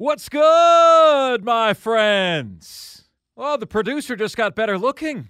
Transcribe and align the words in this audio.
What's 0.00 0.30
good, 0.30 1.44
my 1.44 1.74
friends? 1.74 3.04
Well, 3.36 3.58
the 3.58 3.66
producer 3.66 4.16
just 4.16 4.34
got 4.34 4.54
better 4.54 4.78
looking. 4.78 5.28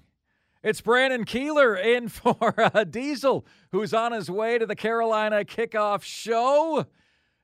It's 0.62 0.80
Brandon 0.80 1.24
Keeler 1.24 1.74
in 1.74 2.08
for 2.08 2.54
uh, 2.56 2.84
Diesel, 2.84 3.44
who's 3.72 3.92
on 3.92 4.12
his 4.12 4.30
way 4.30 4.58
to 4.58 4.66
the 4.66 4.76
Carolina 4.76 5.44
kickoff 5.44 6.04
show. 6.04 6.86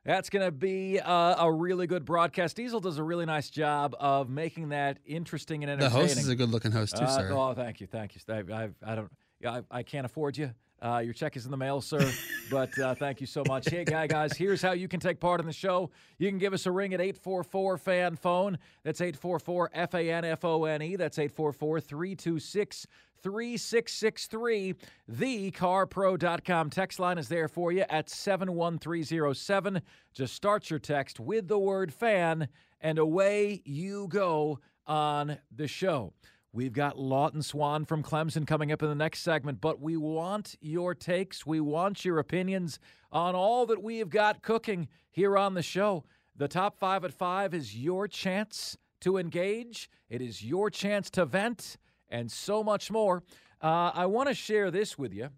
That's 0.05 0.31
going 0.31 0.47
to 0.47 0.53
be 0.53 1.01
uh, 1.01 1.45
a 1.45 1.53
really 1.53 1.89
good 1.89 2.05
broadcast. 2.05 2.55
Diesel 2.55 2.79
does 2.79 2.99
a 2.99 3.03
really 3.03 3.27
nice 3.27 3.51
job 3.51 3.97
of 3.99 4.31
making 4.31 4.69
that 4.69 5.01
interesting 5.05 5.65
and 5.65 5.73
entertaining. 5.73 5.95
The 5.95 6.07
host 6.07 6.19
is 6.19 6.29
a 6.29 6.37
good 6.37 6.51
looking 6.51 6.71
host 6.71 6.97
too, 6.97 7.07
Uh, 7.07 7.09
sir. 7.09 7.33
Oh, 7.33 7.55
thank 7.55 7.81
you, 7.81 7.89
thank 7.89 8.15
you. 8.15 8.21
I, 8.29 8.39
I, 8.55 8.69
I 8.85 8.95
don't, 8.95 9.11
I, 9.45 9.63
I 9.69 9.83
can't 9.83 10.07
afford 10.07 10.39
you. 10.39 10.53
Uh, 10.81 10.99
your 10.99 11.15
check 11.15 11.37
is 11.37 11.45
in 11.45 11.51
the 11.51 11.57
mail, 11.57 11.81
sir. 11.81 12.13
but 12.51 12.79
uh, 12.79 12.95
thank 12.95 13.21
you 13.21 13.27
so 13.27 13.43
much. 13.49 13.69
Hey, 13.69 13.85
guy, 13.85 14.07
guys, 14.07 14.37
here's 14.37 14.61
how 14.61 14.73
you 14.73 14.89
can 14.89 15.01
take 15.01 15.19
part 15.19 15.41
in 15.41 15.47
the 15.47 15.53
show. 15.53 15.91
You 16.19 16.29
can 16.29 16.39
give 16.39 16.53
us 16.53 16.67
a 16.67 16.71
ring 16.71 16.93
at 16.95 17.01
844 17.01 17.79
fan 17.79 18.17
phone. 18.17 18.59
That's 18.83 19.01
844 19.01 19.71
F 19.73 19.95
A 19.95 20.11
N 20.11 20.25
F 20.25 20.45
O 20.45 20.65
N 20.65 20.83
E. 20.83 20.97
That's 20.97 21.19
844 21.19 21.81
326 21.81 22.87
3663. 23.23 24.75
TheCarPro.com 25.11 26.71
text 26.71 27.01
line 27.01 27.19
is 27.19 27.29
there 27.29 27.49
for 27.49 27.73
you 27.73 27.85
at 27.89 28.09
71307. 28.09 29.83
Just 30.13 30.35
start 30.35 30.71
your 30.71 30.79
text 30.79 31.19
with 31.19 31.49
the 31.49 31.59
word 31.59 31.93
fan, 31.93 32.49
and 32.81 32.99
away 32.99 33.63
you 33.65 34.07
go 34.09 34.61
on 34.87 35.39
the 35.55 35.67
show. 35.67 36.13
We've 36.57 36.73
got 36.73 36.99
Lawton 36.99 37.43
Swann 37.43 37.85
from 37.85 38.03
Clemson 38.03 38.47
coming 38.47 38.73
up 38.73 38.83
in 38.83 38.89
the 38.89 38.95
next 38.95 39.21
segment, 39.21 39.61
but 39.61 39.79
we 39.79 39.99
want 39.99 40.57
your 40.63 40.95
takes. 40.95 41.45
We 41.45 41.61
want 41.61 42.03
your 42.03 42.19
opinions 42.19 42.79
on 43.13 43.35
all 43.35 43.67
that 43.67 43.83
we 43.83 43.99
have 43.99 44.09
got 44.09 44.41
cooking 44.41 44.89
here 45.11 45.37
on 45.37 45.53
the 45.53 45.61
show. 45.61 46.05
The 46.35 46.49
top 46.49 46.79
five 46.79 47.05
at 47.05 47.13
five 47.13 47.53
is 47.53 47.77
your 47.77 48.09
chance 48.09 48.79
to 49.03 49.19
engage, 49.19 49.91
it 50.09 50.23
is 50.23 50.43
your 50.43 50.71
chance 50.71 51.11
to 51.11 51.27
vent, 51.27 51.77
and 52.09 52.33
so 52.33 52.65
much 52.65 52.91
more. 52.91 53.23
Uh, 53.63 53.91
I 53.93 54.07
want 54.07 54.31
to 54.31 54.35
share 54.35 54.71
this 54.71 54.97
with 54.97 55.13
you. 55.13 55.29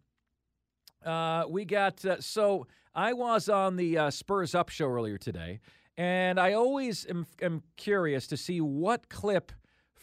Uh, 1.05 1.47
we 1.48 1.65
got 1.65 2.05
uh, 2.05 2.21
so 2.21 2.69
I 2.95 3.12
was 3.12 3.48
on 3.48 3.75
the 3.75 3.98
uh, 3.98 4.11
Spurs 4.12 4.55
Up 4.55 4.69
show 4.69 4.87
earlier 4.87 5.19
today, 5.19 5.59
and 5.97 6.39
I 6.39 6.53
always 6.53 7.05
am, 7.11 7.27
am 7.43 7.65
curious 7.77 8.28
to 8.28 8.37
see 8.37 8.61
what 8.61 9.09
clip 9.09 9.50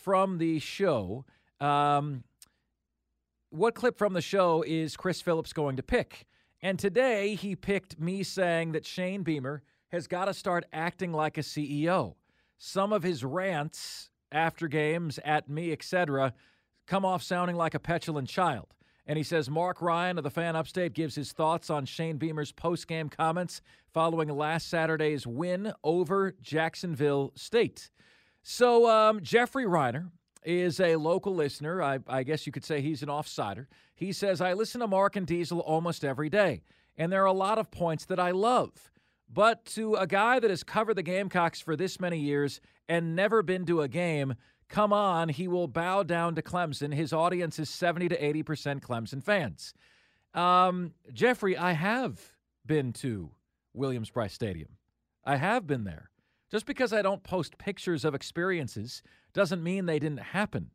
from 0.05 0.37
the 0.37 0.59
show, 0.59 1.25
um, 1.59 2.23
what 3.49 3.73
clip 3.73 3.97
from 3.97 4.13
the 4.13 4.21
show 4.21 4.63
is 4.67 4.95
Chris 4.95 5.19
Phillips 5.19 5.51
going 5.51 5.77
to 5.77 5.81
pick? 5.81 6.27
And 6.61 6.77
today 6.77 7.33
he 7.33 7.55
picked 7.55 7.99
me 7.99 8.21
saying 8.21 8.73
that 8.73 8.85
Shane 8.85 9.23
Beamer 9.23 9.63
has 9.87 10.05
got 10.05 10.25
to 10.25 10.33
start 10.35 10.63
acting 10.71 11.11
like 11.11 11.39
a 11.39 11.41
CEO. 11.41 12.13
Some 12.59 12.93
of 12.93 13.01
his 13.01 13.23
rants 13.23 14.11
after 14.31 14.67
games 14.67 15.19
at 15.25 15.49
me, 15.49 15.71
etc., 15.71 16.35
come 16.85 17.03
off 17.03 17.23
sounding 17.23 17.55
like 17.55 17.73
a 17.73 17.79
petulant 17.79 18.29
child. 18.29 18.75
And 19.07 19.17
he 19.17 19.23
says 19.23 19.49
Marc 19.49 19.81
Ryan 19.81 20.19
of 20.19 20.23
the 20.23 20.29
Fan 20.29 20.55
Upstate 20.55 20.93
gives 20.93 21.15
his 21.15 21.31
thoughts 21.31 21.71
on 21.71 21.85
Shane 21.85 22.17
Beamer's 22.17 22.51
post-game 22.51 23.09
comments 23.09 23.59
following 23.91 24.29
last 24.29 24.67
Saturday's 24.67 25.25
win 25.25 25.73
over 25.83 26.35
Jacksonville 26.43 27.31
State. 27.35 27.89
So 28.47 28.87
um, 28.87 29.23
Jeffrey 29.23 29.65
Reiner 29.65 30.11
is 30.43 30.79
a 30.79 30.97
local 30.97 31.33
listener. 31.33 31.81
I, 31.81 31.97
I 32.07 32.21
guess 32.21 32.45
you 32.45 32.51
could 32.51 32.63
say 32.63 32.79
he's 32.79 33.01
an 33.01 33.09
offsider. 33.09 33.65
He 33.95 34.11
says 34.13 34.39
I 34.39 34.53
listen 34.53 34.81
to 34.81 34.87
Marc 34.87 35.15
and 35.15 35.25
Diesel 35.25 35.61
almost 35.61 36.05
every 36.05 36.29
day, 36.29 36.61
and 36.95 37.11
there 37.11 37.23
are 37.23 37.25
a 37.25 37.33
lot 37.33 37.57
of 37.57 37.71
points 37.71 38.05
that 38.05 38.19
I 38.19 38.29
love. 38.29 38.91
But 39.27 39.65
to 39.73 39.95
a 39.95 40.05
guy 40.05 40.39
that 40.39 40.51
has 40.51 40.61
covered 40.61 40.93
the 40.93 41.01
Gamecocks 41.01 41.59
for 41.59 41.75
this 41.75 41.99
many 41.99 42.19
years 42.19 42.61
and 42.87 43.15
never 43.15 43.41
been 43.41 43.65
to 43.65 43.81
a 43.81 43.87
game, 43.87 44.35
come 44.69 44.93
on, 44.93 45.29
he 45.29 45.47
will 45.47 45.67
bow 45.67 46.03
down 46.03 46.35
to 46.35 46.43
Clemson. 46.43 46.93
His 46.93 47.13
audience 47.13 47.57
is 47.57 47.67
70 47.71 48.09
to 48.09 48.43
80% 48.43 48.79
Clemson 48.79 49.23
fans. 49.23 49.73
Um, 50.35 50.93
Jeffrey, 51.11 51.57
I 51.57 51.71
have 51.71 52.21
been 52.63 52.93
to 52.93 53.31
Williams-Brice 53.73 54.33
Stadium. 54.33 54.77
I 55.23 55.37
have 55.37 55.65
been 55.65 55.83
there. 55.83 56.11
Just 56.51 56.65
because 56.65 56.93
I 56.93 57.01
don't 57.01 57.23
post 57.23 57.57
pictures 57.57 58.05
of 58.05 58.13
experiences 58.13 59.01
doesn't 59.33 59.63
mean 59.63 59.85
they 59.85 59.99
didn't 59.99 60.19
happen. 60.19 60.71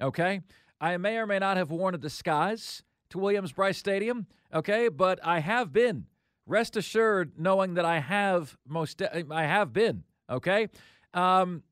Okay? 0.00 0.40
I 0.80 0.96
may 0.96 1.16
or 1.16 1.26
may 1.26 1.38
not 1.38 1.56
have 1.56 1.70
worn 1.70 1.94
a 1.94 1.98
disguise 1.98 2.82
to 3.10 3.18
Williams-Brice 3.18 3.78
Stadium, 3.78 4.26
okay? 4.52 4.88
But 4.88 5.20
I 5.22 5.38
have 5.38 5.72
been. 5.72 6.06
Rest 6.44 6.76
assured 6.76 7.38
knowing 7.38 7.74
that 7.74 7.84
I 7.84 8.00
have 8.00 8.56
most 8.66 9.00
I 9.00 9.44
have 9.44 9.72
been, 9.72 10.02
okay? 10.28 10.68
Um, 11.14 11.62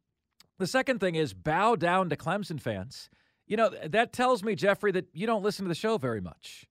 the 0.58 0.66
second 0.66 1.00
thing 1.00 1.16
is 1.16 1.34
bow 1.34 1.74
down 1.74 2.08
to 2.10 2.16
Clemson 2.16 2.60
fans. 2.60 3.10
You 3.48 3.56
know, 3.56 3.70
that 3.84 4.12
tells 4.12 4.44
me, 4.44 4.54
Jeffrey, 4.54 4.92
that 4.92 5.08
you 5.12 5.26
don't 5.26 5.42
listen 5.42 5.64
to 5.64 5.68
the 5.68 5.74
show 5.74 5.98
very 5.98 6.20
much. 6.20 6.66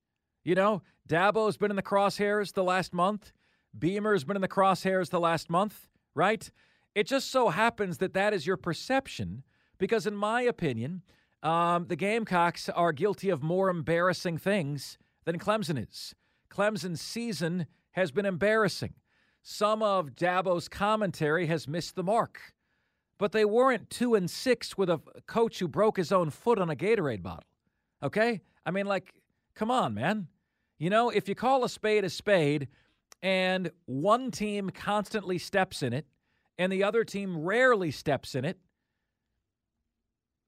You 0.45 0.55
know, 0.55 0.81
Dabo's 1.09 1.57
been 1.57 1.71
in 1.71 1.75
the 1.75 1.83
crosshairs 1.83 2.53
the 2.53 2.63
last 2.63 2.93
month. 2.93 3.33
Beamer's 3.77 4.23
been 4.23 4.37
in 4.37 4.41
the 4.41 4.47
crosshairs 4.47 5.09
the 5.09 5.19
last 5.19 5.49
month, 5.49 5.89
right? 6.15 6.49
It 6.95 7.07
just 7.07 7.31
so 7.31 7.49
happens 7.49 7.99
that 7.99 8.13
that 8.13 8.33
is 8.33 8.45
your 8.45 8.57
perception 8.57 9.43
because, 9.77 10.05
in 10.05 10.15
my 10.15 10.41
opinion, 10.41 11.03
um, 11.43 11.85
the 11.87 11.95
Gamecocks 11.95 12.67
are 12.69 12.91
guilty 12.91 13.29
of 13.29 13.41
more 13.41 13.69
embarrassing 13.69 14.37
things 14.37 14.97
than 15.25 15.39
Clemson 15.39 15.81
is. 15.87 16.13
Clemson's 16.49 17.01
season 17.01 17.67
has 17.91 18.11
been 18.11 18.25
embarrassing. 18.25 18.93
Some 19.41 19.81
of 19.81 20.15
Dabo's 20.15 20.67
commentary 20.67 21.45
has 21.47 21.67
missed 21.67 21.95
the 21.95 22.03
mark 22.03 22.53
but 23.19 23.33
they 23.33 23.45
weren't 23.45 23.91
two 23.91 24.15
and 24.15 24.31
six 24.31 24.75
with 24.77 24.89
a 24.89 24.99
coach 25.27 25.59
who 25.59 25.67
broke 25.67 25.97
his 25.97 26.11
own 26.11 26.31
foot 26.31 26.57
on 26.57 26.71
a 26.71 26.75
Gatorade 26.75 27.21
bottle. 27.21 27.43
Okay? 28.01 28.41
I 28.65 28.71
mean, 28.71 28.87
like, 28.87 29.13
come 29.53 29.69
on, 29.69 29.93
man. 29.93 30.27
You 30.79 30.89
know, 30.89 31.09
if 31.09 31.27
you 31.27 31.35
call 31.35 31.63
a 31.65 31.69
spade 31.69 32.05
a 32.05 32.09
spade 32.09 32.69
and 33.21 33.69
one 33.85 34.31
team 34.31 34.69
constantly 34.69 35.37
steps 35.37 35.83
in 35.83 35.91
it 35.91 36.07
and 36.59 36.71
the 36.71 36.83
other 36.83 37.05
team 37.05 37.37
rarely 37.37 37.89
steps 37.89 38.35
in 38.35 38.43
it, 38.43 38.59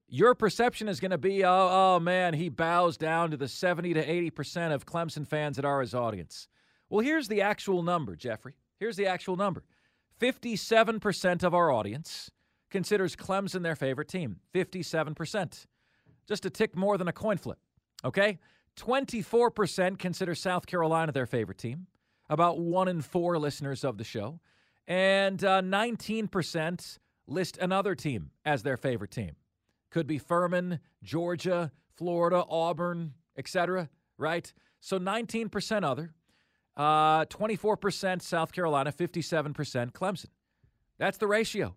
your 0.09 0.35
perception 0.35 0.89
is 0.89 0.99
going 0.99 1.11
to 1.11 1.17
be, 1.17 1.45
oh, 1.45 1.69
oh, 1.72 1.99
man, 2.01 2.33
he 2.33 2.49
bows 2.49 2.97
down 2.97 3.31
to 3.31 3.38
the 3.38 3.47
70 3.47 3.94
to 3.94 4.05
80% 4.05 4.73
of 4.73 4.85
Clemson 4.85 5.25
fans 5.25 5.55
that 5.55 5.63
are 5.63 5.79
his 5.79 5.95
audience. 5.95 6.49
Well, 6.89 6.99
here's 6.99 7.29
the 7.29 7.41
actual 7.41 7.81
number, 7.81 8.17
Jeffrey. 8.17 8.55
Here's 8.77 8.97
the 8.97 9.07
actual 9.07 9.38
number 9.38 9.63
57% 10.19 11.44
of 11.44 11.55
our 11.55 11.72
audience 11.72 12.29
considers 12.69 13.16
Clemson 13.16 13.63
their 13.63 13.78
favorite 13.78 14.09
team. 14.09 14.41
57%. 14.53 15.66
Just 16.28 16.45
a 16.45 16.49
tick 16.49 16.75
more 16.75 16.97
than 16.97 17.07
a 17.07 17.13
coin 17.13 17.38
flip. 17.38 17.59
Okay? 18.03 18.38
24% 18.75 19.97
consider 19.97 20.35
South 20.35 20.66
Carolina 20.66 21.13
their 21.13 21.25
favorite 21.25 21.57
team. 21.57 21.88
About 22.29 22.59
one 22.59 22.89
in 22.89 23.01
four 23.01 23.38
listeners 23.39 23.85
of 23.85 23.97
the 23.97 24.03
show. 24.03 24.41
And 24.87 25.43
uh, 25.43 25.61
19% 25.61 26.99
list 27.27 27.57
another 27.57 27.95
team 27.95 28.31
as 28.45 28.63
their 28.63 28.77
favorite 28.77 29.11
team. 29.11 29.35
Could 29.89 30.07
be 30.07 30.17
Furman, 30.17 30.79
Georgia, 31.03 31.71
Florida, 31.95 32.43
Auburn, 32.49 33.13
etc. 33.37 33.89
Right? 34.17 34.51
So 34.79 34.99
19% 34.99 35.83
other. 35.83 36.13
Uh, 36.77 37.25
24% 37.25 38.21
South 38.21 38.51
Carolina, 38.53 38.91
57% 38.91 39.91
Clemson. 39.91 40.27
That's 40.97 41.17
the 41.17 41.27
ratio. 41.27 41.75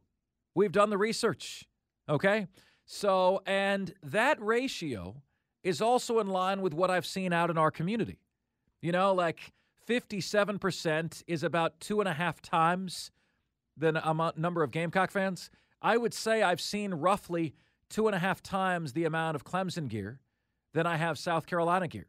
We've 0.55 0.73
done 0.73 0.91
the 0.91 0.99
research. 0.99 1.67
Okay? 2.09 2.47
So, 2.87 3.43
and 3.47 3.93
that 4.03 4.41
ratio 4.41 5.23
is 5.63 5.81
also 5.81 6.21
in 6.21 6.29
line 6.29 6.61
with 6.61 6.75
what 6.75 6.91
I've 6.91 7.07
seen 7.07 7.33
out 7.33 7.51
in 7.51 7.59
our 7.59 7.71
community. 7.71 8.19
You 8.83 8.93
know, 8.93 9.15
like 9.15 9.53
57% 9.89 11.23
is 11.27 11.43
about 11.43 11.81
two 11.81 12.01
and 12.01 12.09
a 12.09 12.15
half 12.15 12.41
times 12.41 13.11
the 13.77 14.09
amount, 14.09 14.39
number 14.39 14.63
of 14.63 14.71
Gamecock 14.71 15.11
fans. 15.11 15.51
I 15.83 15.97
would 15.97 16.15
say 16.15 16.43
I've 16.43 16.61
seen 16.61 16.95
roughly 16.95 17.55
two 17.91 18.07
and 18.07 18.15
a 18.15 18.19
half 18.19 18.43
times 18.43 18.93
the 18.93 19.05
amount 19.05 19.35
of 19.35 19.45
Clemson 19.45 19.89
gear 19.89 20.21
than 20.73 20.87
I 20.87 20.97
have 20.97 21.19
South 21.19 21.47
Carolina 21.47 21.89
gear. 21.89 22.07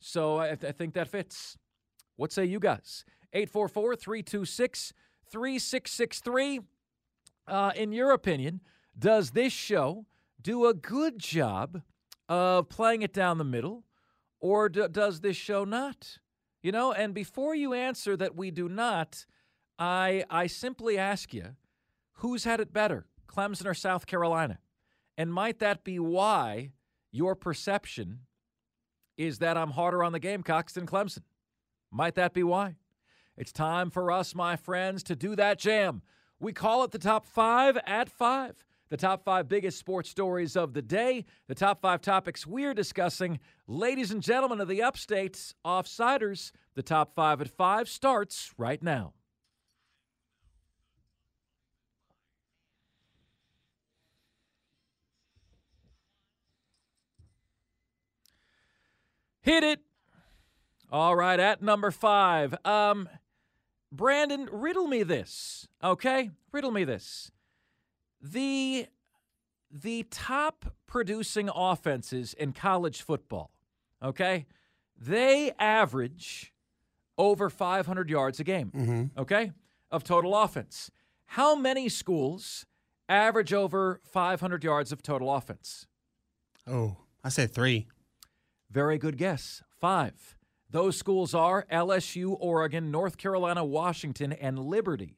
So 0.00 0.38
I, 0.38 0.50
I 0.50 0.72
think 0.72 0.94
that 0.94 1.08
fits. 1.08 1.58
What 2.16 2.32
say 2.32 2.44
you 2.44 2.58
guys? 2.58 3.04
844 3.32 3.96
326 3.96 4.92
3663. 5.30 6.60
Uh, 7.46 7.72
in 7.76 7.92
your 7.92 8.12
opinion, 8.12 8.60
does 8.98 9.30
this 9.30 9.52
show 9.52 10.06
do 10.40 10.66
a 10.66 10.74
good 10.74 11.18
job 11.18 11.82
of 12.28 12.68
playing 12.68 13.02
it 13.02 13.12
down 13.12 13.38
the 13.38 13.44
middle, 13.44 13.84
or 14.40 14.68
does 14.68 15.20
this 15.20 15.36
show 15.36 15.64
not? 15.64 16.18
You 16.62 16.72
know, 16.72 16.92
and 16.92 17.14
before 17.14 17.54
you 17.54 17.72
answer 17.72 18.16
that 18.16 18.36
we 18.36 18.50
do 18.50 18.68
not, 18.68 19.24
I 19.78 20.24
I 20.28 20.46
simply 20.46 20.98
ask 20.98 21.32
you, 21.32 21.56
who's 22.14 22.44
had 22.44 22.60
it 22.60 22.72
better, 22.72 23.06
Clemson 23.26 23.66
or 23.66 23.74
South 23.74 24.06
Carolina? 24.06 24.58
And 25.16 25.32
might 25.32 25.58
that 25.60 25.84
be 25.84 25.98
why 25.98 26.72
your 27.10 27.34
perception 27.34 28.20
is 29.16 29.38
that 29.38 29.56
I'm 29.56 29.72
harder 29.72 30.02
on 30.02 30.12
the 30.12 30.18
Gamecocks 30.18 30.74
than 30.74 30.86
Clemson? 30.86 31.22
Might 31.90 32.14
that 32.14 32.32
be 32.34 32.42
why? 32.42 32.76
It's 33.36 33.52
time 33.52 33.90
for 33.90 34.10
us, 34.10 34.34
my 34.34 34.56
friends, 34.56 35.02
to 35.04 35.16
do 35.16 35.34
that 35.36 35.58
jam. 35.58 36.02
We 36.38 36.52
call 36.52 36.84
it 36.84 36.90
the 36.90 36.98
top 36.98 37.26
five 37.26 37.78
at 37.86 38.10
five. 38.10 38.54
The 38.90 38.96
top 38.96 39.24
five 39.24 39.48
biggest 39.48 39.78
sports 39.78 40.10
stories 40.10 40.56
of 40.56 40.74
the 40.74 40.82
day, 40.82 41.24
the 41.46 41.54
top 41.54 41.80
five 41.80 42.02
topics 42.02 42.44
we're 42.44 42.74
discussing. 42.74 43.38
Ladies 43.68 44.10
and 44.10 44.20
gentlemen 44.20 44.60
of 44.60 44.66
the 44.66 44.82
upstates, 44.82 45.54
offsiders, 45.64 46.50
the 46.74 46.82
top 46.82 47.14
five 47.14 47.40
at 47.40 47.48
five 47.48 47.88
starts 47.88 48.52
right 48.58 48.82
now. 48.82 49.12
Hit 59.42 59.62
it. 59.62 59.80
All 60.90 61.14
right, 61.14 61.38
at 61.38 61.62
number 61.62 61.92
five. 61.92 62.56
Um, 62.64 63.08
Brandon, 63.92 64.48
riddle 64.50 64.88
me 64.88 65.04
this, 65.04 65.68
okay? 65.82 66.30
Riddle 66.50 66.72
me 66.72 66.82
this. 66.82 67.30
The 68.20 68.86
the 69.70 70.04
top 70.10 70.74
producing 70.86 71.48
offenses 71.54 72.34
in 72.34 72.52
college 72.52 73.02
football, 73.02 73.50
okay? 74.02 74.46
They 75.00 75.52
average 75.58 76.52
over 77.16 77.48
500 77.48 78.10
yards 78.10 78.40
a 78.40 78.44
game, 78.44 78.72
Mm-hmm. 78.74 79.20
okay? 79.20 79.52
Of 79.90 80.02
total 80.04 80.36
offense. 80.36 80.90
How 81.26 81.54
many 81.54 81.88
schools 81.88 82.66
average 83.08 83.52
over 83.52 84.00
500 84.04 84.64
yards 84.64 84.90
of 84.92 85.02
total 85.02 85.32
offense? 85.34 85.86
Oh, 86.66 86.96
I 87.22 87.28
say 87.28 87.46
three. 87.46 87.86
Very 88.70 88.98
good 88.98 89.16
guess. 89.16 89.62
Five. 89.80 90.36
Those 90.68 90.96
schools 90.96 91.34
are 91.34 91.66
LSU, 91.72 92.36
Oregon, 92.38 92.90
North 92.90 93.16
Carolina, 93.16 93.64
Washington, 93.64 94.32
and 94.32 94.58
Liberty. 94.58 95.16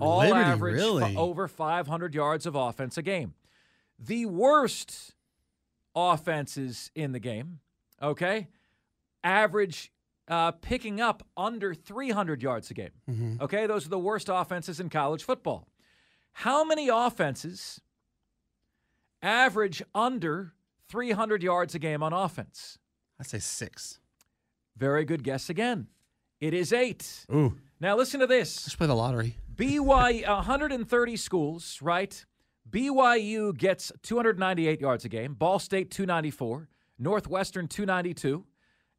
All 0.00 0.18
Liberty, 0.20 0.40
average 0.40 0.74
really? 0.74 1.16
over 1.16 1.48
500 1.48 2.14
yards 2.14 2.46
of 2.46 2.54
offense 2.54 2.96
a 2.98 3.02
game. 3.02 3.34
The 3.98 4.26
worst 4.26 5.14
offenses 5.94 6.90
in 6.94 7.12
the 7.12 7.18
game, 7.18 7.60
okay, 8.02 8.48
average 9.22 9.92
uh, 10.28 10.52
picking 10.52 11.00
up 11.00 11.26
under 11.36 11.74
300 11.74 12.42
yards 12.42 12.70
a 12.70 12.74
game. 12.74 12.90
Mm-hmm. 13.10 13.42
Okay, 13.42 13.66
those 13.66 13.86
are 13.86 13.90
the 13.90 13.98
worst 13.98 14.28
offenses 14.32 14.80
in 14.80 14.88
college 14.88 15.24
football. 15.24 15.66
How 16.32 16.64
many 16.64 16.88
offenses 16.88 17.80
average 19.22 19.82
under 19.94 20.54
300 20.88 21.42
yards 21.42 21.74
a 21.74 21.78
game 21.78 22.02
on 22.02 22.12
offense? 22.12 22.78
I 23.18 23.22
say 23.24 23.38
six. 23.38 23.98
Very 24.76 25.04
good 25.04 25.22
guess 25.24 25.50
again. 25.50 25.88
It 26.40 26.54
is 26.54 26.72
eight. 26.72 27.26
Ooh, 27.34 27.58
Now 27.80 27.96
listen 27.96 28.20
to 28.20 28.26
this. 28.26 28.64
let's 28.64 28.76
play 28.76 28.86
the 28.86 28.94
lottery. 28.94 29.36
BYU, 29.60 30.26
130 30.26 31.16
schools, 31.18 31.78
right? 31.82 32.24
BYU 32.70 33.54
gets 33.54 33.92
298 34.02 34.80
yards 34.80 35.04
a 35.04 35.08
game. 35.10 35.34
Ball 35.34 35.58
State 35.58 35.90
294, 35.90 36.66
Northwestern 36.98 37.68
292, 37.68 38.46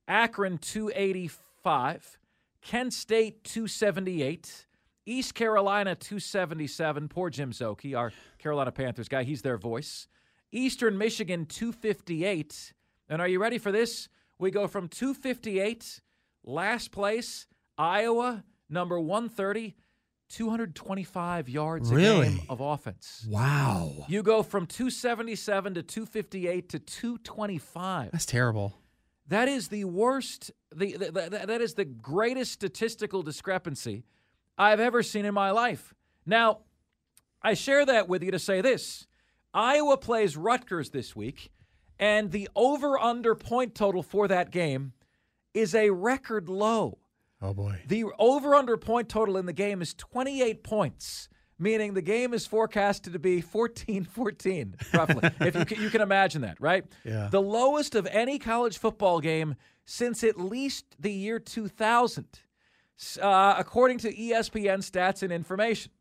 Akron 0.08 0.60
285, 0.60 2.20
Kent 2.62 2.94
State 2.94 3.44
278, 3.44 4.68
East 5.08 5.34
Carolina 5.34 5.96
277. 5.96 7.08
Poor 7.08 7.32
Jim 7.32 7.52
Szoke, 7.52 7.98
our 7.98 8.12
Carolina 8.38 8.72
Panthers 8.72 9.08
guy, 9.08 9.24
he's 9.24 9.42
their 9.42 9.58
voice. 9.58 10.08
Eastern 10.52 10.96
Michigan 10.96 11.48
258. 11.48 12.74
And 13.10 13.20
are 13.20 13.28
you 13.28 13.42
ready 13.42 13.58
for 13.58 13.72
this? 13.72 14.10
We 14.38 14.52
go 14.52 14.68
from 14.68 14.90
258, 14.90 16.02
last 16.44 16.92
place, 16.92 17.48
Iowa, 17.80 18.44
number 18.70 19.00
130, 19.00 19.76
225 20.32 21.50
yards 21.50 21.92
a 21.92 21.96
game 21.96 22.42
of 22.50 22.60
offense. 22.62 23.26
Wow, 23.30 24.06
You 24.08 24.24
go 24.24 24.44
from 24.44 24.66
277 24.66 25.74
to 25.76 25.84
258 25.84 26.70
to 26.70 26.80
225. 26.80 28.12
that's 28.12 28.26
terrible. 28.26 28.78
That 29.28 29.48
is 29.48 29.68
the 29.70 29.86
worst, 29.86 30.52
the, 30.76 30.94
the, 30.98 31.12
the- 31.12 31.46
that 31.48 31.62
is 31.62 31.76
the 31.76 31.86
greatest 31.86 32.52
statistical 32.52 33.24
discrepancy 33.24 34.04
I've 34.58 34.80
ever 34.80 35.04
seen 35.04 35.26
in 35.26 35.34
my 35.34 35.52
life. 35.52 35.94
Now, 36.26 36.60
I 37.42 37.54
share 37.54 37.86
that 37.86 38.08
with 38.10 38.24
you 38.24 38.32
to 38.32 38.40
say 38.40 38.62
this 38.62 39.08
Iowa 39.54 39.98
plays 39.98 40.38
Rutgers 40.38 40.90
this 40.92 41.16
week, 41.16 41.52
and 42.00 42.32
the 42.32 42.50
over 42.56 42.98
under 43.00 43.36
point 43.36 43.76
total 43.76 44.04
for 44.04 44.28
that 44.28 44.52
game 44.52 44.94
is 45.54 45.76
a 45.76 45.90
record 45.90 46.48
low. 46.50 46.98
Oh 47.42 47.54
boy. 47.54 47.82
The 47.88 48.06
over 48.20 48.54
under 48.56 48.78
point 48.78 49.10
total 49.10 49.38
in 49.38 49.46
the 49.46 49.54
game 49.54 49.82
is 49.82 49.94
28 49.96 50.64
points, 50.64 51.28
meaning 51.58 51.94
the 51.94 52.02
game 52.02 52.34
is 52.34 52.46
forecasted 52.46 53.14
to 53.14 53.20
be 53.20 53.42
14 53.42 54.04
14, 54.06 54.76
roughly. 54.94 55.30
if 55.40 55.56
you 55.56 55.66
can, 55.66 55.82
you 55.82 55.90
can 55.90 56.02
imagine 56.02 56.42
that, 56.44 56.60
right? 56.62 56.86
Yeah. 57.04 57.30
The 57.32 57.42
lowest 57.42 57.96
of 57.96 58.06
any 58.08 58.38
college 58.40 58.78
football 58.78 59.20
game 59.20 59.56
since 59.86 60.24
at 60.24 60.40
least 60.40 60.86
the 61.00 61.12
year 61.12 61.40
2000. 61.40 62.26
uh, 63.20 63.56
according 63.58 63.98
to 64.00 64.14
ESPN 64.14 64.80
stats 64.80 65.24
and 65.24 65.32
information. 65.32 65.92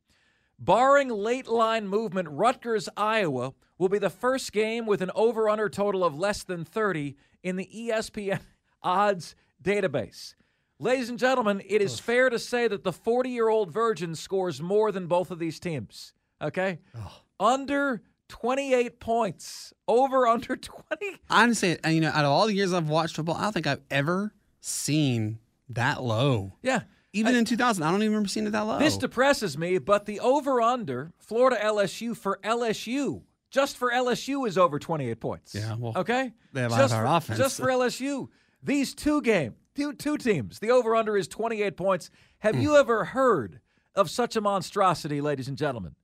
Barring 0.58 1.08
late 1.08 1.48
line 1.48 1.88
movement, 1.88 2.28
Rutgers, 2.30 2.90
Iowa 2.94 3.54
will 3.78 3.88
be 3.88 3.98
the 3.98 4.10
first 4.10 4.52
game 4.52 4.84
with 4.84 5.00
an 5.00 5.10
over 5.14 5.48
under 5.48 5.70
total 5.70 6.04
of 6.04 6.18
less 6.18 6.42
than 6.44 6.66
30 6.66 7.16
in 7.42 7.56
the 7.56 7.66
ESPN 7.74 8.40
odds 8.82 9.34
database. 9.62 10.34
Ladies 10.82 11.10
and 11.10 11.18
gentlemen, 11.18 11.60
it 11.66 11.82
is 11.82 12.00
fair 12.00 12.30
to 12.30 12.38
say 12.38 12.66
that 12.66 12.84
the 12.84 12.92
40 12.92 13.28
year 13.28 13.50
old 13.50 13.70
virgin 13.70 14.14
scores 14.14 14.62
more 14.62 14.90
than 14.90 15.08
both 15.08 15.30
of 15.30 15.38
these 15.38 15.60
teams. 15.60 16.14
Okay? 16.40 16.78
Oh. 16.96 17.20
Under 17.38 18.00
28 18.28 18.98
points. 18.98 19.74
Over 19.86 20.26
under 20.26 20.56
20. 20.56 21.18
Honestly, 21.28 21.76
you 21.86 22.00
know, 22.00 22.08
out 22.08 22.24
of 22.24 22.30
all 22.30 22.46
the 22.46 22.54
years 22.54 22.72
I've 22.72 22.88
watched 22.88 23.16
football, 23.16 23.36
I 23.36 23.42
don't 23.42 23.52
think 23.52 23.66
I've 23.66 23.82
ever 23.90 24.32
seen 24.62 25.38
that 25.68 26.02
low. 26.02 26.54
Yeah. 26.62 26.80
Even 27.12 27.34
in 27.34 27.44
2000, 27.44 27.82
I 27.82 27.90
don't 27.90 28.00
even 28.00 28.12
remember 28.12 28.30
seeing 28.30 28.46
it 28.46 28.52
that 28.52 28.60
low. 28.60 28.78
This 28.78 28.96
depresses 28.96 29.58
me, 29.58 29.76
but 29.76 30.06
the 30.06 30.20
over 30.20 30.62
under 30.62 31.12
Florida 31.18 31.58
LSU 31.62 32.16
for 32.16 32.38
LSU, 32.42 33.20
just 33.50 33.76
for 33.76 33.90
LSU, 33.90 34.48
is 34.48 34.56
over 34.56 34.78
28 34.78 35.20
points. 35.20 35.54
Yeah, 35.54 35.74
well, 35.78 35.92
okay. 35.96 36.32
they 36.54 36.62
have 36.62 36.70
just 36.70 36.94
for, 36.94 37.04
offense. 37.04 37.38
Just 37.38 37.56
for 37.58 37.66
LSU, 37.66 38.28
these 38.62 38.94
two 38.94 39.20
game, 39.22 39.56
two, 39.74 39.92
two 39.92 40.16
teams, 40.16 40.58
the 40.58 40.70
over 40.70 40.94
under 40.96 41.16
is 41.16 41.28
28 41.28 41.76
points. 41.76 42.10
Have 42.40 42.54
Hmm. 42.56 42.60
you 42.60 42.76
ever 42.76 43.06
heard 43.06 43.60
of 43.94 44.10
such 44.10 44.36
a 44.36 44.40
monstrosity, 44.40 45.20
ladies 45.20 45.48
and 45.48 45.56
gentlemen? 45.56 45.94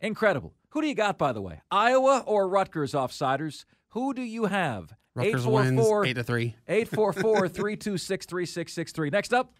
Incredible. 0.00 0.54
Who 0.70 0.80
do 0.80 0.86
you 0.86 0.94
got, 0.94 1.18
by 1.18 1.32
the 1.32 1.42
way? 1.42 1.62
Iowa 1.70 2.22
or 2.26 2.48
Rutgers 2.48 2.92
offsiders? 2.92 3.64
Who 3.90 4.14
do 4.14 4.22
you 4.22 4.44
have? 4.46 4.94
Rutgers 5.14 5.46
wins 5.46 5.80
eight 6.06 6.14
to 6.14 6.22
three. 6.22 6.56
844 6.68 7.48
326 7.48 8.26
3663. 8.26 9.10
Next 9.10 9.32
up, 9.34 9.54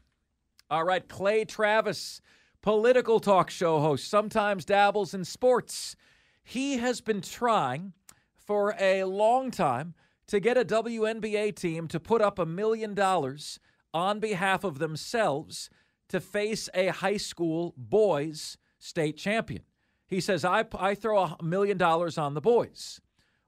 all 0.71 0.85
right, 0.85 1.07
Clay 1.09 1.45
Travis, 1.45 2.21
political 2.63 3.19
talk 3.19 3.51
show 3.51 3.81
host, 3.81 4.09
sometimes 4.09 4.65
dabbles 4.65 5.15
in 5.15 5.25
sports. 5.25 5.97
He 6.45 6.77
has 6.79 7.01
been 7.01 7.21
trying 7.23 7.95
for 8.37 8.75
a 8.79 9.05
long 9.05 9.51
time 9.51 9.95
to 10.29 10.41
get 10.41 10.57
a 10.57 10.65
WNBA 10.65 11.55
team 11.57 11.89
to 11.89 11.99
put 11.99 12.21
up 12.21 12.39
a 12.39 12.47
million 12.47 12.95
dollars 12.95 13.59
on 13.93 14.21
behalf 14.21 14.63
of 14.63 14.79
themselves 14.79 15.71
to 16.09 16.21
face 16.21 16.69
a 16.75 16.89
high 16.89 17.17
school 17.17 17.75
boys 17.77 18.57
state 18.79 19.17
champion. 19.17 19.63
He 20.07 20.21
says, 20.21 20.45
I, 20.45 20.65
I 20.79 20.95
throw 20.95 21.19
a 21.19 21.43
million 21.43 21.77
dollars 21.77 22.17
on 22.17 22.35
the 22.35 22.41
boys. 22.41 23.01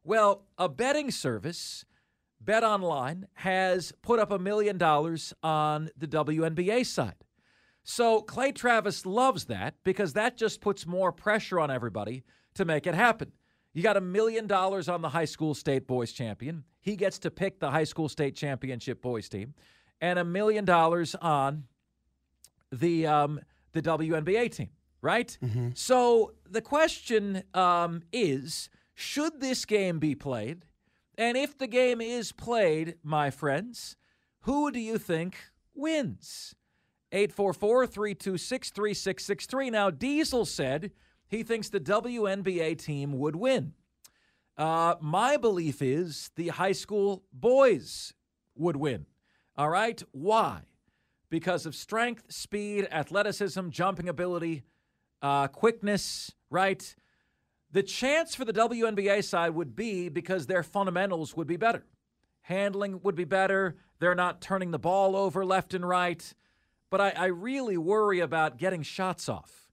Well, 0.05 0.47
a 0.59 0.69
betting 0.69 1.11
service, 1.11 1.85
Bet 2.41 2.65
Online, 2.65 3.29
has 3.35 3.93
put 4.03 4.19
up 4.19 4.33
a 4.33 4.39
million 4.39 4.77
dollars 4.77 5.33
on 5.43 5.91
the 5.97 6.07
WNBA 6.07 6.85
side. 6.87 7.25
So 7.83 8.21
Clay 8.21 8.53
Travis 8.53 9.07
loves 9.07 9.47
that 9.47 9.75
because 9.85 10.13
that 10.13 10.37
just 10.37 10.61
puts 10.61 10.87
more 10.87 11.13
pressure 11.13 11.61
on 11.61 11.71
everybody 11.71 12.25
to 12.55 12.65
make 12.65 12.87
it 12.87 12.95
happen. 12.95 13.33
You 13.73 13.83
got 13.83 13.97
a 13.97 14.03
million 14.03 14.47
dollars 14.47 14.89
on 14.89 15.01
the 15.01 15.11
high 15.11 15.25
school 15.25 15.55
state 15.55 15.87
boys 15.87 16.13
champion. 16.13 16.65
He 16.81 16.97
gets 16.97 17.19
to 17.21 17.31
pick 17.31 17.61
the 17.61 17.71
high 17.71 17.85
school 17.85 18.09
state 18.09 18.35
championship 18.37 19.03
boys 19.03 19.29
team, 19.29 19.55
and 20.01 20.19
a 20.19 20.25
million 20.25 20.65
dollars 20.65 21.15
on 21.15 21.65
the 22.73 23.07
um, 23.07 23.41
the 23.73 23.83
WNBA 23.83 24.51
team, 24.55 24.71
right? 25.03 25.37
So 25.75 26.35
the 26.49 26.63
question 26.63 27.43
um, 27.55 28.03
is: 28.13 28.71
Should 28.95 29.41
this 29.41 29.65
game 29.65 29.99
be 29.99 30.15
played? 30.15 30.65
And 31.19 31.37
if 31.37 31.59
the 31.59 31.67
game 31.67 32.01
is 32.01 32.33
played, 32.33 32.95
my 33.03 33.31
friends, 33.31 33.97
who 34.43 34.71
do 34.73 34.81
you 34.81 34.97
think 34.97 35.37
wins? 35.75 36.55
844 37.13 37.87
326 37.89 38.71
3663. 38.71 39.71
Now, 39.71 39.91
Diesel 39.91 40.47
said 40.47 40.93
he 41.27 41.43
thinks 41.43 41.69
the 41.69 41.81
WNBA 41.81 42.79
team 42.79 43.19
would 43.19 43.37
win. 43.37 43.75
Uh, 44.61 44.95
my 45.01 45.39
belief 45.39 45.81
is 45.81 46.31
the 46.37 46.49
high 46.49 46.73
school 46.73 47.25
boys 47.33 48.13
would 48.55 48.77
win. 48.77 49.07
All 49.57 49.71
right? 49.71 50.03
Why? 50.13 50.61
Because 51.31 51.65
of 51.65 51.75
strength, 51.75 52.25
speed, 52.31 52.87
athleticism, 52.93 53.71
jumping 53.71 54.07
ability, 54.07 54.65
uh, 55.23 55.49
quickness, 55.49 56.33
right? 56.51 56.95
The 57.73 57.83
chance 57.83 58.35
for 58.35 58.45
the 58.45 58.53
WNBA 58.53 59.25
side 59.25 59.55
would 59.55 59.75
be 59.75 60.11
because 60.11 60.47
their 60.47 60.63
fundamentals 60.63 61.35
would 61.35 61.47
be 61.47 61.57
better. 61.57 61.87
Handling 62.43 63.01
would 63.03 63.15
be 63.15 63.25
better. 63.25 63.77
They're 63.99 64.15
not 64.15 64.43
turning 64.43 64.73
the 64.73 64.79
ball 64.79 65.17
over 65.17 65.43
left 65.43 65.73
and 65.73 65.89
right. 65.89 66.35
But 66.91 67.01
I, 67.01 67.11
I 67.17 67.27
really 67.27 67.79
worry 67.79 68.21
about 68.21 68.59
getting 68.59 68.83
shots 68.83 69.27
off. 69.27 69.71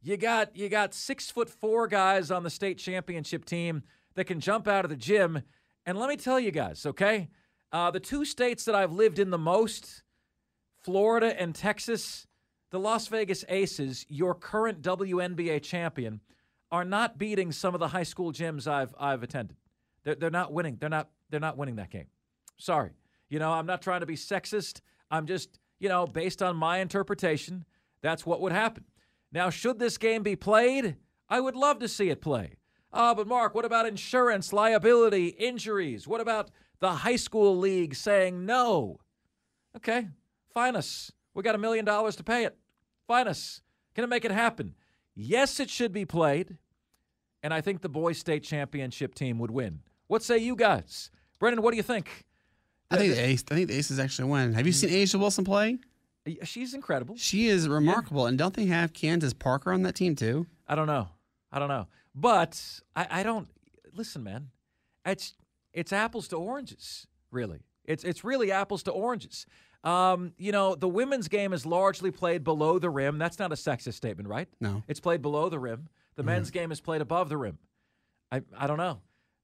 You 0.00 0.16
got 0.16 0.56
you 0.56 0.70
got 0.70 0.94
six 0.94 1.30
foot 1.30 1.50
four 1.50 1.88
guys 1.88 2.30
on 2.30 2.42
the 2.42 2.48
state 2.48 2.78
championship 2.78 3.44
team 3.44 3.82
that 4.14 4.24
can 4.24 4.40
jump 4.40 4.68
out 4.68 4.84
of 4.84 4.90
the 4.90 4.96
gym. 4.96 5.42
And 5.86 5.98
let 5.98 6.08
me 6.08 6.16
tell 6.16 6.38
you 6.38 6.50
guys, 6.50 6.84
okay? 6.86 7.28
Uh, 7.72 7.90
the 7.90 8.00
two 8.00 8.24
states 8.24 8.64
that 8.64 8.74
I've 8.74 8.92
lived 8.92 9.18
in 9.18 9.30
the 9.30 9.38
most, 9.38 10.02
Florida 10.82 11.40
and 11.40 11.54
Texas, 11.54 12.26
the 12.70 12.80
Las 12.80 13.08
Vegas 13.08 13.44
Aces, 13.48 14.04
your 14.08 14.34
current 14.34 14.82
WNBA 14.82 15.62
champion, 15.62 16.20
are 16.72 16.84
not 16.84 17.18
beating 17.18 17.52
some 17.52 17.74
of 17.74 17.80
the 17.80 17.88
high 17.88 18.04
school 18.04 18.32
gyms 18.32 18.66
I've 18.66 18.94
I've 18.98 19.22
attended. 19.22 19.56
They're, 20.04 20.14
they're 20.14 20.30
not 20.30 20.52
winning. 20.52 20.76
They're 20.80 20.88
not 20.88 21.10
they're 21.30 21.40
not 21.40 21.56
winning 21.56 21.76
that 21.76 21.90
game. 21.90 22.06
Sorry. 22.58 22.90
You 23.28 23.38
know, 23.38 23.52
I'm 23.52 23.66
not 23.66 23.82
trying 23.82 24.00
to 24.00 24.06
be 24.06 24.16
sexist. 24.16 24.80
I'm 25.10 25.26
just, 25.26 25.58
you 25.78 25.88
know, 25.88 26.06
based 26.06 26.42
on 26.42 26.56
my 26.56 26.78
interpretation, 26.78 27.64
that's 28.02 28.26
what 28.26 28.40
would 28.40 28.52
happen. 28.52 28.84
Now, 29.32 29.50
should 29.50 29.78
this 29.78 29.98
game 29.98 30.22
be 30.22 30.36
played? 30.36 30.96
I 31.28 31.40
would 31.40 31.54
love 31.54 31.78
to 31.80 31.88
see 31.88 32.10
it 32.10 32.20
play. 32.20 32.56
Ah, 32.92 33.14
but 33.14 33.26
Marc, 33.26 33.54
what 33.54 33.64
about 33.64 33.86
insurance, 33.86 34.52
liability, 34.52 35.28
injuries? 35.28 36.08
What 36.08 36.20
about 36.20 36.50
the 36.80 36.90
high 36.90 37.16
school 37.16 37.56
league 37.56 37.94
saying 37.94 38.44
no? 38.44 38.98
Okay, 39.76 40.08
fine 40.52 40.74
us. 40.74 41.12
We 41.34 41.42
got 41.42 41.54
a 41.54 41.58
million 41.58 41.84
dollars 41.84 42.16
to 42.16 42.24
pay 42.24 42.44
it. 42.44 42.56
Fine 43.06 43.28
us. 43.28 43.62
Can 43.94 44.04
it 44.04 44.08
make 44.08 44.24
it 44.24 44.32
happen? 44.32 44.74
Yes, 45.14 45.60
it 45.60 45.70
should 45.70 45.92
be 45.92 46.04
played. 46.04 46.56
And 47.42 47.54
I 47.54 47.60
think 47.60 47.80
the 47.80 47.88
boys' 47.88 48.18
state 48.18 48.42
championship 48.42 49.14
team 49.14 49.38
would 49.38 49.50
win. 49.50 49.80
What 50.08 50.22
say 50.22 50.38
you 50.38 50.56
guys? 50.56 51.10
Brandon, 51.38 51.62
what 51.62 51.70
do 51.70 51.76
you 51.76 51.82
think? 51.82 52.26
I 52.90 52.96
think 52.96 53.14
the 53.14 53.20
Ace. 53.20 53.44
I 53.50 53.54
think 53.54 53.68
the 53.68 53.76
Aces 53.78 53.98
actually 54.00 54.28
win. 54.28 54.52
Have 54.54 54.66
you 54.66 54.72
seen 54.72 54.90
A'ja 54.90 55.18
Wilson 55.18 55.44
play? 55.44 55.78
She's 56.44 56.74
incredible. 56.74 57.16
She 57.16 57.46
is 57.46 57.68
remarkable. 57.68 58.26
And 58.26 58.36
don't 58.36 58.54
they 58.54 58.66
have 58.66 58.92
Candace 58.92 59.32
Parker 59.32 59.72
on 59.72 59.82
that 59.82 59.94
team 59.94 60.16
too? 60.16 60.46
I 60.68 60.74
don't 60.74 60.86
know. 60.86 61.08
I 61.50 61.58
don't 61.58 61.68
know. 61.68 61.86
But 62.14 62.80
I, 62.96 63.06
I 63.10 63.22
don't 63.22 63.48
listen, 63.94 64.22
man. 64.22 64.48
It's 65.04 65.34
it's 65.72 65.92
apples 65.92 66.28
to 66.28 66.36
oranges, 66.36 67.06
really. 67.30 67.60
It's 67.84 68.04
it's 68.04 68.24
really 68.24 68.52
apples 68.52 68.82
to 68.84 68.90
oranges. 68.90 69.46
Um, 69.82 70.34
you 70.36 70.52
know, 70.52 70.74
the 70.74 70.88
women's 70.88 71.28
game 71.28 71.52
is 71.52 71.64
largely 71.64 72.10
played 72.10 72.44
below 72.44 72.78
the 72.78 72.90
rim. 72.90 73.18
That's 73.18 73.38
not 73.38 73.50
a 73.50 73.54
sexist 73.54 73.94
statement, 73.94 74.28
right? 74.28 74.48
No. 74.60 74.82
It's 74.88 75.00
played 75.00 75.22
below 75.22 75.48
the 75.48 75.58
rim. 75.58 75.88
The 76.16 76.22
men's 76.22 76.50
game 76.50 76.70
is 76.70 76.82
played 76.82 77.00
above 77.00 77.30
the 77.30 77.38
rim. 77.38 77.58
I 78.30 78.42
I 78.56 78.66
don't 78.66 78.76
know. 78.76 79.00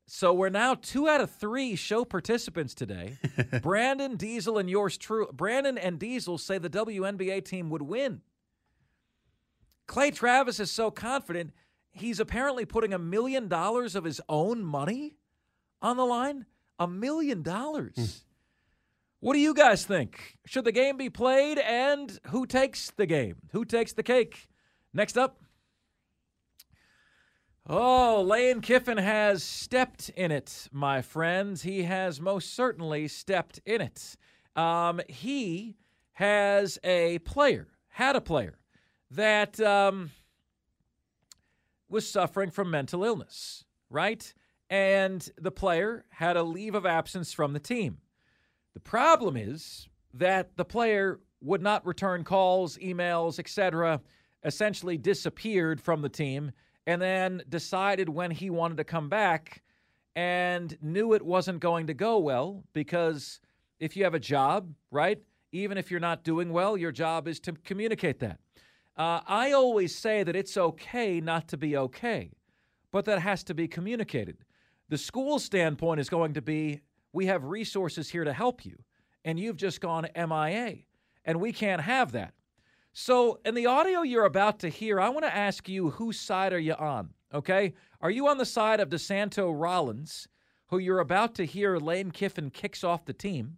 So 0.08 0.32
we're 0.32 0.50
now 0.50 0.74
two 0.74 1.08
out 1.08 1.20
of 1.20 1.30
three 1.30 1.74
show 1.74 2.04
participants 2.04 2.74
today. 2.74 3.18
Brandon, 3.62 4.16
Diesel, 4.16 4.56
and 4.58 4.70
yours 4.70 4.96
true. 4.96 5.28
Brandon 5.32 5.76
and 5.76 5.98
Diesel 5.98 6.38
say 6.38 6.58
the 6.58 6.70
WNBA 6.70 7.44
team 7.44 7.70
would 7.70 7.82
win. 7.82 8.20
Clay 9.88 10.10
Travis 10.10 10.60
is 10.60 10.70
so 10.70 10.90
confident 10.90 11.52
he's 11.96 12.20
apparently 12.20 12.64
putting 12.64 12.92
a 12.92 12.98
million 12.98 13.48
dollars 13.48 13.94
of 13.94 14.04
his 14.04 14.20
own 14.28 14.62
money 14.62 15.16
on 15.82 15.96
the 15.96 16.06
line. 16.06 16.46
A 16.78 16.86
million 16.86 17.42
dollars. 17.42 18.24
What 19.20 19.32
do 19.32 19.38
you 19.38 19.54
guys 19.54 19.84
think? 19.84 20.36
Should 20.44 20.64
the 20.64 20.72
game 20.72 20.96
be 20.96 21.08
played? 21.08 21.58
And 21.58 22.18
who 22.28 22.46
takes 22.46 22.90
the 22.90 23.06
game? 23.06 23.36
Who 23.52 23.64
takes 23.64 23.92
the 23.94 24.02
cake? 24.02 24.48
Next 24.92 25.16
up. 25.16 25.40
Oh, 27.68 28.22
Lane 28.22 28.60
Kiffin 28.60 28.98
has 28.98 29.42
stepped 29.42 30.10
in 30.10 30.30
it, 30.30 30.68
my 30.70 31.02
friends. 31.02 31.62
He 31.62 31.82
has 31.82 32.20
most 32.20 32.54
certainly 32.54 33.08
stepped 33.08 33.60
in 33.66 33.80
it. 33.80 34.16
Um, 34.54 35.00
he 35.08 35.74
has 36.12 36.78
a 36.84 37.18
player, 37.20 37.66
had 37.88 38.14
a 38.14 38.20
player, 38.20 38.58
that 39.10 39.58
um, 39.60 40.10
was 41.88 42.08
suffering 42.08 42.50
from 42.50 42.70
mental 42.70 43.04
illness, 43.04 43.64
right? 43.90 44.32
And 44.68 45.28
the 45.38 45.50
player 45.50 46.04
had 46.10 46.36
a 46.36 46.42
leave 46.42 46.74
of 46.74 46.86
absence 46.86 47.32
from 47.32 47.52
the 47.52 47.60
team. 47.60 47.98
The 48.74 48.80
problem 48.80 49.36
is 49.36 49.88
that 50.14 50.56
the 50.56 50.64
player 50.64 51.20
would 51.40 51.62
not 51.62 51.86
return 51.86 52.24
calls, 52.24 52.76
emails, 52.78 53.38
etc., 53.38 54.00
essentially 54.44 54.98
disappeared 54.98 55.80
from 55.80 56.02
the 56.02 56.08
team 56.08 56.52
and 56.86 57.00
then 57.02 57.42
decided 57.48 58.08
when 58.08 58.30
he 58.30 58.50
wanted 58.50 58.76
to 58.76 58.84
come 58.84 59.08
back 59.08 59.62
and 60.14 60.76
knew 60.80 61.12
it 61.12 61.24
wasn't 61.24 61.60
going 61.60 61.86
to 61.88 61.94
go 61.94 62.18
well 62.18 62.64
because 62.72 63.40
if 63.80 63.96
you 63.96 64.04
have 64.04 64.14
a 64.14 64.20
job, 64.20 64.72
right? 64.90 65.18
Even 65.52 65.78
if 65.78 65.90
you're 65.90 66.00
not 66.00 66.24
doing 66.24 66.52
well, 66.52 66.76
your 66.76 66.92
job 66.92 67.28
is 67.28 67.40
to 67.40 67.52
communicate 67.52 68.20
that. 68.20 68.40
Uh, 68.96 69.20
I 69.26 69.52
always 69.52 69.94
say 69.94 70.22
that 70.22 70.36
it's 70.36 70.56
okay 70.56 71.20
not 71.20 71.48
to 71.48 71.56
be 71.56 71.76
okay, 71.76 72.30
but 72.92 73.04
that 73.04 73.20
has 73.20 73.44
to 73.44 73.54
be 73.54 73.68
communicated. 73.68 74.38
The 74.88 74.96
school 74.96 75.38
standpoint 75.38 76.00
is 76.00 76.08
going 76.08 76.34
to 76.34 76.42
be 76.42 76.80
we 77.12 77.26
have 77.26 77.44
resources 77.44 78.08
here 78.08 78.24
to 78.24 78.32
help 78.32 78.64
you, 78.64 78.76
and 79.24 79.38
you've 79.38 79.56
just 79.56 79.80
gone 79.80 80.06
MIA, 80.16 80.76
and 81.24 81.40
we 81.40 81.52
can't 81.52 81.82
have 81.82 82.12
that. 82.12 82.34
So, 82.92 83.40
in 83.44 83.54
the 83.54 83.66
audio 83.66 84.02
you're 84.02 84.24
about 84.24 84.60
to 84.60 84.70
hear, 84.70 84.98
I 84.98 85.10
want 85.10 85.26
to 85.26 85.34
ask 85.34 85.68
you 85.68 85.90
whose 85.90 86.18
side 86.18 86.54
are 86.54 86.58
you 86.58 86.74
on? 86.74 87.10
Okay? 87.34 87.74
Are 88.00 88.10
you 88.10 88.28
on 88.28 88.38
the 88.38 88.46
side 88.46 88.80
of 88.80 88.88
DeSanto 88.88 89.52
Rollins, 89.54 90.28
who 90.68 90.78
you're 90.78 91.00
about 91.00 91.34
to 91.34 91.44
hear 91.44 91.76
Lane 91.76 92.10
Kiffin 92.10 92.50
kicks 92.50 92.82
off 92.82 93.04
the 93.04 93.12
team, 93.12 93.56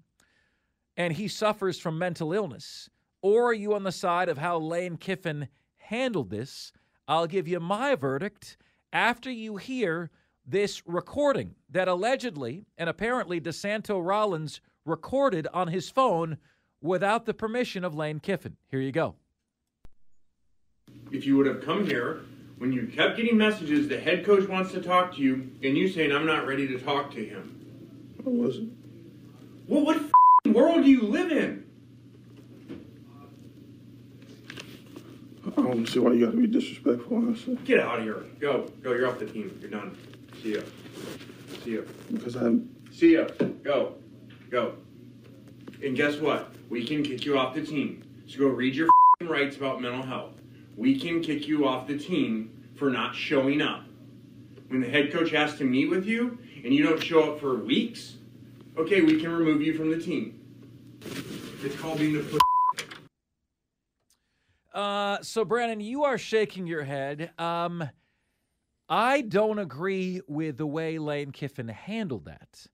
and 0.97 1.12
he 1.12 1.28
suffers 1.28 1.78
from 1.78 1.99
mental 1.99 2.33
illness? 2.33 2.90
Or 3.22 3.46
are 3.46 3.54
you 3.54 3.75
on 3.75 3.82
the 3.82 3.92
side 3.92 4.28
of 4.28 4.38
how 4.38 4.58
Lane 4.58 4.96
Kiffin 4.96 5.48
handled 5.78 6.30
this? 6.30 6.72
I'll 7.06 7.26
give 7.26 7.48
you 7.48 7.58
my 7.60 7.94
verdict 7.94 8.56
after 8.92 9.30
you 9.30 9.56
hear 9.56 10.10
this 10.46 10.82
recording 10.87 11.54
that 11.70 11.88
allegedly 11.88 12.66
and 12.78 12.88
apparently 12.88 13.40
DeSanto 13.40 14.04
Rollins 14.04 14.60
recorded 14.84 15.46
on 15.52 15.68
his 15.68 15.90
phone 15.90 16.38
without 16.80 17.26
the 17.26 17.34
permission 17.34 17.84
of 17.84 17.94
Lane 17.94 18.20
Kiffin. 18.20 18.56
Here 18.70 18.80
you 18.80 18.92
go. 18.92 19.16
if 21.10 21.26
you 21.26 21.37
would 21.37 21.46
have 21.46 21.62
come 21.62 21.87
here 21.87 22.20
when 22.58 22.72
you 22.72 22.87
kept 22.87 23.16
getting 23.16 23.37
messages 23.37 23.88
the 23.88 23.98
head 23.98 24.25
coach 24.25 24.48
wants 24.48 24.72
to 24.72 24.80
talk 24.80 25.14
to 25.14 25.20
you 25.20 25.50
and 25.62 25.76
you 25.76 25.88
saying 25.88 26.10
i'm 26.12 26.26
not 26.26 26.46
ready 26.46 26.66
to 26.66 26.78
talk 26.78 27.10
to 27.10 27.25
him 27.25 27.54
I 28.26 28.28
wasn't. 28.28 28.72
well 29.66 29.84
what 29.84 29.96
f***ing 29.96 30.52
world 30.54 30.84
do 30.84 30.90
you 30.90 31.02
live 31.02 31.30
in 31.30 31.64
I 35.59 35.62
don't 35.62 35.87
see 35.87 35.99
why 35.99 36.12
you 36.12 36.27
gotta 36.27 36.37
be 36.37 36.47
disrespectful, 36.47 37.17
honestly. 37.17 37.57
get 37.65 37.81
out 37.81 37.99
of 37.99 38.05
here. 38.05 38.25
Go. 38.38 38.71
Go. 38.81 38.93
You're 38.93 39.09
off 39.09 39.19
the 39.19 39.27
team. 39.27 39.59
You're 39.61 39.71
done. 39.71 39.97
See 40.41 40.55
ya. 40.55 40.61
See 41.65 41.77
ya. 41.77 41.83
Because 42.12 42.37
I'm. 42.37 42.71
see 42.93 43.15
ya. 43.15 43.27
Go. 43.65 43.97
Go. 44.50 44.75
And 45.83 45.97
guess 45.97 46.19
what? 46.19 46.55
We 46.69 46.87
can 46.87 47.03
kick 47.03 47.25
you 47.25 47.38
off 47.38 47.55
the 47.55 47.65
team. 47.65 48.05
So 48.27 48.38
go 48.38 48.47
read 48.47 48.75
your 48.75 48.87
f***ing 48.87 49.29
rights 49.29 49.57
about 49.57 49.81
mental 49.81 50.03
health. 50.03 50.41
We 50.77 50.99
can 50.99 51.23
kick 51.23 51.49
you 51.49 51.67
off 51.67 51.88
the 51.88 51.99
team 51.99 52.67
for 52.77 52.91
not 52.91 53.15
showing 53.15 53.61
up. 53.61 53.85
When 54.69 54.81
the 54.81 54.88
head 54.88 55.12
coach 55.12 55.31
has 55.31 55.57
to 55.59 55.65
meet 55.65 55.91
with 55.91 56.07
you 56.07 56.38
and 56.62 56.73
you 56.73 56.85
don't 56.85 57.03
show 57.03 57.33
up 57.33 57.41
for 57.41 57.57
weeks, 57.57 58.17
okay, 58.77 59.00
we 59.00 59.21
can 59.21 59.33
remove 59.33 59.62
you 59.62 59.75
from 59.75 59.91
the 59.91 59.99
team. 59.99 60.41
It's 61.62 61.75
called 61.77 61.99
being 61.99 62.17
a. 62.17 62.48
Uh, 64.78 65.18
so, 65.23 65.44
Brandon, 65.44 65.80
you 65.80 66.04
are 66.04 66.16
shaking 66.16 66.64
your 66.68 66.85
head. 66.85 67.32
Um, 67.37 67.82
I 68.88 69.23
don't 69.23 69.58
agree 69.58 70.20
with 70.28 70.56
the 70.56 70.66
way 70.68 70.99
Lane 70.99 71.32
Kiffin 71.32 71.66
handled 71.66 72.26
that, 72.26 72.64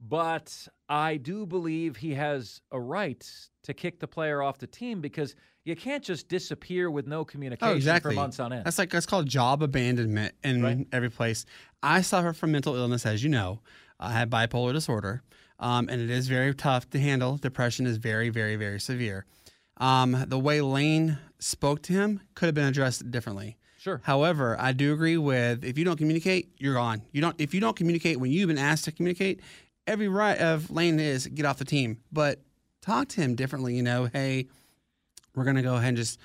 but 0.00 0.68
I 0.88 1.16
do 1.16 1.46
believe 1.46 1.96
he 1.96 2.14
has 2.14 2.60
a 2.70 2.78
right 2.80 3.28
to 3.64 3.74
kick 3.74 3.98
the 3.98 4.06
player 4.06 4.40
off 4.40 4.58
the 4.58 4.68
team 4.68 5.00
because 5.00 5.34
you 5.64 5.74
can't 5.74 6.04
just 6.04 6.28
disappear 6.28 6.92
with 6.92 7.08
no 7.08 7.24
communication 7.24 7.72
Oh, 7.72 7.76
exactly. 7.76 8.14
for 8.14 8.20
months 8.20 8.38
on 8.38 8.52
end. 8.52 8.64
That's 8.64 8.78
like 8.78 8.90
that's 8.90 9.04
called 9.04 9.26
job 9.26 9.60
abandonment 9.60 10.36
in 10.44 10.62
Right. 10.62 10.86
every 10.92 11.10
place. 11.10 11.44
I 11.82 12.02
suffer 12.02 12.32
from 12.34 12.52
mental 12.52 12.76
illness, 12.76 13.04
as 13.04 13.24
you 13.24 13.30
know. 13.30 13.62
I 13.98 14.12
have 14.12 14.30
bipolar 14.30 14.72
disorder, 14.72 15.24
um, 15.58 15.88
and 15.88 16.00
it 16.00 16.08
is 16.08 16.28
very 16.28 16.54
tough 16.54 16.88
to 16.90 17.00
handle. 17.00 17.36
Depression 17.36 17.84
is 17.84 17.96
very, 17.96 18.28
very, 18.28 18.54
very 18.54 18.78
severe. 18.78 19.26
Um, 19.78 20.24
the 20.26 20.38
way 20.38 20.60
Lane 20.60 21.18
spoke 21.38 21.82
to 21.82 21.92
him 21.92 22.20
could 22.34 22.46
have 22.46 22.54
been 22.54 22.66
addressed 22.66 23.10
differently. 23.10 23.56
Sure. 23.78 24.00
However, 24.04 24.56
I 24.58 24.72
do 24.72 24.92
agree 24.92 25.16
with 25.16 25.64
if 25.64 25.78
you 25.78 25.84
don't 25.84 25.96
communicate, 25.96 26.50
you're 26.58 26.74
gone. 26.74 27.02
You 27.12 27.20
don't 27.20 27.40
if 27.40 27.54
you 27.54 27.60
don't 27.60 27.76
communicate 27.76 28.18
when 28.18 28.30
you've 28.30 28.48
been 28.48 28.58
asked 28.58 28.84
to 28.86 28.92
communicate, 28.92 29.40
every 29.86 30.08
right 30.08 30.36
of 30.38 30.70
Lane 30.70 30.98
is 30.98 31.26
get 31.28 31.46
off 31.46 31.58
the 31.58 31.64
team. 31.64 31.98
But 32.10 32.40
talk 32.82 33.08
to 33.08 33.20
him 33.20 33.36
differently. 33.36 33.76
You 33.76 33.84
know, 33.84 34.08
hey, 34.12 34.48
we're 35.34 35.44
gonna 35.44 35.62
go 35.62 35.76
ahead 35.76 35.88
and 35.88 35.96
just 35.96 36.18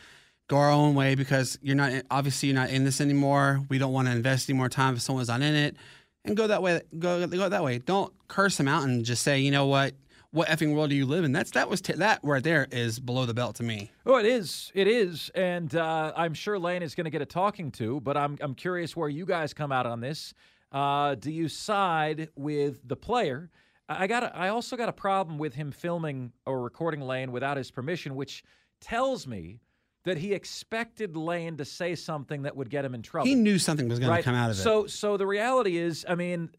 go 0.47 0.57
our 0.57 0.71
own 0.71 0.95
way 0.95 1.13
because 1.15 1.59
you're 1.61 1.75
not 1.75 1.93
obviously 2.09 2.49
you're 2.49 2.55
not 2.55 2.71
in 2.71 2.83
this 2.85 2.99
anymore. 2.99 3.61
We 3.69 3.77
don't 3.77 3.93
want 3.93 4.07
to 4.07 4.11
invest 4.11 4.49
any 4.49 4.57
more 4.57 4.69
time 4.69 4.95
if 4.95 5.01
someone's 5.01 5.27
not 5.27 5.41
in 5.41 5.55
it, 5.55 5.77
and 6.25 6.35
go 6.35 6.47
that 6.47 6.63
way. 6.63 6.81
Go 6.97 7.25
go 7.27 7.49
that 7.49 7.63
way. 7.63 7.77
Don't 7.77 8.11
curse 8.27 8.59
him 8.59 8.67
out 8.67 8.83
and 8.83 9.05
just 9.05 9.21
say, 9.21 9.39
you 9.39 9.51
know 9.51 9.67
what, 9.67 9.93
what 10.33 10.47
effing 10.47 10.73
world 10.73 10.89
do 10.89 10.95
you 10.95 11.05
live 11.05 11.23
in? 11.23 11.31
That's 11.31 11.51
that 11.51 11.69
was 11.69 11.79
t- 11.79 11.93
that 11.93 12.19
right 12.23 12.43
there 12.43 12.67
is 12.71 12.99
below 12.99 13.25
the 13.25 13.35
belt 13.35 13.55
to 13.57 13.63
me. 13.63 13.91
Oh, 14.03 14.17
it 14.17 14.25
is. 14.25 14.71
It 14.73 14.87
is, 14.87 15.29
and 15.35 15.73
uh, 15.75 16.11
I'm 16.17 16.33
sure 16.33 16.57
Lane 16.57 16.81
is 16.81 16.95
going 16.95 17.05
to 17.05 17.11
get 17.11 17.21
a 17.21 17.25
talking 17.25 17.71
to. 17.73 18.01
But 18.01 18.17
I'm 18.17 18.37
I'm 18.41 18.55
curious 18.55 18.97
where 18.97 19.09
you 19.09 19.27
guys 19.27 19.53
come 19.53 19.71
out 19.71 19.85
on 19.85 20.01
this. 20.01 20.33
Uh, 20.71 21.13
do 21.15 21.31
you 21.31 21.47
side 21.47 22.29
with 22.35 22.85
the 22.87 22.95
player? 22.95 23.51
I 23.87 24.07
got. 24.07 24.23
A, 24.23 24.35
I 24.35 24.49
also 24.49 24.75
got 24.75 24.89
a 24.89 24.93
problem 24.93 25.37
with 25.37 25.53
him 25.53 25.71
filming 25.71 26.33
or 26.47 26.63
recording 26.63 27.01
Lane 27.01 27.31
without 27.31 27.55
his 27.55 27.69
permission, 27.69 28.15
which 28.15 28.43
tells 28.81 29.27
me 29.27 29.59
that 30.03 30.17
he 30.17 30.33
expected 30.33 31.15
Lane 31.15 31.57
to 31.57 31.65
say 31.65 31.93
something 31.93 32.41
that 32.41 32.55
would 32.55 32.71
get 32.71 32.83
him 32.83 32.95
in 32.95 33.03
trouble. 33.03 33.27
He 33.27 33.35
knew 33.35 33.59
something 33.59 33.87
was 33.87 33.99
going 33.99 34.09
right? 34.09 34.17
to 34.17 34.23
come 34.23 34.35
out 34.35 34.49
of 34.49 34.57
it. 34.57 34.59
So, 34.59 34.87
so 34.87 35.15
the 35.15 35.25
reality 35.25 35.77
is, 35.77 36.05
I 36.09 36.15
mean, 36.15 36.49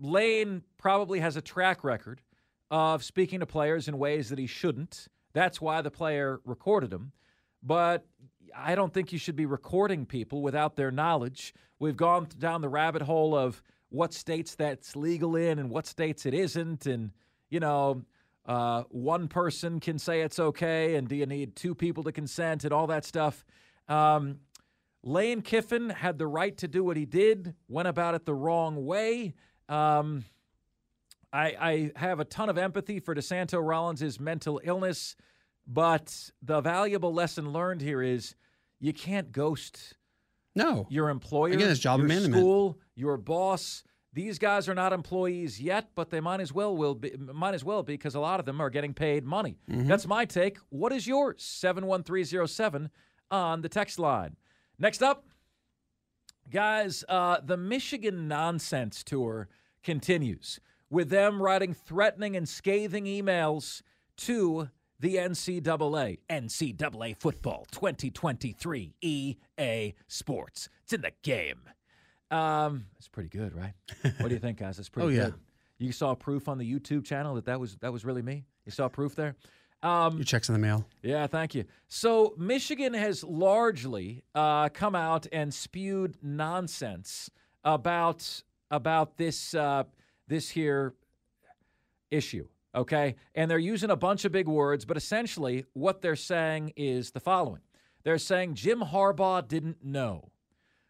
Lane 0.00 0.62
probably 0.78 1.20
has 1.20 1.36
a 1.36 1.40
track 1.40 1.84
record 1.84 2.20
of 2.72 3.04
speaking 3.04 3.40
to 3.40 3.46
players 3.46 3.86
in 3.86 3.98
ways 3.98 4.30
that 4.30 4.38
he 4.38 4.46
shouldn't. 4.46 5.06
That's 5.34 5.60
why 5.60 5.82
the 5.82 5.90
player 5.90 6.40
recorded 6.46 6.90
him. 6.90 7.12
But 7.62 8.06
I 8.56 8.74
don't 8.74 8.92
think 8.92 9.12
you 9.12 9.18
should 9.18 9.36
be 9.36 9.44
recording 9.44 10.06
people 10.06 10.40
without 10.40 10.74
their 10.74 10.90
knowledge. 10.90 11.54
We've 11.78 11.96
gone 11.96 12.28
down 12.38 12.62
the 12.62 12.70
rabbit 12.70 13.02
hole 13.02 13.36
of 13.36 13.62
what 13.90 14.14
states 14.14 14.54
that's 14.54 14.96
legal 14.96 15.36
in 15.36 15.58
and 15.58 15.68
what 15.68 15.86
states 15.86 16.24
it 16.24 16.32
isn't, 16.32 16.86
and 16.86 17.10
you 17.50 17.60
know 17.60 18.02
uh, 18.46 18.84
one 18.88 19.28
person 19.28 19.78
can 19.78 19.98
say 19.98 20.22
it's 20.22 20.38
okay, 20.38 20.94
and 20.94 21.08
do 21.08 21.14
you 21.14 21.26
need 21.26 21.54
two 21.54 21.74
people 21.74 22.02
to 22.04 22.12
consent 22.12 22.64
and 22.64 22.72
all 22.72 22.86
that 22.86 23.04
stuff? 23.04 23.44
Um, 23.86 24.38
Lane 25.02 25.42
Kiffin 25.42 25.90
had 25.90 26.16
the 26.16 26.26
right 26.26 26.56
to 26.56 26.68
do 26.68 26.82
what 26.82 26.96
he 26.96 27.04
did, 27.04 27.54
went 27.68 27.88
about 27.88 28.14
it 28.14 28.24
the 28.24 28.34
wrong 28.34 28.86
way. 28.86 29.34
Um, 29.68 30.24
I, 31.32 31.46
I 31.60 31.92
have 31.96 32.20
a 32.20 32.24
ton 32.24 32.48
of 32.48 32.58
empathy 32.58 33.00
for 33.00 33.14
DeSanto 33.14 33.66
Rollins' 33.66 34.20
mental 34.20 34.60
illness, 34.62 35.16
but 35.66 36.30
the 36.42 36.60
valuable 36.60 37.12
lesson 37.14 37.52
learned 37.52 37.80
here 37.80 38.02
is 38.02 38.34
you 38.80 38.92
can't 38.92 39.32
ghost 39.32 39.94
no 40.54 40.86
your 40.90 41.08
employer, 41.08 41.52
Again, 41.52 41.70
it's 41.70 41.80
job 41.80 41.98
your 42.00 42.06
abandonment. 42.06 42.40
school, 42.42 42.78
your 42.94 43.16
boss. 43.16 43.82
These 44.12 44.38
guys 44.38 44.68
are 44.68 44.74
not 44.74 44.92
employees 44.92 45.58
yet, 45.58 45.88
but 45.94 46.10
they 46.10 46.20
might 46.20 46.40
as 46.40 46.52
well 46.52 46.76
will 46.76 46.94
be, 46.94 47.12
might 47.16 47.54
as 47.54 47.64
well 47.64 47.82
be 47.82 47.94
because 47.94 48.14
a 48.14 48.20
lot 48.20 48.38
of 48.40 48.44
them 48.44 48.60
are 48.60 48.68
getting 48.68 48.92
paid 48.92 49.24
money. 49.24 49.56
Mm-hmm. 49.70 49.88
That's 49.88 50.06
my 50.06 50.26
take. 50.26 50.58
What 50.68 50.92
is 50.92 51.06
yours? 51.06 51.42
Seven 51.42 51.86
one 51.86 52.02
three 52.02 52.24
zero 52.24 52.44
seven 52.44 52.90
on 53.30 53.62
the 53.62 53.70
text 53.70 53.98
line. 53.98 54.36
Next 54.78 55.02
up, 55.02 55.24
guys, 56.50 57.04
uh, 57.08 57.38
the 57.42 57.56
Michigan 57.56 58.28
Nonsense 58.28 59.02
Tour 59.02 59.48
continues 59.82 60.60
with 60.92 61.08
them 61.08 61.42
writing 61.42 61.72
threatening 61.74 62.36
and 62.36 62.46
scathing 62.48 63.06
emails 63.06 63.80
to 64.18 64.68
the 65.00 65.16
NCAA. 65.16 66.18
NCAA 66.30 67.16
football 67.18 67.66
2023 67.72 68.94
EA 69.00 69.94
Sports. 70.06 70.68
It's 70.84 70.92
in 70.92 71.00
the 71.00 71.12
game. 71.22 71.62
Um, 72.30 72.84
it's 72.98 73.08
pretty 73.08 73.30
good, 73.30 73.54
right? 73.54 73.72
What 74.18 74.28
do 74.28 74.34
you 74.34 74.38
think, 74.38 74.58
guys? 74.58 74.78
It's 74.78 74.88
pretty 74.90 75.14
good. 75.14 75.16
Oh, 75.20 75.24
yeah. 75.24 75.30
good. 75.30 75.40
You 75.78 75.92
saw 75.92 76.14
proof 76.14 76.46
on 76.48 76.58
the 76.58 76.70
YouTube 76.70 77.04
channel 77.04 77.34
that 77.34 77.46
that 77.46 77.58
was 77.58 77.76
that 77.80 77.92
was 77.92 78.04
really 78.04 78.22
me. 78.22 78.44
You 78.66 78.70
saw 78.70 78.88
proof 78.88 79.16
there. 79.16 79.34
Um, 79.82 80.16
Your 80.18 80.24
checks 80.24 80.48
in 80.48 80.52
the 80.52 80.60
mail. 80.60 80.86
yeah, 81.02 81.26
thank 81.26 81.56
you. 81.56 81.64
So 81.88 82.34
Michigan 82.38 82.94
has 82.94 83.24
largely 83.24 84.22
uh, 84.34 84.68
come 84.68 84.94
out 84.94 85.26
and 85.32 85.52
spewed 85.52 86.16
nonsense 86.22 87.30
about 87.64 88.42
about 88.70 89.16
this 89.16 89.54
uh, 89.54 89.82
this 90.28 90.50
here 90.50 90.94
issue. 92.10 92.46
Okay, 92.74 93.16
and 93.34 93.50
they're 93.50 93.58
using 93.58 93.90
a 93.90 93.96
bunch 93.96 94.24
of 94.24 94.32
big 94.32 94.48
words, 94.48 94.86
but 94.86 94.96
essentially 94.96 95.66
what 95.74 96.00
they're 96.00 96.16
saying 96.16 96.72
is 96.76 97.10
the 97.10 97.20
following: 97.20 97.60
They're 98.02 98.18
saying 98.18 98.54
Jim 98.54 98.80
Harbaugh 98.80 99.46
didn't 99.46 99.84
know. 99.84 100.30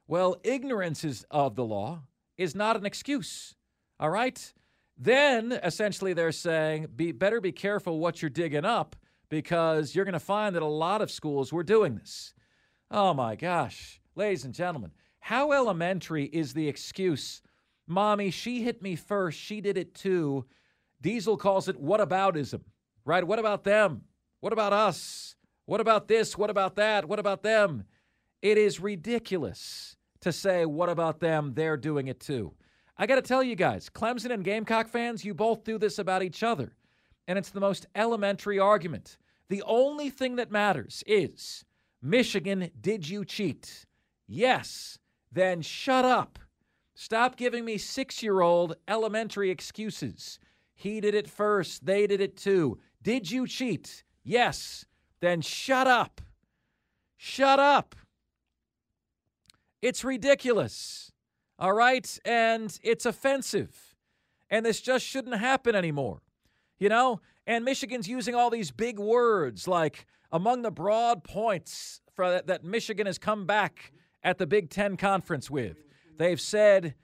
Well, 0.07 0.37
ignorance 0.45 1.05
is 1.05 1.25
of 1.31 1.57
the 1.57 1.64
law 1.64 2.03
is 2.37 2.55
not 2.55 2.77
an 2.77 2.87
excuse. 2.87 3.55
All 3.99 4.11
right. 4.11 4.53
Then 4.99 5.53
essentially 5.53 6.12
they're 6.12 6.33
saying 6.33 6.88
be 6.95 7.12
better 7.12 7.40
be 7.40 7.53
careful 7.53 7.99
what 7.99 8.21
you're 8.21 8.31
digging 8.31 8.64
up 8.64 8.95
because 9.29 9.95
you're 9.95 10.05
going 10.05 10.12
to 10.12 10.21
find 10.21 10.55
that 10.55 10.62
a 10.62 10.66
lot 10.66 11.01
of 11.01 11.11
schools 11.11 11.53
were 11.53 11.62
doing 11.62 11.95
this. 11.95 12.35
Oh 12.90 13.14
my 13.14 13.35
gosh, 13.35 14.01
ladies 14.14 14.45
and 14.45 14.53
gentlemen, 14.53 14.92
how 15.18 15.53
elementary 15.53 16.27
is 16.27 16.53
the 16.53 16.68
excuse? 16.68 17.40
Mommy, 17.87 18.31
she 18.31 18.62
hit 18.62 18.83
me 18.83 18.97
first. 18.97 19.38
She 19.38 19.61
did 19.61 19.77
it 19.77 19.95
too. 19.95 20.45
Diesel 21.01 21.37
calls 21.37 21.68
it 21.68 21.81
what 21.81 22.01
whataboutism, 22.01 22.61
right? 23.05 23.27
What 23.27 23.38
about 23.38 23.64
them? 23.64 24.03
What 24.40 24.53
about 24.53 24.73
us? 24.73 25.37
What 25.66 25.81
about 25.81 26.09
this? 26.09 26.37
What 26.37 26.51
about 26.51 26.77
that? 26.77 27.09
What 27.09 27.18
about 27.18 27.42
them? 27.42 27.85
It 28.40 28.59
is 28.59 28.81
ridiculous 28.81 29.97
to 30.21 30.33
say, 30.33 30.66
what 30.66 30.88
about 30.88 31.21
them? 31.21 31.53
They're 31.55 31.77
doing 31.77 32.09
it 32.09 32.21
too. 32.21 32.55
I 32.97 33.07
got 33.07 33.16
to 33.16 33.23
tell 33.23 33.42
you 33.42 33.57
guys, 33.57 33.88
Clemson 33.88 34.33
and 34.33 34.45
Gamecock 34.45 34.88
fans, 34.88 35.25
you 35.25 35.35
both 35.35 35.64
do 35.64 35.79
this 35.79 35.99
about 35.99 36.23
each 36.23 36.42
other. 36.42 36.77
And 37.27 37.38
it's 37.38 37.51
the 37.51 37.61
most 37.61 37.87
elementary 37.95 38.59
argument. 38.59 39.16
The 39.49 39.62
only 39.66 40.11
thing 40.11 40.37
that 40.37 40.51
matters 40.51 41.03
is 41.07 41.64
Michigan, 42.01 42.71
did 42.81 43.09
you 43.09 43.25
cheat? 43.25 43.87
Yes. 44.27 44.99
Then 45.31 45.62
shut 45.62 46.05
up. 46.05 46.38
Stop 46.94 47.37
giving 47.37 47.64
me 47.64 47.78
six 47.78 48.22
year 48.22 48.40
old 48.40 48.76
elementary 48.87 49.50
excuses. 49.50 50.38
He 50.74 51.00
did 51.00 51.14
it 51.14 51.28
first. 51.28 51.87
They 51.87 52.07
did 52.07 52.20
it 52.20 52.37
too. 52.37 52.78
Did 53.02 53.31
you 53.31 53.46
cheat? 53.46 54.05
Yes. 54.24 54.85
Then 55.20 55.40
shut 55.40 55.87
up. 55.87 56.20
Shut 57.16 57.59
up. 57.59 57.94
It's 59.81 60.05
ridiculous. 60.05 61.12
All 61.59 61.72
right? 61.72 62.18
And 62.24 62.76
it's 62.83 63.07
offensive. 63.07 63.94
And 64.50 64.66
this 64.66 64.81
just 64.81 65.07
shouldn't 65.07 65.38
happen 65.38 65.74
anymore. 65.74 66.20
You 66.78 66.88
know? 66.88 67.20
And 67.46 67.64
Michigan's 67.64 68.09
using 68.09 68.35
all 68.35 68.50
these 68.50 68.70
big 68.70 68.98
words 68.98 69.66
like 69.66 70.07
among 70.31 70.62
the 70.62 70.70
broad 70.70 71.24
points 71.24 72.00
that, 72.16 72.46
that 72.46 72.64
Michigan 72.64 73.07
has 73.07 73.18
come 73.18 73.46
back 73.46 73.92
at 74.22 74.38
the 74.38 74.46
Big 74.46 74.70
Ten 74.70 74.96
conference 74.96 75.50
with. 75.50 75.85
They've 76.23 76.41
said 76.41 76.95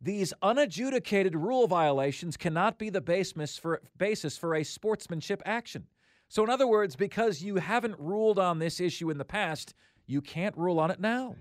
these 0.00 0.32
unadjudicated 0.40 1.34
rule 1.34 1.66
violations 1.66 2.36
cannot 2.36 2.78
be 2.78 2.90
the 2.90 3.00
basis 3.00 3.58
for, 3.58 3.82
basis 3.98 4.38
for 4.38 4.54
a 4.54 4.62
sportsmanship 4.62 5.42
action. 5.44 5.88
So, 6.28 6.44
in 6.44 6.48
other 6.48 6.68
words, 6.68 6.94
because 6.94 7.42
you 7.42 7.56
haven't 7.56 7.98
ruled 7.98 8.38
on 8.38 8.60
this 8.60 8.78
issue 8.78 9.10
in 9.10 9.18
the 9.18 9.24
past, 9.24 9.74
you 10.06 10.20
can't 10.20 10.56
rule 10.56 10.78
on 10.78 10.92
it 10.92 11.00
now. 11.00 11.34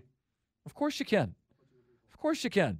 Of 0.65 0.73
course 0.73 0.99
you 0.99 1.05
can. 1.05 1.35
Of 2.11 2.17
course 2.17 2.43
you 2.43 2.49
can. 2.49 2.79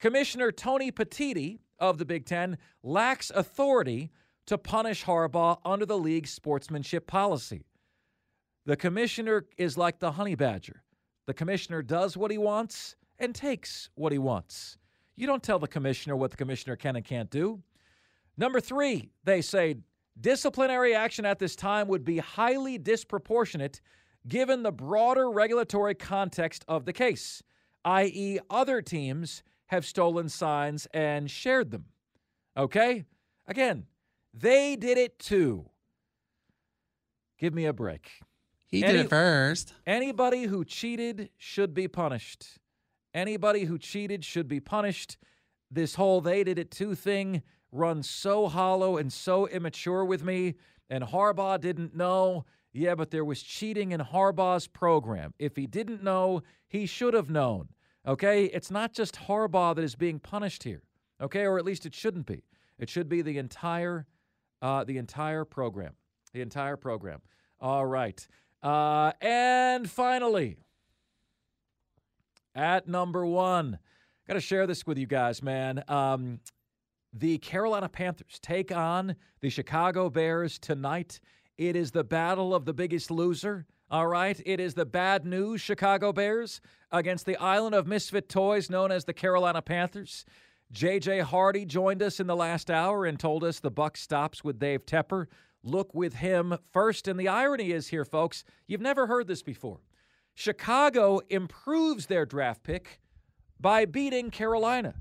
Commissioner 0.00 0.52
Tony 0.52 0.90
Petitti 0.90 1.58
of 1.78 1.98
the 1.98 2.06
Big 2.06 2.24
Ten 2.24 2.56
lacks 2.82 3.30
authority 3.34 4.10
to 4.46 4.56
punish 4.56 5.04
Harbaugh 5.04 5.58
under 5.66 5.84
the 5.84 5.98
league's 5.98 6.30
sportsmanship 6.30 7.06
policy. 7.06 7.66
The 8.64 8.76
commissioner 8.78 9.44
is 9.58 9.76
like 9.76 9.98
the 9.98 10.12
honey 10.12 10.34
badger. 10.34 10.82
The 11.26 11.34
commissioner 11.34 11.82
does 11.82 12.16
what 12.16 12.30
he 12.30 12.38
wants 12.38 12.96
and 13.18 13.34
takes 13.34 13.88
what 13.94 14.12
he 14.12 14.18
wants. 14.18 14.78
You 15.16 15.26
don't 15.26 15.42
tell 15.42 15.58
the 15.58 15.68
commissioner 15.68 16.16
what 16.16 16.30
the 16.30 16.36
commissioner 16.36 16.76
can 16.76 16.96
and 16.96 17.04
can't 17.04 17.30
do. 17.30 17.62
Number 18.36 18.60
three, 18.60 19.10
they 19.24 19.40
say 19.40 19.76
disciplinary 20.20 20.94
action 20.94 21.24
at 21.24 21.38
this 21.38 21.56
time 21.56 21.88
would 21.88 22.04
be 22.04 22.18
highly 22.18 22.78
disproportionate 22.78 23.80
given 24.28 24.62
the 24.62 24.72
broader 24.72 25.30
regulatory 25.30 25.94
context 25.94 26.64
of 26.68 26.84
the 26.84 26.92
case, 26.92 27.42
i.e., 27.84 28.38
other 28.50 28.82
teams 28.82 29.42
have 29.66 29.86
stolen 29.86 30.28
signs 30.28 30.86
and 30.92 31.30
shared 31.30 31.70
them. 31.70 31.86
Okay? 32.56 33.04
Again, 33.46 33.86
they 34.34 34.76
did 34.76 34.98
it 34.98 35.18
too. 35.18 35.70
Give 37.38 37.54
me 37.54 37.66
a 37.66 37.72
break. 37.72 38.10
He 38.66 38.82
Any- 38.82 38.92
did 38.94 39.06
it 39.06 39.08
first. 39.10 39.74
Anybody 39.86 40.44
who 40.44 40.64
cheated 40.64 41.30
should 41.36 41.72
be 41.74 41.86
punished. 41.88 42.58
Anybody 43.16 43.64
who 43.64 43.78
cheated 43.78 44.26
should 44.26 44.46
be 44.46 44.60
punished. 44.60 45.16
This 45.70 45.94
whole 45.94 46.20
they 46.20 46.44
did 46.44 46.58
it 46.58 46.70
too 46.70 46.94
thing 46.94 47.42
runs 47.72 48.10
so 48.10 48.46
hollow 48.46 48.98
and 48.98 49.10
so 49.10 49.48
immature 49.48 50.04
with 50.04 50.22
me. 50.22 50.54
And 50.90 51.02
Harbaugh 51.02 51.58
didn't 51.58 51.96
know. 51.96 52.44
Yeah, 52.74 52.94
but 52.94 53.10
there 53.10 53.24
was 53.24 53.42
cheating 53.42 53.92
in 53.92 54.00
Harbaugh's 54.00 54.68
program. 54.68 55.32
If 55.38 55.56
he 55.56 55.66
didn't 55.66 56.04
know, 56.04 56.42
he 56.68 56.84
should 56.84 57.14
have 57.14 57.30
known. 57.30 57.70
Okay? 58.06 58.44
It's 58.44 58.70
not 58.70 58.92
just 58.92 59.16
Harbaugh 59.16 59.74
that 59.74 59.82
is 59.82 59.94
being 59.94 60.18
punished 60.18 60.62
here. 60.62 60.82
Okay? 61.18 61.46
Or 61.46 61.58
at 61.58 61.64
least 61.64 61.86
it 61.86 61.94
shouldn't 61.94 62.26
be. 62.26 62.44
It 62.78 62.90
should 62.90 63.08
be 63.08 63.22
the 63.22 63.38
entire 63.38 64.06
uh, 64.60 64.84
the 64.84 64.98
entire 64.98 65.46
program. 65.46 65.94
The 66.34 66.42
entire 66.42 66.76
program. 66.76 67.22
All 67.60 67.86
right. 67.86 68.26
Uh, 68.62 69.12
and 69.22 69.88
finally, 69.90 70.58
at 72.56 72.88
number 72.88 73.24
one, 73.24 73.78
got 74.26 74.34
to 74.34 74.40
share 74.40 74.66
this 74.66 74.86
with 74.86 74.98
you 74.98 75.06
guys, 75.06 75.42
man. 75.42 75.84
Um, 75.86 76.40
the 77.12 77.38
Carolina 77.38 77.88
Panthers 77.88 78.38
take 78.42 78.74
on 78.74 79.14
the 79.40 79.50
Chicago 79.50 80.10
Bears 80.10 80.58
tonight. 80.58 81.20
It 81.56 81.76
is 81.76 81.90
the 81.90 82.04
battle 82.04 82.54
of 82.54 82.64
the 82.64 82.74
biggest 82.74 83.10
loser. 83.10 83.66
All 83.90 84.06
right. 84.06 84.40
It 84.44 84.58
is 84.58 84.74
the 84.74 84.84
bad 84.84 85.24
news 85.24 85.60
Chicago 85.60 86.12
Bears 86.12 86.60
against 86.90 87.24
the 87.24 87.36
island 87.36 87.74
of 87.74 87.86
misfit 87.86 88.28
toys 88.28 88.68
known 88.68 88.90
as 88.90 89.04
the 89.04 89.12
Carolina 89.12 89.62
Panthers. 89.62 90.24
JJ 90.72 91.22
Hardy 91.22 91.64
joined 91.64 92.02
us 92.02 92.18
in 92.18 92.26
the 92.26 92.34
last 92.34 92.70
hour 92.70 93.06
and 93.06 93.18
told 93.18 93.44
us 93.44 93.60
the 93.60 93.70
buck 93.70 93.96
stops 93.96 94.42
with 94.42 94.58
Dave 94.58 94.84
Tepper. 94.84 95.26
Look 95.62 95.94
with 95.94 96.14
him 96.14 96.58
first. 96.72 97.06
And 97.06 97.18
the 97.18 97.28
irony 97.28 97.70
is 97.70 97.88
here, 97.88 98.04
folks, 98.04 98.44
you've 98.66 98.80
never 98.80 99.06
heard 99.06 99.28
this 99.28 99.42
before. 99.42 99.80
Chicago 100.38 101.18
improves 101.30 102.06
their 102.06 102.26
draft 102.26 102.62
pick 102.62 103.00
by 103.58 103.86
beating 103.86 104.30
Carolina. 104.30 104.94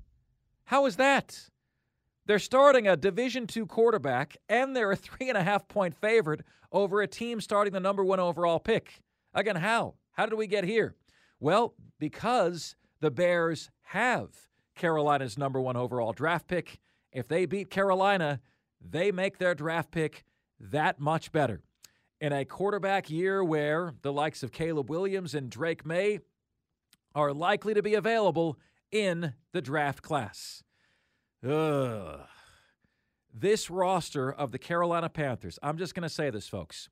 How 0.63 0.85
is 0.85 0.95
that? 0.95 1.49
They're 2.25 2.39
starting 2.39 2.87
a 2.87 2.95
Division 2.95 3.45
two 3.45 3.65
quarterback, 3.65 4.37
and 4.47 4.73
they're 4.73 4.93
a 4.93 4.95
three 4.95 5.27
and 5.27 5.37
a 5.37 5.43
half 5.43 5.67
point 5.67 5.93
favorite 5.93 6.41
over 6.71 7.01
a 7.01 7.07
team 7.07 7.41
starting 7.41 7.73
the 7.73 7.81
number 7.81 8.03
one 8.03 8.21
overall 8.21 8.59
pick. 8.59 9.01
Again, 9.33 9.57
how? 9.57 9.95
How 10.13 10.25
did 10.25 10.35
we 10.35 10.47
get 10.47 10.63
here? 10.63 10.95
Well, 11.41 11.73
because 11.99 12.77
the 13.01 13.11
Bears 13.11 13.69
have 13.87 14.29
Carolina's 14.73 15.37
number 15.37 15.59
one 15.59 15.75
overall 15.75 16.13
draft 16.13 16.47
pick. 16.47 16.79
If 17.11 17.27
they 17.27 17.45
beat 17.45 17.69
Carolina, 17.69 18.39
they 18.79 19.11
make 19.11 19.37
their 19.37 19.53
draft 19.53 19.91
pick 19.91 20.23
that 20.61 20.97
much 20.97 21.33
better. 21.33 21.61
In 22.21 22.31
a 22.31 22.45
quarterback 22.45 23.09
year 23.09 23.43
where 23.43 23.93
the 24.01 24.13
likes 24.13 24.41
of 24.41 24.51
Caleb 24.51 24.89
Williams 24.89 25.35
and 25.35 25.49
Drake 25.49 25.85
Maye 25.85 26.19
are 27.13 27.33
likely 27.33 27.73
to 27.73 27.81
be 27.81 27.93
available 27.93 28.57
in 28.91 29.33
the 29.51 29.61
draft 29.61 30.01
class. 30.01 30.63
Ugh. 31.47 32.21
This 33.33 33.69
roster 33.69 34.31
of 34.31 34.51
the 34.51 34.57
Carolina 34.57 35.09
Panthers, 35.09 35.59
I'm 35.61 35.77
just 35.77 35.93
going 35.93 36.03
to 36.03 36.09
say 36.09 36.29
this, 36.29 36.47
folks, 36.47 36.89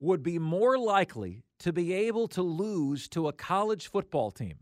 would 0.00 0.22
be 0.22 0.38
more 0.38 0.78
likely 0.78 1.44
to 1.58 1.72
be 1.72 1.92
able 1.92 2.28
to 2.28 2.42
lose 2.42 3.08
to 3.08 3.28
a 3.28 3.32
college 3.32 3.88
football 3.88 4.30
team 4.30 4.60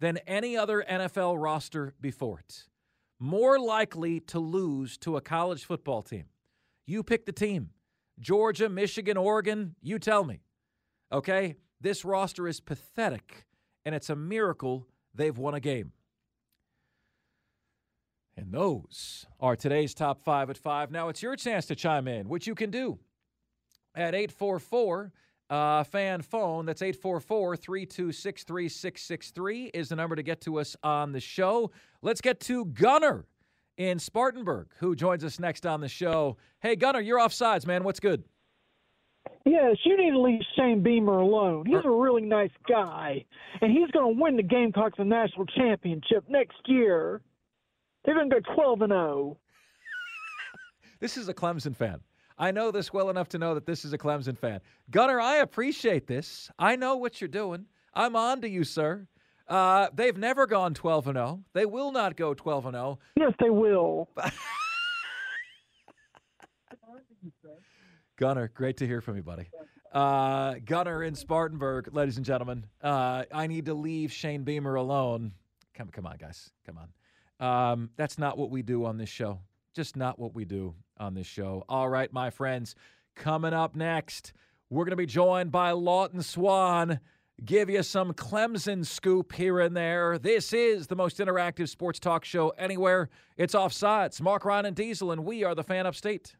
than 0.00 0.18
any 0.26 0.56
other 0.56 0.84
NFL 0.88 1.40
roster 1.40 1.94
before 2.00 2.40
it. 2.40 2.64
More 3.20 3.58
likely 3.58 4.18
to 4.20 4.40
lose 4.40 4.98
to 4.98 5.16
a 5.16 5.20
college 5.20 5.64
football 5.64 6.02
team. 6.02 6.24
You 6.86 7.04
pick 7.04 7.24
the 7.24 7.32
team 7.32 7.70
Georgia, 8.20 8.68
Michigan, 8.68 9.16
Oregon, 9.16 9.74
you 9.82 9.98
tell 9.98 10.24
me. 10.24 10.40
Okay? 11.10 11.56
This 11.80 12.04
roster 12.04 12.46
is 12.46 12.60
pathetic, 12.60 13.46
and 13.84 13.94
it's 13.94 14.10
a 14.10 14.16
miracle 14.16 14.86
they've 15.14 15.36
won 15.36 15.54
a 15.54 15.60
game. 15.60 15.92
And 18.36 18.52
those 18.52 19.26
are 19.40 19.56
today's 19.56 19.94
top 19.94 20.22
five 20.22 20.48
at 20.48 20.56
five. 20.56 20.90
Now 20.90 21.08
it's 21.08 21.22
your 21.22 21.36
chance 21.36 21.66
to 21.66 21.74
chime 21.74 22.08
in, 22.08 22.28
which 22.28 22.46
you 22.46 22.54
can 22.54 22.70
do 22.70 22.98
at 23.94 24.14
844 24.14 25.12
uh, 25.50 25.84
fan 25.84 26.22
phone. 26.22 26.64
That's 26.64 26.80
844 26.80 27.56
326 27.56 28.44
3663 28.44 29.64
is 29.74 29.90
the 29.90 29.96
number 29.96 30.16
to 30.16 30.22
get 30.22 30.40
to 30.42 30.58
us 30.58 30.76
on 30.82 31.12
the 31.12 31.20
show. 31.20 31.70
Let's 32.00 32.22
get 32.22 32.40
to 32.40 32.64
Gunner 32.64 33.26
in 33.76 33.98
Spartanburg, 33.98 34.68
who 34.78 34.94
joins 34.94 35.24
us 35.24 35.38
next 35.38 35.66
on 35.66 35.80
the 35.80 35.88
show. 35.88 36.36
Hey, 36.60 36.76
Gunner, 36.76 37.00
you're 37.00 37.18
off 37.18 37.32
sides, 37.32 37.66
man. 37.66 37.84
What's 37.84 38.00
good? 38.00 38.24
Yes, 39.44 39.76
you 39.84 39.96
need 39.96 40.10
to 40.12 40.20
leave 40.20 40.40
Shane 40.56 40.82
Beamer 40.82 41.18
alone. 41.18 41.66
He's 41.66 41.84
a 41.84 41.90
really 41.90 42.22
nice 42.22 42.50
guy, 42.68 43.24
and 43.60 43.72
he's 43.72 43.90
going 43.90 44.14
to 44.14 44.22
win 44.22 44.36
the 44.36 44.42
Gamecocks 44.42 44.98
a 44.98 45.04
national 45.04 45.46
championship 45.46 46.24
next 46.28 46.58
year. 46.66 47.20
They're 48.04 48.14
going 48.14 48.30
to 48.30 48.40
go 48.40 48.54
12 48.54 48.82
and 48.82 48.92
0. 48.92 49.38
This 51.00 51.16
is 51.16 51.28
a 51.28 51.34
Clemson 51.34 51.74
fan. 51.74 51.98
I 52.38 52.52
know 52.52 52.70
this 52.70 52.92
well 52.92 53.10
enough 53.10 53.28
to 53.30 53.38
know 53.38 53.54
that 53.54 53.66
this 53.66 53.84
is 53.84 53.92
a 53.92 53.98
Clemson 53.98 54.38
fan. 54.38 54.60
Gunner, 54.90 55.20
I 55.20 55.38
appreciate 55.38 56.06
this. 56.06 56.48
I 56.60 56.76
know 56.76 56.96
what 56.96 57.20
you're 57.20 57.26
doing. 57.26 57.66
I'm 57.92 58.14
on 58.14 58.40
to 58.42 58.48
you, 58.48 58.62
sir. 58.62 59.08
Uh, 59.48 59.88
they've 59.94 60.16
never 60.16 60.46
gone 60.46 60.74
12 60.74 61.08
and 61.08 61.16
0. 61.16 61.44
They 61.52 61.66
will 61.66 61.92
not 61.92 62.16
go 62.16 62.34
12 62.34 62.66
and 62.66 62.74
0. 62.74 62.98
Yes, 63.16 63.32
they 63.40 63.50
will. 63.50 64.08
Gunner, 68.16 68.50
great 68.54 68.76
to 68.78 68.86
hear 68.86 69.00
from 69.00 69.16
you, 69.16 69.22
buddy. 69.22 69.50
Uh, 69.92 70.54
Gunner 70.64 71.02
in 71.02 71.14
Spartanburg, 71.14 71.94
ladies 71.94 72.16
and 72.16 72.24
gentlemen. 72.24 72.66
Uh, 72.82 73.24
I 73.32 73.46
need 73.46 73.66
to 73.66 73.74
leave 73.74 74.12
Shane 74.12 74.44
Beamer 74.44 74.76
alone. 74.76 75.32
Come, 75.74 75.88
come 75.88 76.06
on, 76.06 76.16
guys. 76.18 76.50
Come 76.64 76.78
on. 76.78 76.92
Um, 77.72 77.90
that's 77.96 78.18
not 78.18 78.38
what 78.38 78.50
we 78.50 78.62
do 78.62 78.84
on 78.84 78.96
this 78.96 79.08
show. 79.08 79.40
Just 79.74 79.96
not 79.96 80.18
what 80.18 80.34
we 80.34 80.44
do 80.44 80.74
on 80.98 81.14
this 81.14 81.26
show. 81.26 81.64
All 81.68 81.88
right, 81.88 82.12
my 82.12 82.30
friends. 82.30 82.74
Coming 83.16 83.52
up 83.52 83.74
next, 83.74 84.32
we're 84.70 84.84
going 84.84 84.92
to 84.92 84.96
be 84.96 85.06
joined 85.06 85.50
by 85.50 85.72
Lawton 85.72 86.22
Swann. 86.22 87.00
Give 87.44 87.68
you 87.68 87.82
some 87.82 88.12
Clemson 88.12 88.86
scoop 88.86 89.32
here 89.32 89.58
and 89.58 89.76
there. 89.76 90.16
This 90.16 90.52
is 90.52 90.86
the 90.86 90.94
most 90.94 91.18
interactive 91.18 91.68
sports 91.68 91.98
talk 91.98 92.24
show 92.24 92.50
anywhere. 92.50 93.08
It's 93.36 93.54
Offsides. 93.54 94.20
Marc 94.20 94.44
Ryan 94.44 94.66
and 94.66 94.76
Diesel, 94.76 95.10
and 95.10 95.24
we 95.24 95.42
are 95.42 95.54
the 95.54 95.64
fan 95.64 95.84
upstate. 95.86 96.36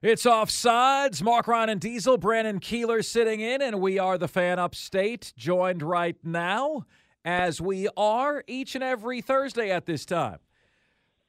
It's 0.00 0.26
offsides. 0.26 1.22
Marc 1.22 1.48
Ryan 1.48 1.70
and 1.70 1.80
Diesel, 1.80 2.18
Brandon 2.18 2.60
Keeler 2.60 3.02
sitting 3.02 3.40
in, 3.40 3.60
and 3.60 3.80
we 3.80 3.98
are 3.98 4.16
the 4.16 4.28
fan 4.28 4.60
upstate, 4.60 5.32
joined 5.36 5.82
right 5.82 6.14
now, 6.22 6.84
as 7.24 7.60
we 7.60 7.88
are 7.96 8.44
each 8.46 8.76
and 8.76 8.84
every 8.84 9.20
Thursday 9.20 9.72
at 9.72 9.86
this 9.86 10.06
time, 10.06 10.38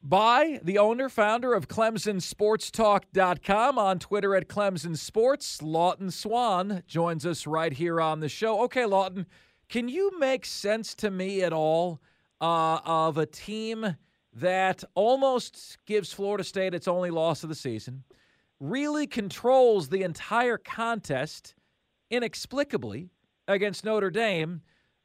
by 0.04 0.60
the 0.62 0.78
owner, 0.78 1.10
founder 1.10 1.56
of 1.56 1.68
ClemsonSportsTalk.com 1.68 3.80
on 3.80 3.98
Twitter 3.98 4.36
at 4.36 4.48
Clemson 4.48 4.96
Sports. 4.96 5.64
Lawton 5.64 6.12
Swann 6.12 6.84
joins 6.86 7.26
us 7.26 7.48
right 7.48 7.74
here 7.74 8.00
on 8.00 8.20
the 8.20 8.30
show. 8.30 8.62
Okay, 8.66 8.86
Lawton, 8.86 9.26
can 9.68 9.90
you 9.90 10.12
make 10.20 10.46
sense 10.46 10.94
to 10.94 11.10
me 11.10 11.42
at 11.42 11.54
all 11.54 12.02
uh, 12.40 12.82
of 12.86 13.18
a 13.18 13.26
team 13.26 13.96
that 14.32 14.84
almost 14.94 15.80
gives 15.88 16.14
Florida 16.14 16.44
State 16.44 16.76
its 16.76 16.88
only 16.88 17.10
loss 17.10 17.42
of 17.42 17.50
the 17.50 17.56
season? 17.56 18.04
Really 18.60 19.08
controls 19.08 19.90
the 19.90 20.04
entire 20.04 20.58
contest 20.58 21.56
inexplicably 22.10 23.10
against 23.48 23.86
Notre 23.86 24.10
Dame, 24.10 24.62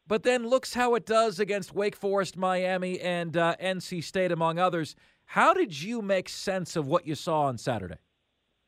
but 0.07 0.23
then 0.23 0.47
looks 0.47 0.75
how 0.75 0.95
it 0.95 1.07
does 1.07 1.39
against 1.41 1.75
Wake 1.75 1.97
Forest, 1.97 2.37
Miami, 2.37 3.01
and 3.01 3.37
uh, 3.37 3.55
NC 3.63 4.03
State, 4.05 4.33
among 4.33 4.59
others. 4.59 4.97
How 5.27 5.55
did 5.55 5.81
you 5.81 6.03
make 6.03 6.29
sense 6.29 6.77
of 6.77 6.87
what 6.87 7.07
you 7.07 7.15
saw 7.15 7.43
on 7.43 7.57
Saturday? 7.57 7.97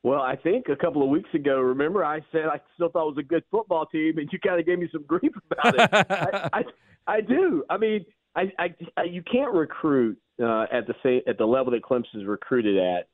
Well, 0.02 0.22
I 0.22 0.36
think 0.36 0.66
a 0.68 0.76
couple 0.76 1.02
of 1.02 1.08
weeks 1.08 1.28
ago, 1.34 1.58
remember 1.58 2.04
I 2.04 2.20
said 2.30 2.44
I 2.44 2.60
still 2.74 2.88
thought 2.88 3.08
it 3.08 3.16
was 3.16 3.18
a 3.18 3.26
good 3.26 3.42
football 3.50 3.86
team, 3.86 4.18
and 4.18 4.28
you 4.32 4.38
kind 4.38 4.60
of 4.60 4.64
gave 4.64 4.78
me 4.78 4.88
some 4.92 5.02
grief 5.06 5.32
about 5.50 5.74
it. 5.74 5.90
I, 5.92 6.48
I, 6.52 6.62
I 7.08 7.20
do. 7.20 7.64
I 7.68 7.76
mean, 7.76 8.06
I, 8.36 8.52
I, 8.96 9.02
you 9.02 9.22
can't 9.22 9.52
recruit 9.52 10.18
uh, 10.40 10.66
at 10.70 10.86
the 10.86 10.94
same 11.02 11.22
at 11.26 11.38
the 11.38 11.46
level 11.46 11.72
that 11.72 11.82
Clemson's 11.82 12.26
recruited 12.26 12.76
at 12.76 13.08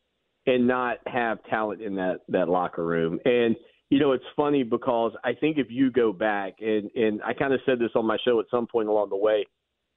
and 0.46 0.66
not 0.66 0.98
have 1.06 1.38
talent 1.44 1.80
in 1.80 1.94
that 1.96 2.20
that 2.28 2.48
locker 2.48 2.84
room. 2.84 3.18
And 3.24 3.56
you 3.90 3.98
know, 3.98 4.12
it's 4.12 4.24
funny 4.36 4.62
because 4.62 5.12
I 5.22 5.34
think 5.34 5.58
if 5.58 5.66
you 5.70 5.90
go 5.90 6.12
back 6.12 6.54
and 6.60 6.90
and 6.94 7.22
I 7.22 7.34
kind 7.34 7.52
of 7.52 7.60
said 7.66 7.78
this 7.78 7.90
on 7.94 8.06
my 8.06 8.16
show 8.24 8.40
at 8.40 8.46
some 8.50 8.66
point 8.66 8.88
along 8.88 9.10
the 9.10 9.16
way, 9.16 9.46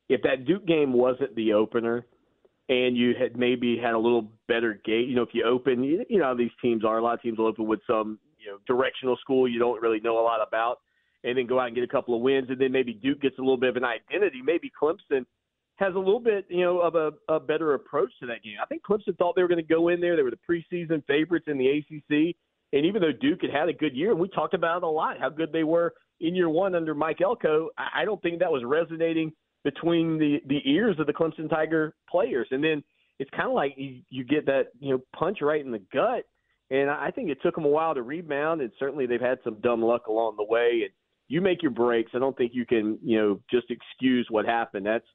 if 0.10 0.22
that 0.24 0.46
Duke 0.46 0.66
game 0.66 0.94
wasn't 0.94 1.36
the 1.36 1.54
opener 1.54 2.06
and 2.68 2.98
you 2.98 3.14
had 3.20 3.38
maybe 3.38 3.78
had 3.78 3.94
a 3.94 4.00
little 4.00 4.32
better 4.48 4.80
gate, 4.86 5.08
you 5.08 5.16
know, 5.16 5.22
if 5.22 5.30
you 5.34 5.46
open, 5.46 5.84
you, 5.84 6.04
you 6.10 6.20
know, 6.20 6.26
how 6.26 6.34
these 6.34 6.52
teams 6.62 6.84
are 6.84 6.98
a 6.98 7.04
lot 7.04 7.14
of 7.14 7.22
teams 7.22 7.38
will 7.38 7.48
open 7.48 7.68
with 7.68 7.80
some, 7.88 8.20
you 8.38 8.48
know, 8.48 8.58
directional 8.68 9.18
school 9.18 9.48
you 9.48 9.60
don't 9.60 9.82
really 9.82 10.00
know 10.00 10.20
a 10.20 10.22
lot 10.22 10.46
about 10.46 10.80
and 11.24 11.38
then 11.38 11.48
go 11.48 11.60
out 11.60 11.68
and 11.68 11.76
get 11.76 11.84
a 11.84 11.88
couple 11.88 12.16
of 12.16 12.22
wins 12.22 12.50
and 12.50 12.60
then 12.60 12.72
maybe 12.72 12.94
Duke 12.94 13.22
gets 13.22 13.38
a 13.40 13.42
little 13.42 13.58
bit 13.58 13.70
of 13.70 13.78
an 13.78 13.86
identity, 13.86 14.42
maybe 14.44 14.72
Clemson 14.82 15.26
has 15.78 15.94
a 15.94 16.00
little 16.00 16.20
bit, 16.20 16.46
you 16.50 16.62
know, 16.62 16.80
of 16.80 16.96
a, 16.96 17.12
a 17.34 17.40
better 17.40 17.74
approach 17.74 18.12
to 18.20 18.28
that 18.28 18.44
game. 18.44 18.56
I 18.62 18.66
think 18.66 18.84
Clemson 18.84 19.18
thought 19.18 19.36
they 19.36 19.42
were 19.42 19.48
going 19.48 19.66
to 19.66 19.74
go 19.74 19.90
in 19.90 20.00
there. 20.00 20.16
They 20.16 20.24
were 20.24 20.32
the 20.32 20.38
preseason 20.50 21.06
favorites 21.06 21.48
in 21.48 21.58
the 21.58 21.68
ACC, 21.68 22.36
and 22.74 22.86
even 22.86 23.02
though 23.02 23.12
Duke 23.12 23.42
had 23.42 23.52
had 23.52 23.70
a 23.70 23.74
good 23.74 23.96
year, 23.96 24.12
and 24.12 24.20
we 24.20 24.30
talked 24.30 24.54
about 24.54 24.78
it 24.78 24.84
a 24.84 24.88
lot, 24.88 25.20
how 25.20 25.30
good 25.30 25.52
they 25.52 25.64
were 25.64 25.94
in 26.20 26.36
year 26.36 26.50
one 26.50 26.76
under 26.76 26.96
Mike 26.96 27.22
Elko, 27.22 27.70
I 27.78 28.06
don't 28.06 28.22
think 28.22 28.40
that 28.40 28.52
was 28.52 28.64
resonating 28.66 29.32
between 29.64 30.18
the 30.18 30.38
the 30.48 30.62
ears 30.70 30.96
of 31.00 31.08
the 31.08 31.14
Clemson 31.14 31.50
Tiger 31.50 31.94
players. 32.10 32.48
And 32.52 32.64
then 32.64 32.84
it's 33.20 33.30
kind 33.32 33.50
of 33.50 33.54
like 33.54 33.74
you, 33.78 34.02
you 34.10 34.24
get 34.24 34.46
that 34.46 34.68
you 34.80 34.92
know 34.92 35.02
punch 35.18 35.40
right 35.42 35.64
in 35.64 35.72
the 35.72 35.82
gut. 35.92 36.24
And 36.72 36.90
I 36.90 37.12
think 37.12 37.30
it 37.30 37.38
took 37.44 37.56
them 37.56 37.66
a 37.66 37.70
while 37.70 37.94
to 37.94 38.02
rebound, 38.02 38.62
and 38.62 38.72
certainly 38.80 39.06
they've 39.06 39.22
had 39.22 39.38
some 39.44 39.60
dumb 39.62 39.84
luck 39.84 40.08
along 40.08 40.36
the 40.38 40.44
way. 40.44 40.82
And 40.84 40.92
you 41.28 41.40
make 41.40 41.62
your 41.62 41.72
breaks. 41.72 42.12
I 42.16 42.20
don't 42.20 42.36
think 42.36 42.54
you 42.56 42.66
can 42.66 42.98
you 43.04 43.18
know 43.18 43.40
just 43.52 43.68
excuse 43.70 44.28
what 44.30 44.46
happened. 44.46 44.86
That's 44.86 45.06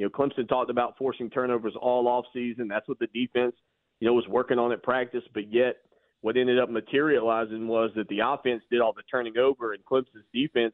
you 0.00 0.06
know 0.06 0.10
Clemson 0.10 0.48
talked 0.48 0.70
about 0.70 0.96
forcing 0.96 1.28
turnovers 1.28 1.74
all 1.78 2.08
off 2.08 2.24
season. 2.32 2.68
That's 2.68 2.88
what 2.88 2.98
the 2.98 3.08
defense 3.08 3.54
you 4.00 4.08
know 4.08 4.14
was 4.14 4.26
working 4.28 4.58
on 4.58 4.72
at 4.72 4.82
practice, 4.82 5.22
but 5.34 5.52
yet 5.52 5.76
what 6.22 6.38
ended 6.38 6.58
up 6.58 6.70
materializing 6.70 7.68
was 7.68 7.90
that 7.96 8.08
the 8.08 8.20
offense 8.20 8.62
did 8.70 8.80
all 8.80 8.94
the 8.94 9.02
turning 9.10 9.36
over, 9.36 9.74
and 9.74 9.84
Clemson's 9.84 10.24
defense 10.32 10.72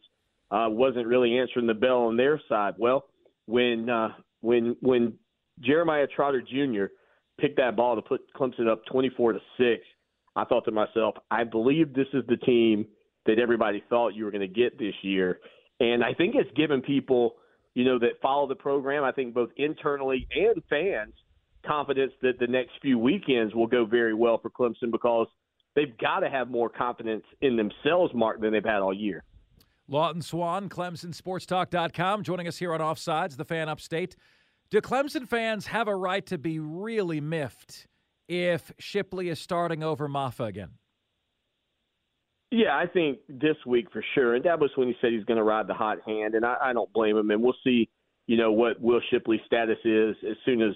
uh, 0.52 0.66
wasn't 0.68 1.08
really 1.08 1.36
answering 1.36 1.66
the 1.66 1.74
bell 1.74 2.02
on 2.02 2.16
their 2.16 2.40
side. 2.48 2.74
Well, 2.78 3.06
when 3.46 3.90
uh, 3.90 4.10
when 4.42 4.76
when 4.80 5.14
Jeremiah 5.58 6.06
Trotter 6.06 6.40
Jr. 6.40 6.84
picked 7.40 7.56
that 7.56 7.74
ball 7.74 7.96
to 7.96 8.02
put 8.02 8.20
Clemson 8.32 8.68
up 8.68 8.86
24 8.86 9.32
to 9.32 9.40
six, 9.58 9.82
I 10.36 10.44
thought 10.44 10.64
to 10.66 10.70
myself, 10.70 11.16
I 11.32 11.42
believe 11.42 11.94
this 11.94 12.06
is 12.12 12.22
the 12.28 12.36
team 12.36 12.86
that 13.26 13.40
everybody 13.40 13.82
thought 13.90 14.14
you 14.14 14.24
were 14.24 14.30
going 14.30 14.40
to 14.40 14.46
get 14.46 14.78
this 14.78 14.94
year, 15.02 15.40
and 15.80 16.04
I 16.04 16.14
think 16.14 16.36
it's 16.36 16.56
given 16.56 16.80
people, 16.80 17.34
you 17.76 17.84
know, 17.84 17.98
that 17.98 18.18
follow 18.22 18.48
the 18.48 18.54
program. 18.54 19.04
I 19.04 19.12
think 19.12 19.34
both 19.34 19.50
internally 19.58 20.26
and 20.34 20.62
fans 20.70 21.12
confidence 21.64 22.12
that 22.22 22.38
the 22.40 22.46
next 22.46 22.72
few 22.80 22.98
weekends 22.98 23.54
will 23.54 23.66
go 23.66 23.84
very 23.84 24.14
well 24.14 24.38
for 24.38 24.48
Clemson 24.48 24.90
because 24.90 25.26
they've 25.74 25.96
got 25.98 26.20
to 26.20 26.30
have 26.30 26.48
more 26.48 26.70
confidence 26.70 27.24
in 27.42 27.54
themselves, 27.54 28.14
Marc, 28.14 28.40
than 28.40 28.54
they've 28.54 28.64
had 28.64 28.80
all 28.80 28.94
year. 28.94 29.22
Lawton 29.88 30.22
Swann, 30.22 30.70
ClemsonSportsTalk.com, 30.70 32.22
joining 32.22 32.48
us 32.48 32.56
here 32.56 32.72
on 32.72 32.80
Offsides, 32.80 33.36
the 33.36 33.44
fan 33.44 33.68
upstate. 33.68 34.16
Do 34.70 34.80
Clemson 34.80 35.28
fans 35.28 35.66
have 35.66 35.86
a 35.86 35.94
right 35.94 36.24
to 36.26 36.38
be 36.38 36.58
really 36.58 37.20
miffed 37.20 37.86
if 38.26 38.72
Shipley 38.78 39.28
is 39.28 39.38
starting 39.38 39.82
over 39.82 40.08
Mafah 40.08 40.46
again? 40.46 40.70
Yeah, 42.50 42.76
I 42.76 42.86
think 42.86 43.18
this 43.28 43.56
week 43.66 43.88
for 43.92 44.04
sure. 44.14 44.34
And 44.36 44.44
that 44.44 44.60
was 44.60 44.70
when 44.76 44.88
he 44.88 44.94
said 45.00 45.12
he's 45.12 45.24
going 45.24 45.38
to 45.38 45.42
ride 45.42 45.66
the 45.66 45.74
hot 45.74 45.98
hand, 46.06 46.34
and 46.34 46.44
I, 46.44 46.56
I 46.62 46.72
don't 46.72 46.92
blame 46.92 47.16
him. 47.16 47.30
And 47.30 47.42
we'll 47.42 47.56
see, 47.64 47.88
you 48.26 48.36
know, 48.36 48.52
what 48.52 48.80
Will 48.80 49.00
Shipley's 49.10 49.40
status 49.46 49.78
is 49.84 50.14
as 50.28 50.36
soon 50.44 50.62
as 50.62 50.74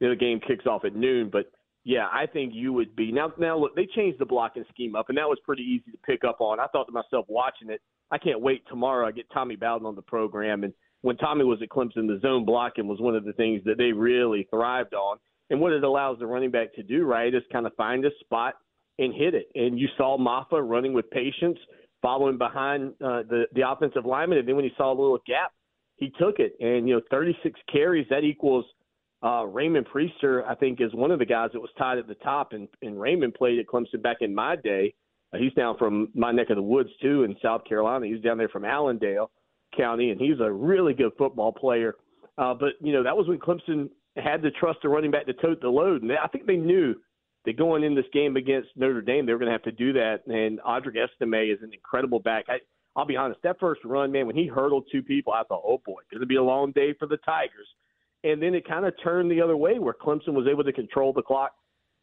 you 0.00 0.08
know, 0.08 0.14
the 0.14 0.18
game 0.18 0.40
kicks 0.46 0.66
off 0.66 0.84
at 0.84 0.96
noon. 0.96 1.30
But 1.30 1.52
yeah, 1.84 2.08
I 2.12 2.26
think 2.26 2.52
you 2.54 2.72
would 2.72 2.96
be 2.96 3.12
now. 3.12 3.32
Now 3.38 3.56
look, 3.56 3.76
they 3.76 3.86
changed 3.94 4.18
the 4.18 4.26
blocking 4.26 4.64
scheme 4.70 4.96
up, 4.96 5.08
and 5.08 5.18
that 5.18 5.28
was 5.28 5.38
pretty 5.44 5.62
easy 5.62 5.92
to 5.92 5.98
pick 5.98 6.24
up 6.24 6.40
on. 6.40 6.58
I 6.58 6.66
thought 6.66 6.86
to 6.86 6.92
myself 6.92 7.26
watching 7.28 7.70
it, 7.70 7.80
I 8.10 8.18
can't 8.18 8.40
wait 8.40 8.64
tomorrow. 8.68 9.06
I 9.06 9.12
get 9.12 9.26
Tommy 9.32 9.56
Bowden 9.56 9.86
on 9.86 9.94
the 9.94 10.02
program, 10.02 10.64
and 10.64 10.72
when 11.02 11.16
Tommy 11.16 11.44
was 11.44 11.60
at 11.62 11.68
Clemson, 11.68 12.06
the 12.06 12.18
zone 12.20 12.44
blocking 12.44 12.88
was 12.88 13.00
one 13.00 13.14
of 13.14 13.24
the 13.24 13.32
things 13.32 13.62
that 13.64 13.78
they 13.78 13.92
really 13.92 14.46
thrived 14.50 14.94
on. 14.94 15.18
And 15.50 15.60
what 15.60 15.72
it 15.72 15.84
allows 15.84 16.18
the 16.18 16.26
running 16.26 16.50
back 16.50 16.72
to 16.74 16.82
do, 16.82 17.04
right, 17.04 17.34
is 17.34 17.42
kind 17.52 17.66
of 17.66 17.74
find 17.74 18.04
a 18.04 18.10
spot 18.20 18.54
and 18.98 19.14
hit 19.14 19.34
it. 19.34 19.48
And 19.54 19.78
you 19.78 19.88
saw 19.96 20.18
Mafah 20.18 20.68
running 20.68 20.92
with 20.92 21.10
patience, 21.10 21.58
following 22.00 22.38
behind 22.38 22.92
uh, 23.04 23.22
the 23.28 23.44
the 23.54 23.68
offensive 23.68 24.04
lineman, 24.04 24.38
and 24.38 24.48
then 24.48 24.56
when 24.56 24.64
he 24.64 24.72
saw 24.76 24.90
a 24.90 24.96
little 24.96 25.18
gap, 25.26 25.52
he 25.96 26.12
took 26.18 26.38
it. 26.38 26.54
And 26.60 26.88
you 26.88 26.96
know, 26.96 27.00
36 27.10 27.58
carries 27.72 28.06
that 28.10 28.24
equals 28.24 28.64
uh, 29.22 29.44
Raymond 29.44 29.86
Priester, 29.86 30.44
I 30.48 30.54
think, 30.54 30.80
is 30.80 30.92
one 30.94 31.10
of 31.10 31.18
the 31.20 31.26
guys 31.26 31.50
that 31.52 31.60
was 31.60 31.70
tied 31.78 31.98
at 31.98 32.08
the 32.08 32.16
top, 32.16 32.52
and, 32.52 32.66
and 32.82 33.00
Raymond 33.00 33.34
played 33.34 33.58
at 33.58 33.66
Clemson 33.66 34.02
back 34.02 34.18
in 34.20 34.34
my 34.34 34.56
day. 34.56 34.94
Uh, 35.32 35.38
he's 35.38 35.52
down 35.54 35.78
from 35.78 36.08
my 36.14 36.32
neck 36.32 36.50
of 36.50 36.56
the 36.56 36.62
woods 36.62 36.90
too 37.00 37.22
in 37.22 37.36
South 37.40 37.64
Carolina. 37.64 38.06
He's 38.06 38.20
down 38.20 38.36
there 38.36 38.48
from 38.48 38.64
Allendale 38.64 39.30
County, 39.76 40.10
and 40.10 40.20
he's 40.20 40.40
a 40.40 40.50
really 40.50 40.92
good 40.92 41.12
football 41.16 41.52
player. 41.52 41.94
Uh, 42.36 42.54
but 42.54 42.70
you 42.80 42.92
know 42.92 43.02
that 43.04 43.16
was 43.16 43.28
when 43.28 43.38
Clemson 43.38 43.88
had 44.16 44.42
to 44.42 44.50
trust 44.50 44.80
the 44.82 44.88
running 44.88 45.10
back 45.10 45.26
to 45.26 45.34
tote 45.34 45.60
the 45.60 45.68
load, 45.68 46.02
and 46.02 46.10
I 46.12 46.26
think 46.26 46.46
they 46.46 46.56
knew 46.56 46.94
that 47.44 47.56
going 47.56 47.84
in 47.84 47.94
this 47.94 48.04
game 48.12 48.36
against 48.36 48.68
Notre 48.76 49.02
Dame, 49.02 49.26
they 49.26 49.32
were 49.32 49.38
going 49.38 49.48
to 49.48 49.52
have 49.52 49.62
to 49.64 49.72
do 49.72 49.92
that. 49.94 50.26
And 50.26 50.60
Audric 50.60 50.96
Estime 50.96 51.52
is 51.52 51.62
an 51.62 51.72
incredible 51.72 52.20
back. 52.20 52.44
I, 52.48 52.58
I'll 52.94 53.06
be 53.06 53.16
honest, 53.16 53.40
that 53.42 53.58
first 53.58 53.80
run, 53.84 54.12
man, 54.12 54.26
when 54.26 54.36
he 54.36 54.46
hurdled 54.46 54.86
two 54.92 55.02
people, 55.02 55.32
I 55.32 55.42
thought, 55.44 55.62
oh 55.64 55.80
boy, 55.84 56.00
it's 56.02 56.10
going 56.10 56.20
to 56.20 56.26
be 56.26 56.36
a 56.36 56.42
long 56.42 56.72
day 56.72 56.94
for 56.98 57.06
the 57.06 57.16
Tigers 57.18 57.68
and 58.24 58.42
then 58.42 58.54
it 58.54 58.66
kind 58.66 58.86
of 58.86 58.94
turned 59.02 59.30
the 59.30 59.40
other 59.40 59.56
way 59.56 59.78
where 59.78 59.94
Clemson 59.94 60.34
was 60.34 60.46
able 60.50 60.64
to 60.64 60.72
control 60.72 61.12
the 61.12 61.22
clock. 61.22 61.52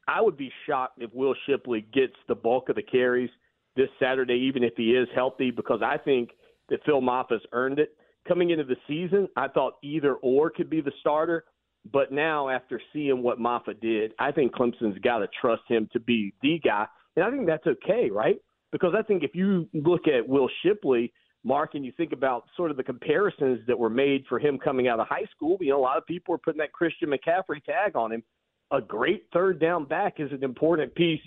I 0.07 0.21
would 0.21 0.37
be 0.37 0.51
shocked 0.67 1.01
if 1.01 1.13
Will 1.13 1.35
Shipley 1.45 1.85
gets 1.93 2.13
the 2.27 2.35
bulk 2.35 2.69
of 2.69 2.75
the 2.75 2.83
carries 2.83 3.29
this 3.75 3.89
Saturday, 3.99 4.33
even 4.33 4.63
if 4.63 4.73
he 4.75 4.91
is 4.91 5.07
healthy, 5.15 5.51
because 5.51 5.81
I 5.83 5.97
think 5.97 6.31
that 6.69 6.83
Phil 6.85 7.01
Mafah's 7.01 7.45
earned 7.51 7.79
it. 7.79 7.95
Coming 8.27 8.49
into 8.49 8.63
the 8.63 8.75
season, 8.87 9.27
I 9.37 9.47
thought 9.47 9.75
either 9.81 10.15
or 10.15 10.49
could 10.49 10.69
be 10.69 10.81
the 10.81 10.91
starter, 10.99 11.45
but 11.91 12.11
now 12.11 12.49
after 12.49 12.81
seeing 12.93 13.23
what 13.23 13.39
Mafah 13.39 13.79
did, 13.81 14.13
I 14.19 14.31
think 14.31 14.53
Clemson's 14.53 14.99
got 14.99 15.19
to 15.19 15.27
trust 15.41 15.63
him 15.67 15.89
to 15.93 15.99
be 15.99 16.33
the 16.41 16.59
guy, 16.63 16.87
and 17.15 17.25
I 17.25 17.31
think 17.31 17.47
that's 17.47 17.67
okay, 17.67 18.09
right? 18.11 18.41
Because 18.71 18.93
I 18.97 19.01
think 19.01 19.23
if 19.23 19.35
you 19.35 19.67
look 19.73 20.07
at 20.07 20.27
Will 20.27 20.49
Shipley– 20.63 21.13
Marc, 21.43 21.75
and 21.75 21.85
you 21.85 21.91
think 21.95 22.11
about 22.11 22.45
sort 22.57 22.69
of 22.69 22.77
the 22.77 22.83
comparisons 22.83 23.59
that 23.67 23.77
were 23.77 23.89
made 23.89 24.25
for 24.27 24.39
him 24.39 24.57
coming 24.57 24.87
out 24.87 24.99
of 24.99 25.07
high 25.07 25.25
school, 25.35 25.57
you 25.61 25.69
know, 25.69 25.79
a 25.79 25.81
lot 25.81 25.97
of 25.97 26.05
people 26.05 26.35
are 26.35 26.39
putting 26.39 26.59
that 26.59 26.73
Christian 26.73 27.09
McCaffrey 27.09 27.63
tag 27.63 27.95
on 27.95 28.11
him. 28.11 28.23
A 28.71 28.81
great 28.81 29.25
third 29.33 29.59
down 29.59 29.85
back 29.85 30.19
is 30.19 30.31
an 30.31 30.43
important 30.43 30.93
piece 30.95 31.21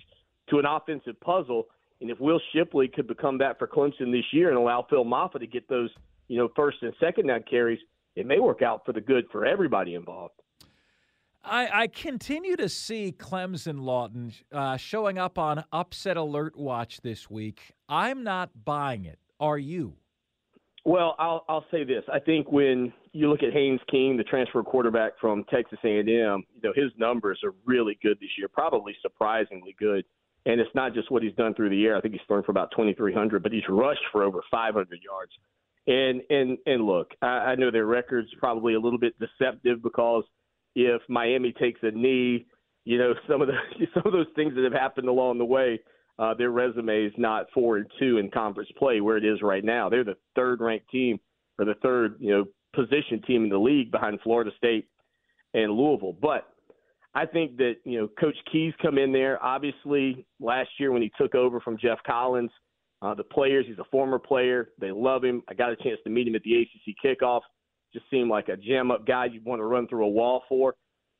to 0.50 0.58
an 0.58 0.66
offensive 0.66 1.18
puzzle. 1.20 1.66
And 2.00 2.10
if 2.10 2.20
Will 2.20 2.40
Shipley 2.54 2.88
could 2.88 3.06
become 3.06 3.38
that 3.38 3.58
for 3.58 3.66
Clemson 3.66 4.12
this 4.12 4.24
year 4.32 4.50
and 4.50 4.58
allow 4.58 4.86
Phil 4.88 5.04
Mafah 5.04 5.40
to 5.40 5.46
get 5.46 5.68
those, 5.68 5.90
you 6.28 6.38
know, 6.38 6.48
first 6.54 6.78
and 6.82 6.92
second 7.00 7.28
down 7.28 7.44
carries, 7.48 7.80
it 8.14 8.26
may 8.26 8.38
work 8.38 8.60
out 8.60 8.84
for 8.84 8.92
the 8.92 9.00
good 9.00 9.24
for 9.32 9.46
everybody 9.46 9.94
involved. 9.94 10.34
I, 11.44 11.82
I 11.82 11.86
continue 11.88 12.56
to 12.56 12.68
see 12.68 13.14
Clemson 13.16 13.82
Lawton 13.82 14.32
uh, 14.52 14.76
showing 14.76 15.18
up 15.18 15.38
on 15.38 15.64
upset 15.72 16.16
alert 16.16 16.56
watch 16.56 17.00
this 17.00 17.28
week. 17.28 17.74
I'm 17.88 18.22
not 18.22 18.50
buying 18.64 19.04
it. 19.04 19.18
Are 19.40 19.58
you? 19.58 19.94
Well, 20.84 21.14
I'll 21.18 21.44
I'll 21.48 21.64
say 21.70 21.84
this. 21.84 22.02
I 22.12 22.18
think 22.18 22.50
when 22.50 22.92
you 23.12 23.28
look 23.28 23.42
at 23.42 23.52
Haynes 23.52 23.80
King, 23.90 24.16
the 24.16 24.24
transfer 24.24 24.62
quarterback 24.62 25.12
from 25.20 25.44
Texas 25.44 25.78
A&M, 25.84 26.06
you 26.06 26.44
know 26.62 26.72
his 26.74 26.90
numbers 26.96 27.40
are 27.44 27.54
really 27.64 27.98
good 28.02 28.18
this 28.20 28.30
year, 28.36 28.48
probably 28.48 28.94
surprisingly 29.00 29.76
good. 29.78 30.04
And 30.44 30.60
it's 30.60 30.74
not 30.74 30.92
just 30.92 31.08
what 31.10 31.22
he's 31.22 31.34
done 31.34 31.54
through 31.54 31.70
the 31.70 31.84
air. 31.84 31.96
I 31.96 32.00
think 32.00 32.14
he's 32.14 32.22
thrown 32.26 32.42
for 32.42 32.50
about 32.50 32.72
2,300, 32.72 33.44
but 33.44 33.52
he's 33.52 33.62
rushed 33.68 34.02
for 34.10 34.24
over 34.24 34.42
500 34.50 34.98
yards. 35.02 35.32
And 35.86 36.22
and 36.30 36.58
and 36.66 36.84
look, 36.84 37.12
I, 37.22 37.26
I 37.26 37.54
know 37.54 37.70
their 37.70 37.86
record's 37.86 38.30
probably 38.38 38.74
a 38.74 38.80
little 38.80 38.98
bit 38.98 39.14
deceptive 39.20 39.82
because 39.82 40.24
if 40.74 41.02
Miami 41.08 41.52
takes 41.52 41.80
a 41.82 41.90
knee, 41.90 42.46
you 42.84 42.98
know 42.98 43.14
some 43.28 43.40
of 43.42 43.48
the 43.48 43.54
some 43.94 44.02
of 44.04 44.12
those 44.12 44.26
things 44.34 44.54
that 44.54 44.64
have 44.64 44.72
happened 44.72 45.08
along 45.08 45.38
the 45.38 45.44
way 45.44 45.80
uh, 46.18 46.34
their 46.34 46.50
resume 46.50 47.04
is 47.04 47.12
not 47.16 47.46
four 47.54 47.78
and 47.78 47.86
two 47.98 48.18
in 48.18 48.30
conference 48.30 48.70
play 48.78 49.00
where 49.00 49.16
it 49.16 49.24
is 49.24 49.42
right 49.42 49.64
now. 49.64 49.88
They're 49.88 50.04
the 50.04 50.16
third 50.36 50.60
ranked 50.60 50.90
team 50.90 51.18
or 51.58 51.64
the 51.64 51.74
third, 51.82 52.16
you 52.20 52.30
know, 52.30 52.44
position 52.74 53.22
team 53.26 53.44
in 53.44 53.50
the 53.50 53.58
league 53.58 53.90
behind 53.90 54.20
Florida 54.22 54.50
State 54.56 54.88
and 55.54 55.72
Louisville. 55.72 56.16
But 56.20 56.48
I 57.14 57.26
think 57.26 57.56
that, 57.58 57.74
you 57.84 58.00
know, 58.00 58.08
Coach 58.20 58.36
Key's 58.50 58.72
come 58.80 58.98
in 58.98 59.12
there. 59.12 59.42
Obviously, 59.42 60.26
last 60.40 60.70
year 60.78 60.92
when 60.92 61.02
he 61.02 61.10
took 61.18 61.34
over 61.34 61.60
from 61.60 61.76
Geoff 61.78 61.98
Collins, 62.06 62.50
uh, 63.02 63.14
the 63.14 63.24
players, 63.24 63.66
he's 63.68 63.78
a 63.78 63.90
former 63.90 64.18
player. 64.18 64.70
They 64.78 64.92
love 64.92 65.24
him. 65.24 65.42
I 65.48 65.54
got 65.54 65.72
a 65.72 65.76
chance 65.76 65.98
to 66.04 66.10
meet 66.10 66.28
him 66.28 66.34
at 66.34 66.42
the 66.42 66.62
ACC 66.62 66.94
kickoff. 67.04 67.40
Just 67.92 68.08
seemed 68.10 68.30
like 68.30 68.48
a 68.48 68.56
jam 68.56 68.90
up 68.90 69.06
guy 69.06 69.26
you'd 69.26 69.44
want 69.44 69.60
to 69.60 69.64
run 69.64 69.86
through 69.86 70.04
a 70.04 70.08
wall 70.08 70.42
for. 70.48 70.74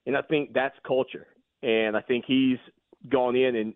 And 0.06 0.16
I 0.16 0.22
think 0.22 0.52
that's 0.52 0.76
culture. 0.86 1.26
And 1.62 1.96
I 1.96 2.00
think 2.00 2.24
he's 2.26 2.58
gone 3.08 3.36
in 3.36 3.56
and 3.56 3.74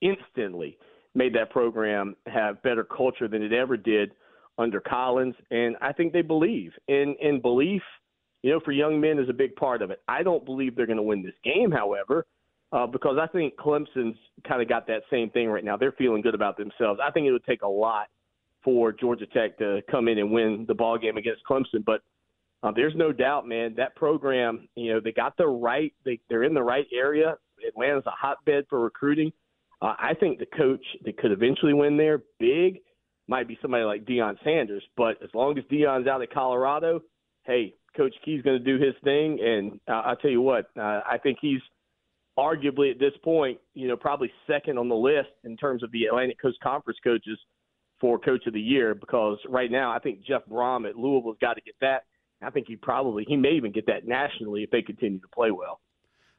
instantly 0.00 0.76
made 1.14 1.34
that 1.34 1.50
program 1.50 2.16
have 2.26 2.62
better 2.62 2.84
culture 2.84 3.28
than 3.28 3.42
it 3.42 3.52
ever 3.52 3.76
did 3.76 4.12
under 4.58 4.80
Collins. 4.80 5.34
And 5.50 5.76
I 5.80 5.92
think 5.92 6.12
they 6.12 6.22
believe. 6.22 6.72
And, 6.88 7.16
and 7.22 7.40
belief, 7.40 7.82
you 8.42 8.50
know, 8.50 8.60
for 8.64 8.72
young 8.72 9.00
men 9.00 9.18
is 9.18 9.28
a 9.28 9.34
big 9.34 9.54
part 9.56 9.82
of 9.82 9.90
it. 9.90 10.02
I 10.08 10.22
don't 10.22 10.44
believe 10.44 10.74
they're 10.74 10.86
going 10.86 10.96
to 10.96 11.02
win 11.02 11.22
this 11.22 11.34
game, 11.44 11.70
however, 11.70 12.26
uh, 12.72 12.86
because 12.86 13.18
I 13.20 13.26
think 13.26 13.54
Clemson's 13.56 14.16
kind 14.46 14.60
of 14.60 14.68
got 14.68 14.86
that 14.88 15.02
same 15.10 15.30
thing 15.30 15.48
right 15.48 15.64
now. 15.64 15.76
They're 15.76 15.92
feeling 15.92 16.22
good 16.22 16.34
about 16.34 16.56
themselves. 16.56 17.00
I 17.02 17.10
think 17.10 17.26
it 17.26 17.32
would 17.32 17.44
take 17.44 17.62
a 17.62 17.68
lot 17.68 18.08
for 18.64 18.92
Georgia 18.92 19.26
Tech 19.26 19.58
to 19.58 19.80
come 19.90 20.08
in 20.08 20.18
and 20.18 20.30
win 20.32 20.64
the 20.66 20.74
ball 20.74 20.98
game 20.98 21.16
against 21.16 21.42
Clemson, 21.48 21.84
but 21.84 22.02
uh, 22.62 22.70
there's 22.74 22.94
no 22.96 23.12
doubt, 23.12 23.46
man. 23.46 23.74
That 23.76 23.96
program, 23.96 24.68
you 24.76 24.92
know, 24.92 25.00
they 25.00 25.12
got 25.12 25.36
the 25.36 25.46
right. 25.46 25.92
They, 26.04 26.20
they're 26.28 26.44
in 26.44 26.54
the 26.54 26.62
right 26.62 26.86
area. 26.92 27.36
Atlanta's 27.66 28.06
a 28.06 28.10
hotbed 28.10 28.66
for 28.68 28.80
recruiting. 28.80 29.32
Uh, 29.80 29.94
I 29.98 30.14
think 30.18 30.38
the 30.38 30.46
coach 30.46 30.84
that 31.04 31.16
could 31.18 31.32
eventually 31.32 31.74
win 31.74 31.96
there 31.96 32.22
big 32.38 32.80
might 33.28 33.48
be 33.48 33.58
somebody 33.60 33.84
like 33.84 34.04
Deion 34.04 34.36
Sanders. 34.44 34.82
But 34.96 35.22
as 35.22 35.30
long 35.34 35.58
as 35.58 35.64
Deion's 35.64 36.06
out 36.06 36.22
of 36.22 36.30
Colorado, 36.30 37.00
hey, 37.44 37.74
Coach 37.96 38.14
Key's 38.24 38.42
going 38.42 38.62
to 38.62 38.64
do 38.64 38.82
his 38.82 38.94
thing. 39.02 39.38
And 39.42 39.80
uh, 39.88 40.02
I'll 40.06 40.16
tell 40.16 40.30
you 40.30 40.40
what, 40.40 40.66
uh, 40.78 41.00
I 41.08 41.18
think 41.22 41.38
he's 41.40 41.60
arguably 42.38 42.90
at 42.90 42.98
this 42.98 43.12
point, 43.22 43.58
you 43.74 43.88
know, 43.88 43.96
probably 43.96 44.30
second 44.46 44.78
on 44.78 44.88
the 44.88 44.94
list 44.94 45.30
in 45.44 45.56
terms 45.56 45.82
of 45.82 45.90
the 45.92 46.04
Atlantic 46.04 46.40
Coast 46.40 46.58
Conference 46.62 46.98
coaches 47.04 47.38
for 48.00 48.18
Coach 48.18 48.46
of 48.46 48.54
the 48.54 48.60
Year 48.60 48.94
because 48.94 49.38
right 49.48 49.70
now 49.70 49.92
I 49.92 49.98
think 49.98 50.24
Jeff 50.24 50.42
Brohm 50.50 50.88
at 50.88 50.96
Louisville's 50.96 51.36
got 51.40 51.54
to 51.54 51.60
get 51.60 51.74
that. 51.80 52.04
I 52.42 52.50
think 52.50 52.66
he 52.66 52.76
probably 52.76 53.24
he 53.26 53.36
may 53.36 53.52
even 53.52 53.72
get 53.72 53.86
that 53.86 54.06
nationally 54.06 54.62
if 54.62 54.70
they 54.70 54.82
continue 54.82 55.20
to 55.20 55.28
play 55.28 55.50
well. 55.50 55.80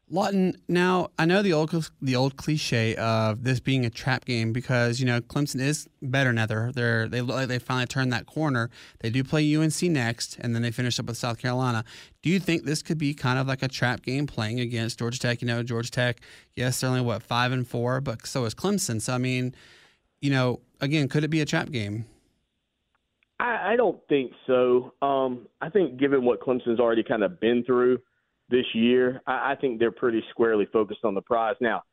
Lawton, 0.09 0.57
now 0.67 1.09
I 1.17 1.25
know 1.25 1.41
the 1.41 1.53
old 1.53 1.89
the 2.01 2.15
old 2.15 2.35
cliche 2.35 2.95
of 2.97 3.43
this 3.43 3.59
being 3.59 3.85
a 3.85 3.89
trap 3.89 4.25
game 4.25 4.51
because 4.51 4.99
you 4.99 5.05
know 5.05 5.21
Clemson 5.21 5.61
is 5.61 5.87
better 6.01 6.33
now. 6.33 6.45
They're, 6.45 6.71
they're 6.73 7.07
they 7.07 7.21
look 7.21 7.35
like 7.35 7.47
they 7.47 7.57
finally 7.57 7.87
turned 7.87 8.11
that 8.11 8.25
corner. 8.25 8.69
They 8.99 9.09
do 9.09 9.23
play 9.23 9.55
UNC 9.55 9.81
next, 9.83 10.37
and 10.39 10.53
then 10.53 10.61
they 10.61 10.71
finish 10.71 10.99
up 10.99 11.05
with 11.05 11.17
South 11.17 11.39
Carolina. 11.39 11.85
Do 12.21 12.29
you 12.29 12.39
think 12.39 12.65
this 12.65 12.83
could 12.83 12.97
be 12.97 13.13
kind 13.13 13.39
of 13.39 13.47
like 13.47 13.63
a 13.63 13.67
trap 13.67 14.01
game 14.03 14.27
playing 14.27 14.59
against 14.59 14.99
Georgia 14.99 15.19
Tech? 15.19 15.41
You 15.41 15.47
know, 15.47 15.63
Georgia 15.63 15.89
Tech, 15.89 16.19
yes, 16.55 16.81
they're 16.81 16.89
only 16.89 17.01
what 17.01 17.23
five 17.23 17.51
and 17.51 17.67
four, 17.67 18.01
but 18.01 18.27
so 18.27 18.43
is 18.45 18.53
Clemson. 18.53 19.01
So 19.01 19.13
I 19.13 19.17
mean, 19.17 19.55
you 20.21 20.31
know, 20.31 20.59
again, 20.81 21.07
could 21.07 21.23
it 21.23 21.29
be 21.29 21.41
a 21.41 21.45
trap 21.45 21.71
game? 21.71 22.05
I, 23.39 23.73
I 23.73 23.75
don't 23.75 23.99
think 24.09 24.31
so. 24.47 24.93
Um, 25.01 25.47
I 25.61 25.69
think 25.69 25.99
given 25.99 26.23
what 26.23 26.41
Clemson's 26.41 26.79
already 26.79 27.03
kind 27.03 27.23
of 27.23 27.39
been 27.39 27.63
through 27.65 27.99
this 28.49 28.65
year, 28.73 29.21
I, 29.27 29.53
I 29.53 29.55
think 29.59 29.79
they're 29.79 29.91
pretty 29.91 30.23
squarely 30.29 30.67
focused 30.71 31.03
on 31.03 31.15
the 31.15 31.21
prize. 31.21 31.55
Now, 31.59 31.83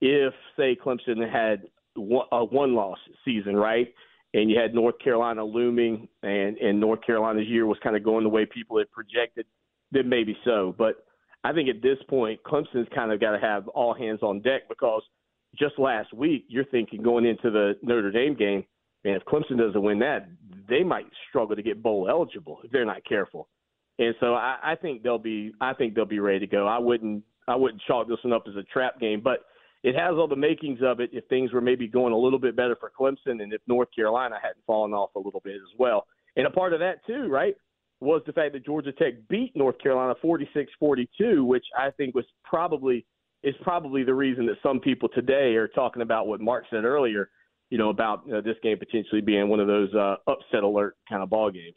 if 0.00 0.32
say 0.56 0.76
Clemson 0.76 1.30
had 1.30 1.64
one, 1.94 2.26
a 2.32 2.44
one-loss 2.44 2.98
season, 3.24 3.56
right, 3.56 3.92
and 4.34 4.50
you 4.50 4.58
had 4.58 4.74
North 4.74 4.98
Carolina 5.02 5.44
looming, 5.44 6.08
and 6.22 6.56
and 6.58 6.80
North 6.80 7.00
Carolina's 7.04 7.48
year 7.48 7.66
was 7.66 7.78
kind 7.82 7.96
of 7.96 8.04
going 8.04 8.24
the 8.24 8.30
way 8.30 8.46
people 8.46 8.78
had 8.78 8.90
projected, 8.90 9.46
then 9.90 10.08
maybe 10.08 10.36
so. 10.44 10.74
But 10.78 11.04
I 11.42 11.52
think 11.52 11.68
at 11.68 11.82
this 11.82 11.98
point, 12.08 12.40
Clemson's 12.44 12.88
kind 12.94 13.12
of 13.12 13.20
got 13.20 13.32
to 13.32 13.40
have 13.40 13.66
all 13.68 13.94
hands 13.94 14.20
on 14.22 14.40
deck 14.40 14.68
because 14.68 15.02
just 15.58 15.78
last 15.78 16.12
week, 16.12 16.44
you're 16.48 16.64
thinking 16.66 17.02
going 17.02 17.24
into 17.24 17.50
the 17.50 17.74
Notre 17.82 18.12
Dame 18.12 18.34
game, 18.34 18.64
and 19.04 19.16
if 19.16 19.24
Clemson 19.24 19.58
doesn't 19.58 19.82
win 19.82 19.98
that, 20.00 20.28
they 20.68 20.82
might 20.82 21.06
struggle 21.28 21.56
to 21.56 21.62
get 21.62 21.82
bowl 21.82 22.06
eligible 22.08 22.58
if 22.64 22.70
they're 22.70 22.84
not 22.84 23.04
careful. 23.04 23.48
And 23.98 24.14
so 24.20 24.34
I, 24.34 24.56
I 24.62 24.74
think 24.76 25.02
they'll 25.02 25.18
be 25.18 25.52
I 25.60 25.74
think 25.74 25.94
they'll 25.94 26.04
be 26.04 26.20
ready 26.20 26.40
to 26.40 26.46
go. 26.46 26.66
I 26.66 26.78
wouldn't 26.78 27.22
I 27.48 27.56
wouldn't 27.56 27.82
chalk 27.86 28.08
this 28.08 28.18
one 28.22 28.32
up 28.32 28.44
as 28.48 28.56
a 28.56 28.62
trap 28.64 29.00
game, 29.00 29.20
but 29.22 29.40
it 29.82 29.94
has 29.94 30.12
all 30.16 30.28
the 30.28 30.36
makings 30.36 30.80
of 30.82 31.00
it 31.00 31.10
if 31.12 31.26
things 31.28 31.52
were 31.52 31.60
maybe 31.60 31.88
going 31.88 32.12
a 32.12 32.18
little 32.18 32.38
bit 32.38 32.54
better 32.54 32.76
for 32.76 32.92
Clemson 32.98 33.42
and 33.42 33.52
if 33.52 33.60
North 33.66 33.88
Carolina 33.94 34.36
hadn't 34.40 34.64
fallen 34.66 34.92
off 34.92 35.14
a 35.16 35.18
little 35.18 35.40
bit 35.42 35.54
as 35.54 35.78
well. 35.78 36.06
And 36.36 36.46
a 36.46 36.50
part 36.50 36.72
of 36.72 36.80
that 36.80 37.04
too, 37.06 37.28
right, 37.28 37.54
was 38.00 38.22
the 38.26 38.32
fact 38.32 38.52
that 38.52 38.64
Georgia 38.64 38.92
Tech 38.92 39.14
beat 39.28 39.56
North 39.56 39.78
Carolina 39.78 40.14
46-42, 40.22 41.46
which 41.46 41.64
I 41.78 41.90
think 41.90 42.14
was 42.14 42.26
probably 42.44 43.06
is 43.42 43.54
probably 43.62 44.04
the 44.04 44.14
reason 44.14 44.44
that 44.46 44.56
some 44.62 44.80
people 44.80 45.08
today 45.08 45.54
are 45.54 45.68
talking 45.68 46.02
about 46.02 46.26
what 46.26 46.42
Marc 46.42 46.64
said 46.70 46.84
earlier, 46.84 47.30
you 47.70 47.78
know, 47.78 47.88
about 47.88 48.30
uh, 48.30 48.40
this 48.40 48.56
game 48.62 48.78
potentially 48.78 49.20
being 49.20 49.48
one 49.48 49.60
of 49.60 49.66
those 49.66 49.94
uh, 49.94 50.16
upset 50.26 50.62
alert 50.62 50.96
kind 51.08 51.22
of 51.22 51.30
ball 51.30 51.50
games. 51.50 51.76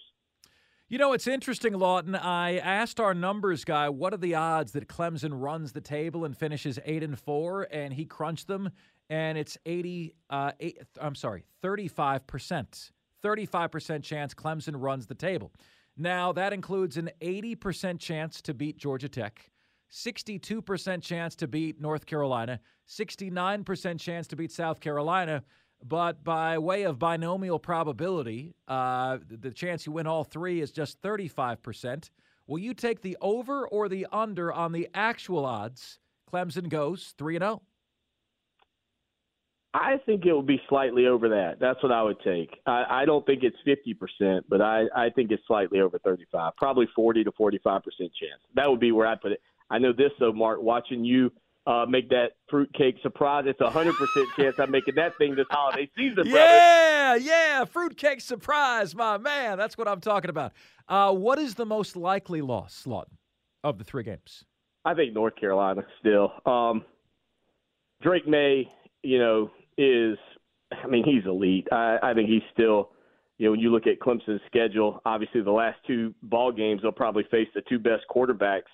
You 0.90 0.98
know, 1.00 1.14
it's 1.14 1.26
interesting, 1.26 1.74
Lawton. 1.74 2.14
I 2.14 2.58
asked 2.58 3.00
our 3.00 3.14
numbers 3.14 3.64
guy, 3.64 3.90
what 3.90 4.14
are 4.14 4.18
the 4.18 4.36
odds 4.36 4.74
that 4.74 4.88
Clemson 4.88 5.32
runs 5.34 5.72
the 5.72 5.82
table 5.82 6.26
and 6.26 6.38
finishes 6.38 6.78
eight 6.86 7.02
and 7.02 7.18
four, 7.18 7.68
and 7.72 7.94
he 7.94 8.06
crunched 8.06 8.48
them, 8.48 8.70
and 9.10 9.38
it's 9.38 9.58
eighty. 9.66 10.14
Uh, 10.30 10.52
eight, 10.60 10.80
I'm 11.02 11.16
sorry, 11.16 11.46
thirty-five 11.62 12.28
percent. 12.28 12.92
Thirty-five 13.24 13.72
percent 13.72 14.04
chance 14.04 14.34
Clemson 14.34 14.76
runs 14.76 15.08
the 15.08 15.16
table. 15.16 15.52
Now 15.98 16.34
that 16.34 16.54
includes 16.54 16.98
an 16.98 17.10
eighty 17.22 17.56
percent 17.56 18.00
chance 18.00 18.42
to 18.42 18.54
beat 18.54 18.78
Georgia 18.78 19.10
Tech, 19.10 19.50
sixty-two 19.90 20.62
percent 20.62 21.02
chance 21.02 21.36
to 21.38 21.48
beat 21.48 21.82
North 21.82 22.06
Carolina, 22.06 22.60
sixty-nine 22.86 23.64
percent 23.64 24.00
chance 24.00 24.28
to 24.28 24.36
beat 24.36 24.52
South 24.52 24.80
Carolina. 24.80 25.44
But 25.86 26.24
by 26.24 26.58
way 26.58 26.84
of 26.84 26.98
binomial 26.98 27.60
probability, 27.60 28.56
uh, 28.68 29.18
the 29.30 29.52
chance 29.52 29.86
you 29.86 29.92
win 29.92 30.08
all 30.08 30.24
three 30.24 30.62
is 30.62 30.72
just 30.72 31.02
35%. 31.02 32.10
Will 32.48 32.60
you 32.60 32.74
take 32.74 33.02
the 33.02 33.18
over 33.22 33.68
or 33.68 33.90
the 33.90 34.08
under 34.12 34.52
on 34.52 34.72
the 34.72 34.88
actual 34.94 35.46
odds? 35.46 36.00
Clemson 36.32 36.70
goes 36.70 37.14
3 37.18 37.38
0. 37.38 37.62
I 39.76 39.98
think 40.06 40.26
it 40.26 40.32
will 40.32 40.44
be 40.44 40.62
slightly 40.70 41.08
over 41.08 41.28
that. 41.30 41.56
That's 41.60 41.82
what 41.82 41.92
I 41.92 42.04
would 42.04 42.20
take. 42.24 42.52
I, 42.66 42.86
I 43.02 43.06
don't 43.06 43.26
think 43.26 43.42
it's 43.44 43.58
50%, 43.68 44.42
but 44.48 44.62
I, 44.62 44.84
I 44.96 45.10
think 45.10 45.32
it's 45.32 45.42
slightly 45.48 45.80
over 45.80 45.98
35, 45.98 46.54
probably 46.58 46.88
40 46.96 47.24
to 47.24 47.32
45% 47.32 47.82
chance. 47.98 48.42
That 48.56 48.70
would 48.70 48.80
be 48.80 48.92
where 48.92 49.08
I 49.08 49.16
put 49.16 49.32
it. 49.32 49.42
I 49.72 49.80
know 49.80 49.92
this, 49.92 50.12
though, 50.20 50.32
Marc, 50.32 50.62
watching 50.62 51.04
you 51.04 51.32
uh, 51.66 51.86
make 51.88 52.10
that 52.10 52.32
fruitcake 52.50 52.98
surprise. 53.02 53.46
It's 53.48 53.62
a 53.62 53.70
hundred 53.70 53.96
percent 53.96 54.28
chance 54.36 54.56
I'm 54.60 54.72
making 54.72 54.96
that 54.96 55.18
thing 55.18 55.36
this 55.36 55.46
holiday 55.50 55.90
season, 55.96 56.16
brother. 56.16 56.30
Yeah, 56.30 57.16
yeah, 57.16 57.66
fruitcake 57.66 58.22
surprise, 58.22 58.96
my 58.96 59.18
man. 59.18 59.58
That's 59.58 59.78
what 59.78 59.88
I'm 59.88 60.02
talking 60.02 60.30
about. 60.30 60.52
Uh, 60.88 61.14
what 61.14 61.40
is 61.40 61.56
the 61.56 61.66
most 61.66 61.96
likely 61.96 62.42
loss, 62.42 62.86
Lawton, 62.86 63.18
of 63.64 63.78
the 63.78 63.84
three 63.84 64.04
games? 64.04 64.44
I 64.86 64.94
think 64.94 65.14
North 65.14 65.36
Carolina 65.38 65.84
still. 66.00 66.34
Um, 66.46 66.84
Drake 68.02 68.28
Maye, 68.28 68.70
you 69.02 69.20
know, 69.20 69.50
is 69.78 70.18
I 70.72 70.88
mean 70.88 71.06
he's 71.06 71.26
elite. 71.26 71.68
I, 71.72 71.98
I 72.04 72.14
think 72.14 72.30
he's 72.30 72.44
still. 72.54 72.90
You 73.40 73.48
know, 73.48 73.52
when 73.52 73.60
you 73.62 73.72
look 73.72 73.88
at 73.88 74.00
Clemson's 74.00 74.42
schedule, 74.46 75.02
obviously 75.06 75.42
the 75.42 75.52
last 75.52 75.80
two 75.88 76.14
ball 76.22 76.52
games 76.52 76.82
they'll 76.84 76.92
probably 76.92 77.24
face 77.32 77.48
the 77.56 77.62
two 77.68 77.80
best 77.80 78.04
quarterbacks 78.14 78.70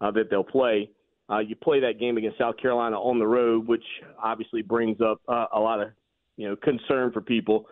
uh, 0.00 0.12
that 0.12 0.30
they'll 0.30 0.44
play. 0.44 0.88
Uh, 1.30 1.38
you 1.38 1.56
play 1.56 1.80
that 1.80 1.98
game 1.98 2.16
against 2.16 2.38
South 2.38 2.56
Carolina 2.58 2.96
on 2.96 3.18
the 3.18 3.26
road, 3.26 3.66
which 3.66 3.84
obviously 4.22 4.62
brings 4.62 5.00
up 5.00 5.20
uh, 5.28 5.46
a 5.54 5.58
lot 5.60 5.80
of 5.80 5.88
you 6.36 6.48
know 6.48 6.56
concern 6.56 7.12
for 7.12 7.20
people. 7.20 7.66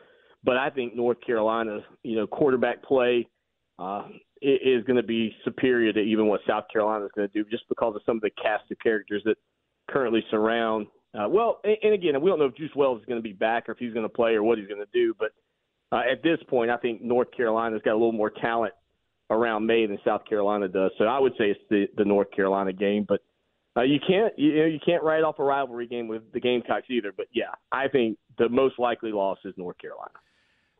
But 0.44 0.56
I 0.56 0.70
think 0.70 0.94
North 0.94 1.18
Carolina's 1.24 1.82
you 2.02 2.16
know 2.16 2.26
quarterback 2.26 2.82
play 2.82 3.28
uh, 3.78 4.04
is 4.40 4.84
going 4.84 4.96
to 4.96 5.02
be 5.02 5.34
superior 5.44 5.92
to 5.92 6.00
even 6.00 6.26
what 6.26 6.40
South 6.46 6.64
Carolina 6.72 7.04
is 7.04 7.10
going 7.14 7.28
to 7.28 7.34
do, 7.34 7.48
just 7.50 7.64
because 7.68 7.94
of 7.94 8.02
some 8.06 8.16
of 8.16 8.22
the 8.22 8.30
cast 8.30 8.70
of 8.70 8.78
characters 8.78 9.22
that 9.24 9.36
currently 9.90 10.24
surround. 10.30 10.86
Uh, 11.14 11.28
well, 11.28 11.60
and, 11.62 11.76
and 11.82 11.94
again, 11.94 12.20
we 12.20 12.30
don't 12.30 12.38
know 12.38 12.46
if 12.46 12.56
Juice 12.56 12.74
Wells 12.74 13.00
is 13.00 13.06
going 13.06 13.18
to 13.18 13.22
be 13.22 13.34
back 13.34 13.68
or 13.68 13.72
if 13.72 13.78
he's 13.78 13.92
going 13.92 14.06
to 14.06 14.12
play 14.12 14.32
or 14.32 14.42
what 14.42 14.58
he's 14.58 14.66
going 14.66 14.80
to 14.80 14.88
do. 14.92 15.14
But 15.18 15.32
uh, 15.94 16.02
at 16.10 16.22
this 16.22 16.38
point, 16.48 16.70
I 16.70 16.78
think 16.78 17.02
North 17.02 17.28
Carolina's 17.36 17.82
got 17.84 17.92
a 17.92 18.00
little 18.00 18.12
more 18.12 18.30
talent 18.30 18.72
around 19.30 19.66
Maye 19.66 19.86
than 19.86 19.98
South 20.04 20.24
Carolina 20.28 20.68
does. 20.68 20.90
So 20.98 21.04
I 21.04 21.18
would 21.18 21.32
say 21.32 21.50
it's 21.50 21.60
the, 21.68 21.86
the 21.96 22.04
North 22.04 22.30
Carolina 22.30 22.72
game, 22.72 23.04
but 23.06 23.20
uh, 23.76 23.82
you 23.82 23.98
can't 24.06 24.32
you 24.38 24.56
know 24.56 24.64
you 24.66 24.78
can't 24.84 25.02
write 25.02 25.22
off 25.22 25.38
a 25.38 25.44
rivalry 25.44 25.86
game 25.86 26.08
with 26.08 26.30
the 26.32 26.40
Gamecocks 26.40 26.86
either. 26.90 27.12
But 27.16 27.26
yeah, 27.32 27.52
I 27.70 27.88
think 27.88 28.18
the 28.38 28.48
most 28.48 28.78
likely 28.78 29.12
loss 29.12 29.38
is 29.44 29.54
North 29.56 29.78
Carolina. 29.78 30.10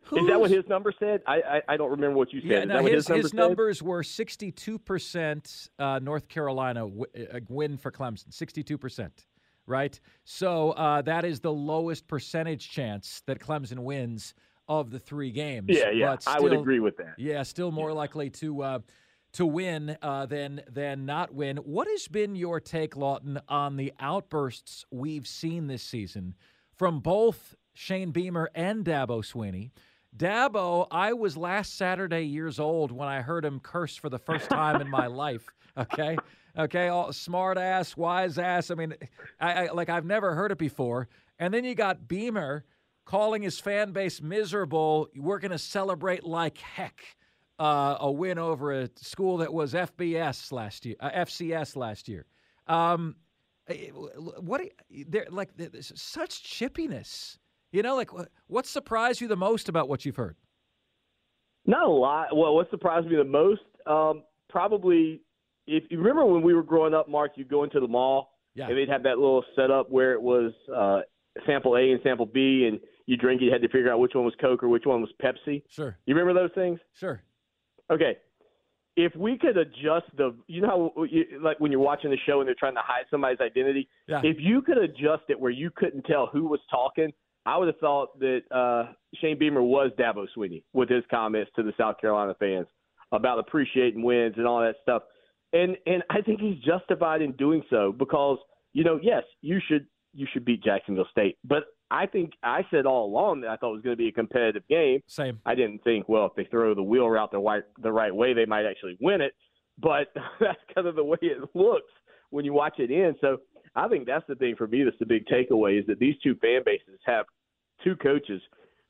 Who's, 0.05 0.23
is 0.23 0.29
that 0.29 0.41
what 0.41 0.51
his 0.51 0.67
number 0.69 0.93
said? 0.99 1.23
I, 1.29 1.37
I, 1.37 1.63
I 1.69 1.77
don't 1.77 1.91
remember 1.91 2.17
what 2.17 2.33
you 2.33 2.41
said. 2.41 2.51
Yeah, 2.51 2.65
no, 2.65 2.85
his, 2.85 3.07
his, 3.07 3.23
his 3.23 3.35
numbers 3.35 3.83
were 3.83 4.03
sixty 4.03 4.51
two 4.51 4.79
percent 4.79 5.71
uh, 5.79 6.01
North 6.03 6.29
Carolina 6.29 6.81
w- 6.81 7.07
uh, 7.17 7.39
win 7.49 7.77
for 7.77 7.93
Clemson, 7.93 8.33
sixty 8.33 8.63
two 8.63 8.79
percent. 8.79 9.27
Right, 9.65 9.99
so 10.25 10.73
uh, 10.73 11.03
that 11.03 11.25
is 11.25 11.39
the 11.39 11.53
lowest 11.53 12.09
percentage 12.09 12.69
chance 12.69 13.23
that 13.27 13.39
Clemson 13.39 13.79
wins 13.79 14.35
of 14.67 14.91
the 14.91 14.99
three 14.99 15.31
games. 15.31 15.67
Yeah, 15.69 15.91
yeah, 15.91 16.19
still, 16.19 16.35
I 16.35 16.41
would 16.41 16.53
agree 16.53 16.81
with 16.81 16.97
that. 16.97 17.15
Yeah, 17.17 17.45
still 17.45 17.71
more 17.71 17.91
yeah. 17.91 17.95
likely 17.95 18.31
to 18.31 18.63
uh, 18.63 18.79
to 19.33 19.47
win 19.47 19.97
uh, 20.03 20.27
than 20.27 20.63
than 20.69 21.07
not 21.07 21.35
win. 21.35 21.57
What 21.59 21.89
has 21.89 22.09
been 22.09 22.37
your 22.37 22.61
take, 22.61 22.97
Lawton, 22.97 23.41
on 23.49 23.77
the 23.77 23.93
outbursts 23.99 24.85
we've 24.91 25.27
seen 25.27 25.67
this 25.67 25.83
season 25.83 26.35
from 26.77 27.01
both 27.01 27.55
Shane 27.75 28.11
Beamer 28.11 28.51
and 28.55 28.85
Dabo 28.85 29.25
Swinney? 29.25 29.71
Dabo, 30.15 30.87
I 30.91 31.15
was 31.15 31.39
last 31.39 31.79
Saturday 31.79 32.23
years 32.23 32.61
old 32.61 32.93
when 32.93 33.09
I 33.09 33.23
heard 33.23 33.45
him 33.45 33.61
curse 33.61 33.97
for 33.97 34.11
the 34.11 34.19
first 34.19 34.51
time 34.51 34.81
in 34.81 34.89
my 34.89 35.07
life. 35.07 35.47
Okay, 35.75 36.19
okay, 36.59 36.89
all 36.89 37.15
smart 37.15 37.57
ass, 37.57 37.97
wise 37.97 38.37
ass. 38.37 38.71
I 38.71 38.75
mean, 38.75 38.93
I, 39.41 39.53
I 39.69 39.73
like 39.73 39.89
I've 39.89 40.05
never 40.05 40.35
heard 40.35 40.53
it 40.53 40.59
before. 40.59 41.09
And 41.39 41.55
then 41.55 41.65
you 41.65 41.75
got 41.75 42.07
Beamer 42.07 42.67
calling 43.07 43.41
his 43.41 43.59
fan 43.59 43.93
base 43.93 44.21
miserable. 44.21 45.09
We're 45.17 45.39
going 45.39 45.53
to 45.53 45.59
celebrate 45.59 46.25
like 46.25 46.59
heck 46.59 47.01
uh, 47.63 47.97
a 48.01 48.11
win 48.11 48.39
over 48.39 48.73
a 48.73 48.91
school 48.97 49.37
that 49.37 49.55
was 49.55 49.73
FBS 49.73 50.51
last 50.51 50.85
year, 50.85 50.97
uh, 50.99 51.11
FCS 51.11 51.77
last 51.77 52.09
year. 52.09 52.27
Um, 52.67 53.15
eh, 53.69 53.91
what 53.91 54.63
there 55.07 55.27
like 55.31 55.51
such 55.81 56.43
chippiness. 56.43 57.39
You 57.71 57.83
know, 57.83 57.95
like 57.95 58.11
what 58.49 58.67
surprised 58.67 59.21
you 59.21 59.29
the 59.29 59.37
most 59.37 59.69
about 59.69 59.89
what 59.89 60.05
you've 60.05 60.17
heard? 60.17 60.37
Not 61.65 61.87
a 61.87 61.91
lot. 61.91 62.37
Well, 62.37 62.57
what 62.57 62.69
surprised 62.71 63.07
me 63.07 63.15
the 63.15 63.25
most, 63.25 63.63
um, 63.87 64.25
probably, 64.49 65.23
if 65.69 65.85
you 65.89 65.99
remember 65.99 66.27
when 66.27 66.43
we 66.43 66.55
were 66.55 66.65
growing 66.65 66.93
up, 66.95 67.09
Marc, 67.09 67.33
you'd 67.37 67.49
go 67.49 67.63
into 67.63 67.79
the 67.79 67.87
mall 67.87 68.33
yeah. 68.57 68.67
and 68.67 68.77
they'd 68.77 68.89
have 68.89 69.05
that 69.05 69.19
little 69.19 69.45
setup 69.55 69.89
where 69.89 70.13
it 70.13 70.21
was 70.21 70.53
uh, 70.75 71.03
sample 71.47 71.77
A 71.77 71.93
and 71.93 72.01
sample 72.03 72.27
B, 72.27 72.67
and 72.69 72.81
you 73.07 73.17
drink, 73.17 73.41
it, 73.41 73.45
you 73.45 73.53
had 73.53 73.63
to 73.63 73.69
figure 73.69 73.93
out 73.93 74.01
which 74.01 74.15
one 74.15 74.25
was 74.25 74.35
Coke 74.41 74.65
or 74.65 74.69
which 74.69 74.85
one 74.85 75.01
was 75.01 75.11
Pepsi. 75.23 75.63
Sure. 75.69 75.97
You 76.05 76.17
remember 76.17 76.39
those 76.39 76.53
things? 76.57 76.81
Sure. 76.95 77.23
Okay. 77.93 78.17
If 78.97 79.15
we 79.17 79.39
could 79.39 79.57
adjust 79.57 80.07
the, 80.17 80.35
you 80.49 80.61
know, 80.61 80.93
how, 80.95 81.05
you, 81.05 81.25
like 81.43 81.59
when 81.61 81.73
you're 81.73 81.81
watching 81.81 82.11
the 82.11 82.19
show 82.27 82.41
and 82.41 82.47
they're 82.47 82.55
trying 82.59 82.75
to 82.75 82.83
hide 82.85 83.05
somebody's 83.11 83.41
identity. 83.41 83.89
Yeah. 84.07 84.21
If 84.23 84.37
you 84.39 84.61
could 84.61 84.77
adjust 84.79 85.25
it 85.29 85.41
where 85.41 85.51
you 85.51 85.71
couldn't 85.75 86.03
tell 86.03 86.27
who 86.27 86.47
was 86.47 86.61
talking, 86.71 87.13
I 87.47 87.57
would 87.57 87.69
have 87.69 87.79
thought 87.79 88.19
that 88.21 88.41
uh, 88.51 88.93
Shane 89.17 89.39
Beamer 89.39 89.63
was 89.63 89.91
Dabo 89.99 90.27
Swinney 90.37 90.63
with 90.73 90.89
his 90.89 91.05
comments 91.11 91.51
to 91.57 91.63
the 91.63 91.73
South 91.79 92.01
Carolina 92.01 92.35
fans 92.39 92.67
about 93.13 93.39
appreciating 93.39 94.03
wins 94.03 94.35
and 94.37 94.47
all 94.47 94.61
that 94.61 94.77
stuff. 94.83 95.03
and 95.53 95.77
and 95.87 96.03
I 96.11 96.21
think 96.21 96.41
he's 96.41 96.59
justified 96.59 97.23
in 97.23 97.33
doing 97.33 97.63
so 97.71 97.93
because 97.93 98.39
you 98.73 98.85
know, 98.85 98.99
yes, 99.03 99.23
you 99.41 99.61
should 99.69 99.87
you 100.15 100.27
should 100.33 100.45
beat 100.45 100.63
Jacksonville 100.63 101.09
State, 101.11 101.39
but 101.45 101.65
I 101.93 102.07
think 102.07 102.33
I 102.43 102.65
said 102.71 102.87
all 102.87 103.05
along 103.05 103.43
that 103.43 103.51
I 103.51 103.57
thought 103.57 103.73
it 103.73 103.75
was 103.75 103.83
going 103.83 103.93
to 103.93 104.03
be 104.03 104.09
a 104.09 104.13
competitive 104.13 104.67
game. 104.67 105.01
Same. 105.07 105.39
I 105.45 105.55
didn't 105.55 105.85
think, 105.85 106.09
well, 106.09 106.25
if 106.25 106.35
they 106.35 106.45
throw 106.51 106.75
the 106.75 106.83
wheel 106.83 107.09
route 107.09 107.31
the 107.31 107.39
right 107.39 107.65
the 107.83 107.93
right 107.93 108.15
way, 108.15 108.33
they 108.33 108.47
might 108.47 108.65
actually 108.65 108.97
win 108.99 109.21
it. 109.21 109.35
But 109.79 110.13
that's 110.41 110.59
kind 110.75 110.87
of 110.87 110.97
the 110.97 111.05
way 111.05 111.19
it 111.21 111.39
looks 111.55 111.93
when 112.31 112.47
you 112.47 112.55
watch 112.55 112.79
it 112.79 112.91
in. 112.91 113.15
So 113.21 113.43
I 113.77 113.89
think 113.89 114.07
that's 114.07 114.25
the 114.27 114.37
thing 114.37 114.57
for 114.57 114.67
me. 114.67 114.85
That's 114.85 114.99
the 114.99 115.07
big 115.07 115.27
takeaway 115.27 115.79
is 115.79 115.87
that 115.87 115.99
these 115.99 116.15
two 116.23 116.35
fan 116.37 116.63
bases 116.65 116.99
have 117.05 117.27
two 117.85 117.95
coaches 117.97 118.41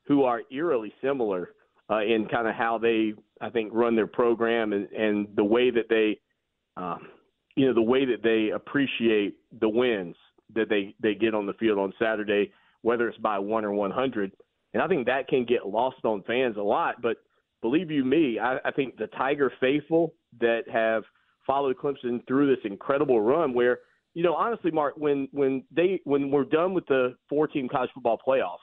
who 0.07 0.23
are 0.23 0.41
eerily 0.49 0.93
similar 1.01 1.49
uh, 1.89 2.03
in 2.03 2.25
kind 2.31 2.47
of 2.47 2.55
how 2.55 2.77
they, 2.77 3.13
I 3.41 3.49
think, 3.49 3.71
run 3.73 3.97
their 3.97 4.07
program 4.07 4.71
and, 4.71 4.87
and 4.91 5.27
the 5.35 5.43
way 5.43 5.71
that 5.71 5.89
they, 5.89 6.19
um, 6.77 7.09
you 7.57 7.67
know, 7.67 7.73
the 7.73 7.81
way 7.81 8.05
that 8.05 8.23
they 8.23 8.51
appreciate 8.55 9.35
the 9.59 9.67
wins 9.67 10.15
that 10.55 10.69
they 10.69 10.95
they 11.01 11.15
get 11.15 11.33
on 11.33 11.45
the 11.45 11.53
field 11.53 11.79
on 11.79 11.91
Saturday, 11.99 12.51
whether 12.83 13.09
it's 13.09 13.17
by 13.17 13.39
one 13.39 13.65
or 13.65 13.73
one 13.73 13.91
hundred. 13.91 14.31
And 14.73 14.81
I 14.81 14.87
think 14.87 15.07
that 15.07 15.27
can 15.27 15.45
get 15.45 15.67
lost 15.67 16.05
on 16.05 16.23
fans 16.23 16.57
a 16.57 16.61
lot. 16.61 17.01
But 17.01 17.17
believe 17.61 17.89
you 17.89 18.05
me, 18.05 18.39
I, 18.39 18.57
I 18.63 18.71
think 18.71 18.97
the 18.97 19.07
Tiger 19.07 19.51
faithful 19.59 20.13
that 20.39 20.61
have 20.71 21.03
followed 21.45 21.77
Clemson 21.77 22.25
through 22.27 22.55
this 22.55 22.63
incredible 22.65 23.21
run, 23.21 23.53
where 23.53 23.79
you 24.13 24.21
know, 24.21 24.35
honestly, 24.35 24.69
Marc, 24.69 24.95
when 24.97 25.27
when 25.31 25.63
they 25.71 25.99
when 26.03 26.29
we're 26.29 26.43
done 26.43 26.73
with 26.73 26.85
the 26.87 27.15
four 27.27 27.47
team 27.47 27.67
college 27.67 27.89
football 27.93 28.19
playoff, 28.25 28.59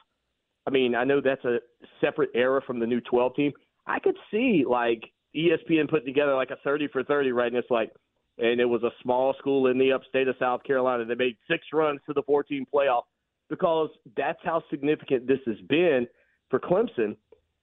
I 0.67 0.71
mean, 0.71 0.95
I 0.95 1.05
know 1.05 1.21
that's 1.21 1.45
a 1.45 1.59
separate 2.01 2.31
era 2.35 2.61
from 2.65 2.79
the 2.79 2.87
new 2.87 3.01
twelve 3.01 3.35
team. 3.35 3.53
I 3.87 3.99
could 3.99 4.17
see 4.31 4.65
like 4.69 5.03
ESPN 5.35 5.89
putting 5.89 6.07
together 6.07 6.35
like 6.35 6.51
a 6.51 6.57
thirty 6.63 6.87
for 6.89 7.03
thirty, 7.03 7.33
right? 7.33 7.49
And 7.49 7.57
it's 7.57 7.71
like, 7.71 7.91
and 8.39 8.61
it 8.61 8.65
was 8.65 8.83
a 8.85 8.91
small 9.03 9.35
school 9.39 9.67
in 9.67 9.79
the 9.79 9.93
upstate 9.93 10.29
of 10.29 10.37
South 10.39 10.63
Carolina. 10.63 11.05
They 11.05 11.15
made 11.17 11.37
six 11.51 11.67
runs 11.73 12.01
to 12.07 12.13
the 12.13 12.23
four 12.23 12.45
team 12.45 12.65
playoff 12.73 13.03
because 13.51 13.91
that's 14.17 14.39
how 14.43 14.63
significant 14.71 15.27
this 15.27 15.41
has 15.47 15.61
been 15.69 16.07
for 16.49 16.59
Clemson. 16.59 17.17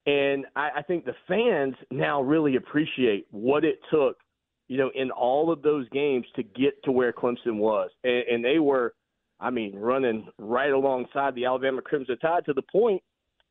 And 0.05 0.45
I, 0.55 0.69
I 0.77 0.81
think 0.83 1.05
the 1.05 1.15
fans 1.27 1.75
now 1.89 2.21
really 2.21 2.55
appreciate 2.55 3.25
what 3.31 3.65
it 3.65 3.79
took 3.91 4.17
you 4.67 4.77
know, 4.77 4.91
in 4.95 5.11
all 5.11 5.51
of 5.51 5.61
those 5.61 5.88
games 5.89 6.25
to 6.35 6.43
get 6.43 6.81
to 6.83 6.91
where 6.91 7.13
Clemson 7.13 7.57
was. 7.57 7.89
And, 8.03 8.23
and 8.29 8.45
they 8.45 8.59
were, 8.59 8.93
I 9.39 9.49
mean, 9.49 9.75
running 9.75 10.27
right 10.38 10.71
alongside 10.71 11.35
the 11.35 11.45
Alabama 11.45 11.81
Crimson 11.81 12.17
Tide 12.19 12.45
to 12.45 12.53
the 12.53 12.61
point 12.61 13.01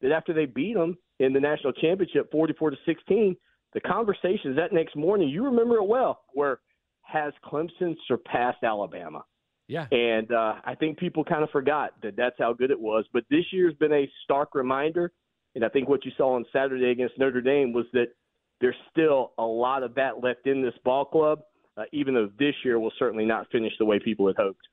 that 0.02 0.12
after 0.12 0.32
they 0.32 0.44
beat 0.44 0.74
them 0.74 0.98
in 1.18 1.32
the 1.32 1.40
national 1.40 1.72
championship 1.72 2.30
44 2.30 2.70
to 2.70 2.76
16, 2.84 3.36
the 3.72 3.80
conversations 3.80 4.56
that 4.56 4.72
next 4.72 4.94
morning, 4.94 5.28
you 5.28 5.44
remember 5.44 5.76
it 5.76 5.86
well, 5.86 6.20
were 6.34 6.60
has 7.02 7.32
Clemson 7.44 7.94
surpassed 8.06 8.62
Alabama? 8.62 9.24
Yeah. 9.68 9.86
And 9.90 10.30
uh, 10.32 10.54
I 10.64 10.74
think 10.74 10.98
people 10.98 11.24
kind 11.24 11.42
of 11.42 11.50
forgot 11.50 11.94
that 12.02 12.16
that's 12.16 12.36
how 12.38 12.52
good 12.52 12.70
it 12.70 12.80
was. 12.80 13.04
But 13.12 13.24
this 13.30 13.44
year's 13.52 13.74
been 13.74 13.92
a 13.92 14.10
stark 14.24 14.54
reminder. 14.54 15.12
And 15.54 15.64
I 15.64 15.68
think 15.68 15.88
what 15.88 16.04
you 16.04 16.12
saw 16.16 16.36
on 16.36 16.44
Saturday 16.52 16.90
against 16.90 17.18
Notre 17.18 17.40
Dame 17.40 17.72
was 17.72 17.86
that– 17.92 18.06
there's 18.60 18.76
still 18.90 19.32
a 19.38 19.44
lot 19.44 19.82
of 19.82 19.94
that 19.96 20.22
left 20.22 20.46
in 20.46 20.62
this 20.62 20.74
ball 20.84 21.04
club, 21.04 21.40
uh, 21.76 21.82
even 21.92 22.14
though 22.14 22.30
this 22.38 22.54
year 22.64 22.78
will 22.78 22.92
certainly 22.98 23.26
not 23.26 23.46
finish 23.50 23.72
the 23.78 23.84
way 23.84 23.98
people 23.98 24.26
had 24.26 24.36
hoped. 24.36 24.66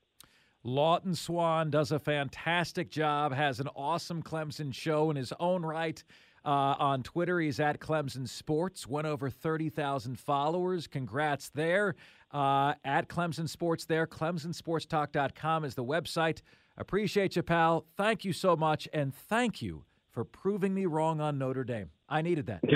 Lawton 0.63 1.13
Swann 1.13 1.69
does 1.69 1.91
a 1.91 1.99
fantastic 1.99 2.89
job, 2.89 3.33
has 3.33 3.59
an 3.59 3.67
awesome 3.75 4.23
Clemson 4.23 4.73
show 4.73 5.09
in 5.09 5.17
his 5.17 5.33
own 5.39 5.63
right. 5.63 6.01
Uh, 6.45 6.75
on 6.77 7.03
Twitter, 7.03 7.39
he's 7.39 7.59
at 7.59 7.79
Clemson 7.79 8.27
Sports, 8.27 8.87
went 8.87 9.07
over 9.07 9.29
30,000 9.29 10.19
followers. 10.19 10.87
Congrats 10.87 11.49
there. 11.49 11.95
Uh, 12.31 12.73
at 12.83 13.07
Clemson 13.07 13.47
Sports 13.47 13.85
there. 13.85 14.07
ClemsonSportsTalk.com 14.07 15.65
is 15.65 15.75
the 15.75 15.83
website. 15.83 16.41
Appreciate 16.77 17.35
you, 17.35 17.43
pal. 17.43 17.85
Thank 17.95 18.25
you 18.25 18.33
so 18.33 18.55
much. 18.55 18.87
And 18.91 19.13
thank 19.13 19.61
you 19.61 19.85
for 20.11 20.25
proving 20.25 20.73
me 20.73 20.85
wrong 20.85 21.21
on 21.21 21.37
Notre 21.37 21.63
Dame. 21.63 21.91
I 22.09 22.21
needed 22.21 22.47
that. 22.47 22.63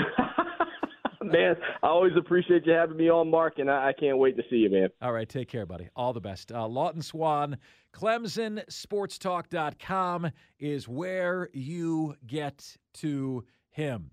man, 1.22 1.56
I 1.82 1.88
always 1.88 2.12
appreciate 2.16 2.64
you 2.66 2.72
having 2.72 2.96
me 2.96 3.10
on, 3.10 3.30
Marc, 3.30 3.58
and 3.58 3.70
I, 3.70 3.88
I, 3.88 3.92
can't 3.92 4.16
wait 4.18 4.36
to 4.36 4.42
see 4.50 4.56
you, 4.56 4.68
man. 4.70 4.88
All 5.02 5.12
right, 5.12 5.28
take 5.28 5.48
care, 5.48 5.66
buddy. 5.66 5.88
All 5.94 6.12
the 6.12 6.20
best. 6.20 6.50
Uh, 6.52 6.66
Lawton 6.66 7.02
Swann, 7.02 7.58
ClemsonSportsTalk.com 7.92 10.30
is 10.58 10.88
where 10.88 11.48
you 11.52 12.16
get 12.26 12.76
to 12.94 13.44
him. 13.70 14.10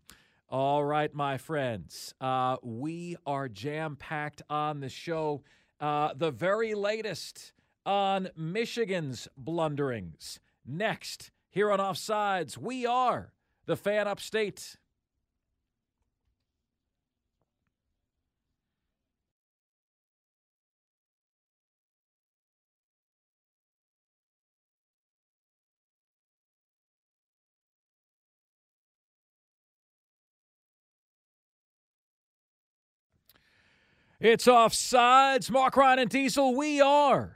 All 0.47 0.83
right, 0.85 1.13
my 1.13 1.37
friends, 1.37 2.13
uh, 2.21 2.57
we 2.61 3.17
are 3.25 3.49
jam 3.49 3.95
packed 3.95 4.41
on 4.49 4.79
the 4.79 4.89
show. 4.89 5.43
Uh, 5.79 6.13
the 6.15 6.31
very 6.31 6.73
latest 6.75 7.51
on 7.85 8.29
Michigan's 8.35 9.27
blunderings. 9.35 10.39
Next, 10.65 11.31
here 11.49 11.71
on 11.71 11.79
Offsides, 11.79 12.57
we 12.57 12.85
are 12.85 13.33
the 13.65 13.75
fan 13.75 14.07
upstate. 14.07 14.77
It's 34.19 34.45
offsides. 34.45 35.51
Marc 35.51 35.75
Ryan 35.75 35.99
and 35.99 36.09
Diesel, 36.09 36.55
we 36.55 36.79
are 36.79 37.35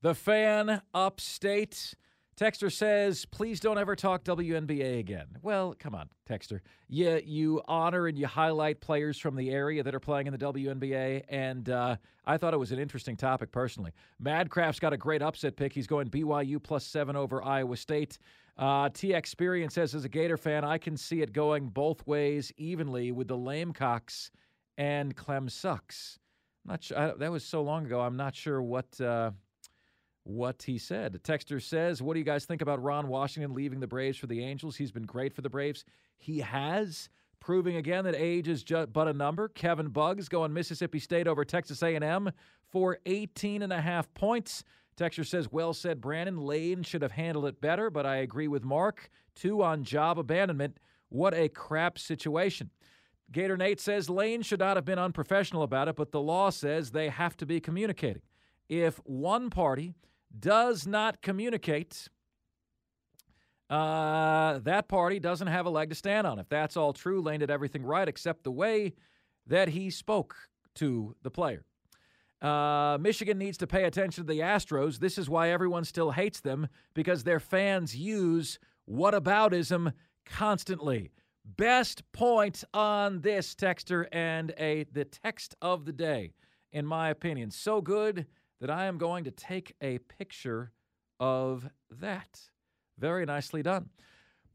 the 0.00 0.14
fan 0.14 0.80
upstate. 0.94 1.94
Texter 2.38 2.72
says, 2.72 3.26
please 3.26 3.60
don't 3.60 3.76
ever 3.76 3.94
talk 3.94 4.24
WNBA 4.24 4.98
again. 4.98 5.26
Well, 5.42 5.76
come 5.78 5.94
on, 5.94 6.08
Texter. 6.26 6.60
You, 6.88 7.20
you 7.22 7.62
honor 7.68 8.06
and 8.06 8.18
you 8.18 8.26
highlight 8.26 8.80
players 8.80 9.18
from 9.18 9.36
the 9.36 9.50
area 9.50 9.82
that 9.82 9.94
are 9.94 10.00
playing 10.00 10.26
in 10.26 10.32
the 10.32 10.38
WNBA, 10.38 11.24
and 11.28 11.68
uh, 11.68 11.96
I 12.24 12.38
thought 12.38 12.54
it 12.54 12.58
was 12.58 12.72
an 12.72 12.78
interesting 12.78 13.16
topic 13.16 13.52
personally. 13.52 13.92
Madcraft's 14.18 14.80
got 14.80 14.94
a 14.94 14.96
great 14.96 15.20
upset 15.20 15.54
pick. 15.54 15.74
He's 15.74 15.86
going 15.86 16.08
BYU 16.08 16.62
plus 16.62 16.86
seven 16.86 17.14
over 17.14 17.44
Iowa 17.44 17.76
State. 17.76 18.18
Uh, 18.56 18.88
T 18.88 19.12
Experience 19.12 19.74
says, 19.74 19.94
as 19.94 20.06
a 20.06 20.08
Gator 20.08 20.38
fan, 20.38 20.64
I 20.64 20.78
can 20.78 20.96
see 20.96 21.20
it 21.20 21.34
going 21.34 21.68
both 21.68 22.04
ways 22.06 22.52
evenly 22.56 23.12
with 23.12 23.28
the 23.28 23.36
Lamecocks– 23.36 24.30
and 24.76 25.14
Clem 25.14 25.48
sucks. 25.48 26.18
Not 26.64 26.82
sure. 26.82 26.98
I, 26.98 27.12
that 27.12 27.30
was 27.30 27.44
so 27.44 27.62
long 27.62 27.86
ago. 27.86 28.00
I'm 28.00 28.16
not 28.16 28.34
sure 28.34 28.62
what 28.62 29.00
uh, 29.00 29.32
what 30.24 30.62
he 30.62 30.78
said. 30.78 31.12
The 31.12 31.18
texter 31.18 31.62
says, 31.62 32.00
"What 32.02 32.14
do 32.14 32.20
you 32.20 32.24
guys 32.24 32.44
think 32.44 32.62
about 32.62 32.82
Ron 32.82 33.08
Washington 33.08 33.54
leaving 33.54 33.80
the 33.80 33.86
Braves 33.86 34.18
for 34.18 34.26
the 34.26 34.42
Angels? 34.42 34.76
He's 34.76 34.92
been 34.92 35.04
great 35.04 35.34
for 35.34 35.42
the 35.42 35.50
Braves. 35.50 35.84
He 36.16 36.40
has." 36.40 37.08
Proving 37.40 37.76
again 37.76 38.04
that 38.04 38.14
age 38.16 38.48
is 38.48 38.64
just 38.64 38.90
but 38.94 39.06
a 39.06 39.12
number. 39.12 39.48
Kevin 39.48 39.88
Bugs 39.88 40.30
going 40.30 40.54
Mississippi 40.54 40.98
State 40.98 41.28
over 41.28 41.44
Texas 41.44 41.82
A&M 41.82 42.30
for 42.70 42.98
18 43.04 43.60
and 43.60 43.70
a 43.70 43.82
half 43.82 44.14
points. 44.14 44.64
Texter 44.96 45.26
says, 45.26 45.50
well 45.50 45.74
said, 45.74 46.00
Brandon. 46.00 46.38
Lane 46.38 46.82
should 46.82 47.02
have 47.02 47.12
handled 47.12 47.46
it 47.46 47.60
better, 47.60 47.90
but 47.90 48.06
I 48.06 48.16
agree 48.16 48.48
with 48.48 48.64
Marc. 48.64 49.10
Two 49.34 49.62
on 49.62 49.84
job 49.84 50.18
abandonment. 50.18 50.78
What 51.08 51.34
a 51.34 51.48
crap 51.48 51.98
situation. 51.98 52.70
Gator 53.32 53.56
Nate 53.56 53.80
says 53.80 54.10
Lane 54.10 54.42
should 54.42 54.60
not 54.60 54.76
have 54.76 54.84
been 54.84 54.98
unprofessional 54.98 55.62
about 55.62 55.88
it, 55.88 55.96
but 55.96 56.12
the 56.12 56.20
law 56.20 56.50
says 56.50 56.90
they 56.90 57.08
have 57.08 57.36
to 57.38 57.46
be 57.46 57.60
communicating. 57.60 58.22
If 58.68 58.96
one 59.04 59.50
party 59.50 59.94
does 60.38 60.86
not 60.86 61.20
communicate, 61.22 62.08
uh, 63.70 64.58
that 64.60 64.88
party 64.88 65.18
doesn't 65.18 65.48
have 65.48 65.66
a 65.66 65.70
leg 65.70 65.90
to 65.90 65.94
stand 65.94 66.26
on. 66.26 66.38
If 66.38 66.48
that's 66.48 66.76
all 66.76 66.92
true, 66.92 67.20
Lane 67.20 67.40
did 67.40 67.50
everything 67.50 67.84
right 67.84 68.08
except 68.08 68.44
the 68.44 68.52
way 68.52 68.94
that 69.46 69.68
he 69.68 69.90
spoke 69.90 70.36
to 70.76 71.14
the 71.22 71.30
player. 71.30 71.64
Uh, 72.42 72.98
Michigan 73.00 73.38
needs 73.38 73.56
to 73.58 73.66
pay 73.66 73.84
attention 73.84 74.26
to 74.26 74.32
the 74.32 74.40
Astros. 74.40 74.98
This 74.98 75.16
is 75.16 75.30
why 75.30 75.50
everyone 75.50 75.84
still 75.84 76.10
hates 76.10 76.40
them 76.40 76.68
because 76.92 77.24
their 77.24 77.40
fans 77.40 77.96
use 77.96 78.58
whataboutism 78.90 79.92
constantly. 80.26 81.10
Best 81.44 82.10
point 82.12 82.64
on 82.72 83.20
this 83.20 83.54
texter 83.54 84.06
and 84.12 84.52
a 84.58 84.84
the 84.92 85.04
text 85.04 85.54
of 85.60 85.84
the 85.84 85.92
day, 85.92 86.32
in 86.72 86.86
my 86.86 87.10
opinion. 87.10 87.50
So 87.50 87.80
good 87.80 88.26
that 88.60 88.70
I 88.70 88.86
am 88.86 88.96
going 88.96 89.24
to 89.24 89.30
take 89.30 89.74
a 89.80 89.98
picture 89.98 90.72
of 91.20 91.68
that. 91.90 92.40
Very 92.98 93.26
nicely 93.26 93.62
done. 93.62 93.90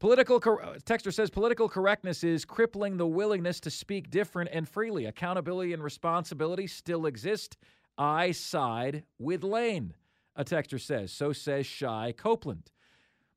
Political 0.00 0.40
cor- 0.40 0.64
uh, 0.64 0.74
texter 0.84 1.12
says 1.12 1.30
political 1.30 1.68
correctness 1.68 2.24
is 2.24 2.44
crippling 2.44 2.96
the 2.96 3.06
willingness 3.06 3.60
to 3.60 3.70
speak 3.70 4.10
different 4.10 4.50
and 4.52 4.68
freely. 4.68 5.04
Accountability 5.04 5.72
and 5.72 5.84
responsibility 5.84 6.66
still 6.66 7.06
exist. 7.06 7.56
I 7.98 8.32
side 8.32 9.04
with 9.18 9.44
Lane. 9.44 9.94
A 10.36 10.44
texter 10.44 10.80
says. 10.80 11.12
So 11.12 11.32
says 11.32 11.66
Shy 11.66 12.14
Copeland. 12.16 12.70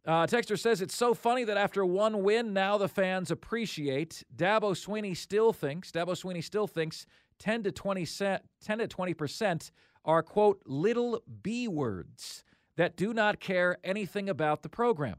Uh, 0.05 0.27
Texter 0.27 0.59
says 0.59 0.81
it's 0.81 0.95
so 0.95 1.13
funny 1.13 1.45
that 1.45 1.55
after 1.55 1.85
one 1.85 2.23
win, 2.23 2.51
now 2.51 2.77
the 2.77 2.89
fans 2.89 3.31
appreciate. 3.31 4.23
Dabo 4.35 4.73
Swinney 4.73 5.15
still 5.15 5.53
thinks. 5.53 5.91
Dabo 5.91 6.09
Swinney 6.09 6.43
still 6.43 6.67
thinks 6.67 7.05
10 7.39 7.63
to 7.63 7.71
20 7.71 8.05
cent, 8.05 8.43
10 8.61 8.79
to 8.79 8.87
20 8.87 9.13
percent 9.13 9.71
are 10.05 10.21
quote 10.21 10.61
little 10.65 11.21
b 11.41 11.67
words 11.67 12.43
that 12.75 12.97
do 12.97 13.13
not 13.13 13.39
care 13.39 13.77
anything 13.83 14.29
about 14.29 14.61
the 14.61 14.69
program. 14.69 15.17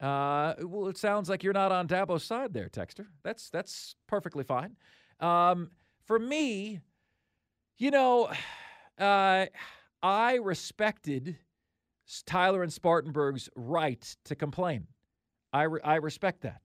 Uh, 0.00 0.54
well, 0.62 0.88
it 0.88 0.96
sounds 0.96 1.28
like 1.28 1.42
you're 1.42 1.52
not 1.52 1.72
on 1.72 1.88
Dabo's 1.88 2.24
side 2.24 2.54
there, 2.54 2.68
Texter. 2.68 3.06
That's 3.24 3.50
that's 3.50 3.96
perfectly 4.06 4.44
fine. 4.44 4.76
Um, 5.20 5.70
for 6.06 6.18
me, 6.18 6.80
you 7.78 7.90
know, 7.90 8.30
uh, 8.98 9.46
I 10.02 10.34
respected 10.36 11.36
Tyler 12.26 12.62
and 12.62 12.72
Spartanburg's 12.72 13.48
right 13.54 14.16
to 14.24 14.34
complain. 14.34 14.86
I, 15.52 15.62
re- 15.62 15.80
I 15.82 15.96
respect 15.96 16.42
that. 16.42 16.62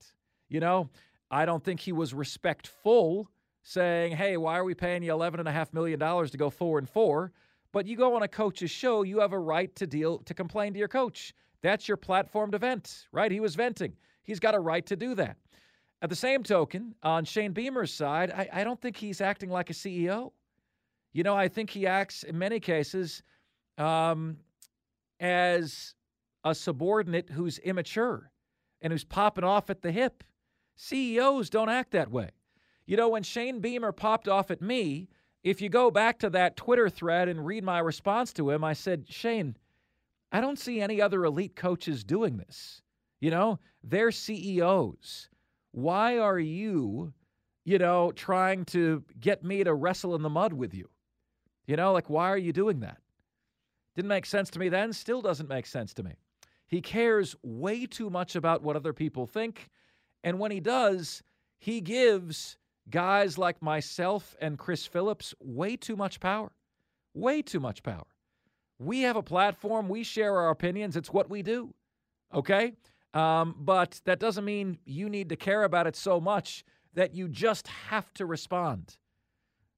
You 0.49 0.59
know, 0.59 0.89
I 1.31 1.45
don't 1.45 1.63
think 1.63 1.79
he 1.79 1.91
was 1.91 2.13
respectful 2.13 3.29
saying, 3.63 4.15
hey, 4.15 4.37
why 4.37 4.57
are 4.57 4.63
we 4.63 4.75
paying 4.75 5.03
you 5.03 5.11
$11.5 5.11 5.73
million 5.73 5.99
to 5.99 6.37
go 6.37 6.49
four 6.49 6.77
and 6.77 6.89
four? 6.89 7.31
But 7.71 7.87
you 7.87 7.97
go 7.97 8.15
on 8.15 8.23
a 8.23 8.27
coach's 8.27 8.69
show, 8.69 9.03
you 9.03 9.19
have 9.19 9.33
a 9.33 9.39
right 9.39 9.73
to 9.77 9.87
deal 9.87 10.19
to 10.19 10.33
complain 10.33 10.73
to 10.73 10.79
your 10.79 10.87
coach. 10.87 11.33
That's 11.61 11.87
your 11.87 11.97
platform 11.97 12.51
to 12.51 12.59
vent, 12.59 13.07
right? 13.11 13.31
He 13.31 13.39
was 13.39 13.55
venting. 13.55 13.93
He's 14.21 14.39
got 14.39 14.53
a 14.53 14.59
right 14.59 14.85
to 14.85 14.95
do 14.95 15.15
that. 15.15 15.37
At 16.01 16.09
the 16.09 16.15
same 16.15 16.43
token, 16.43 16.93
on 17.01 17.23
Shane 17.23 17.53
Beamer's 17.53 17.93
side, 17.93 18.31
I, 18.31 18.49
I 18.51 18.63
don't 18.63 18.79
think 18.79 18.97
he's 18.97 19.21
acting 19.21 19.49
like 19.49 19.69
a 19.69 19.73
CEO. 19.73 20.33
You 21.13 21.23
know, 21.23 21.35
I 21.35 21.47
think 21.47 21.69
he 21.69 21.87
acts 21.87 22.23
in 22.23 22.37
many 22.37 22.59
cases 22.59 23.23
um, 23.77 24.37
as 25.24 25.95
a 26.43 26.53
subordinate 26.53 27.30
who's 27.30 27.57
immature 27.59 28.30
and 28.82 28.91
who's 28.91 29.05
popping 29.05 29.45
off 29.45 29.69
at 29.69 29.82
the 29.82 29.91
hip. 29.93 30.24
CEOs 30.76 31.49
don't 31.49 31.69
act 31.69 31.91
that 31.91 32.11
way. 32.11 32.32
You 32.86 32.97
know, 32.97 33.07
when 33.07 33.24
Shane 33.24 33.61
Beamer 33.61 33.93
popped 33.93 34.28
off 34.28 34.51
at 34.51 34.61
me, 34.61 35.07
if 35.41 35.61
you 35.61 35.69
go 35.69 35.89
back 35.89 36.19
to 36.19 36.30
that 36.32 36.57
Twitter 36.57 36.89
thread 36.89 37.30
and 37.30 37.45
read 37.45 37.63
my 37.63 37.80
response 37.80 38.34
to 38.34 38.49
him, 38.49 38.65
I 38.65 38.74
said, 38.74 39.05
Shane, 39.07 39.55
I 40.30 40.41
don't 40.41 40.59
see 40.59 40.82
any 40.82 41.01
other 41.01 41.24
elite 41.24 41.55
coaches 41.55 42.03
doing 42.03 42.36
this. 42.36 42.82
You 43.21 43.32
know, 43.32 43.59
they're 43.82 44.11
CEOs. 44.11 45.30
Why 45.71 46.17
are 46.17 46.39
you, 46.39 47.13
you 47.63 47.78
know, 47.78 48.11
trying 48.11 48.65
to 48.65 49.05
get 49.17 49.41
me 49.41 49.63
to 49.63 49.74
wrestle 49.74 50.15
in 50.15 50.21
the 50.21 50.30
mud 50.30 50.51
with 50.51 50.74
you? 50.74 50.89
You 51.65 51.78
know, 51.78 51.93
like, 51.93 52.09
why 52.09 52.30
are 52.30 52.38
you 52.38 52.51
doing 52.51 52.82
that? 52.82 52.97
Didn't 53.95 54.09
make 54.09 54.25
sense 54.25 54.49
to 54.51 54.59
me 54.59 54.69
then, 54.69 54.93
still 54.93 55.21
doesn't 55.21 55.49
make 55.49 55.65
sense 55.65 55.93
to 55.95 56.03
me. 56.03 56.13
He 56.67 56.81
cares 56.81 57.35
way 57.43 57.85
too 57.85 58.09
much 58.09 58.35
about 58.35 58.63
what 58.63 58.75
other 58.75 58.93
people 58.93 59.27
think. 59.27 59.69
And 60.23 60.39
when 60.39 60.51
he 60.51 60.59
does, 60.59 61.21
he 61.59 61.81
gives 61.81 62.57
guys 62.89 63.37
like 63.37 63.61
myself 63.61 64.35
and 64.41 64.57
Chris 64.57 64.85
Phillips 64.85 65.33
way 65.39 65.75
too 65.75 65.95
much 65.95 66.19
power. 66.19 66.51
Way 67.13 67.41
too 67.41 67.59
much 67.59 67.83
power. 67.83 68.07
We 68.79 69.01
have 69.01 69.15
a 69.15 69.23
platform, 69.23 69.87
we 69.87 70.03
share 70.03 70.35
our 70.35 70.49
opinions, 70.49 70.97
it's 70.97 71.13
what 71.13 71.29
we 71.29 71.43
do. 71.43 71.73
Okay? 72.33 72.73
Um, 73.13 73.55
but 73.59 74.01
that 74.05 74.19
doesn't 74.19 74.43
mean 74.43 74.79
you 74.85 75.07
need 75.09 75.29
to 75.29 75.35
care 75.35 75.63
about 75.63 75.85
it 75.85 75.95
so 75.95 76.19
much 76.19 76.65
that 76.95 77.13
you 77.13 77.27
just 77.27 77.67
have 77.67 78.11
to 78.15 78.25
respond. 78.25 78.97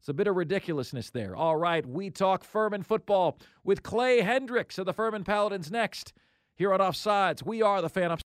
It's 0.06 0.10
a 0.12 0.14
bit 0.14 0.28
of 0.28 0.36
ridiculousness 0.36 1.10
there. 1.10 1.36
All 1.36 1.56
right, 1.56 1.84
we 1.84 2.12
talk 2.12 2.44
Furman 2.44 2.84
football 2.84 3.40
with 3.64 3.82
Clay 3.82 4.22
Hendricks 4.22 4.78
of 4.78 4.86
the 4.86 4.94
Furman 4.94 5.24
Paladins 5.24 5.72
next. 5.72 6.14
Here 6.54 6.72
on 6.72 6.80
Offsides, 6.80 7.44
we 7.44 7.64
are 7.64 7.82
the 7.82 7.90
Fan 7.90 8.12
Up. 8.12 8.22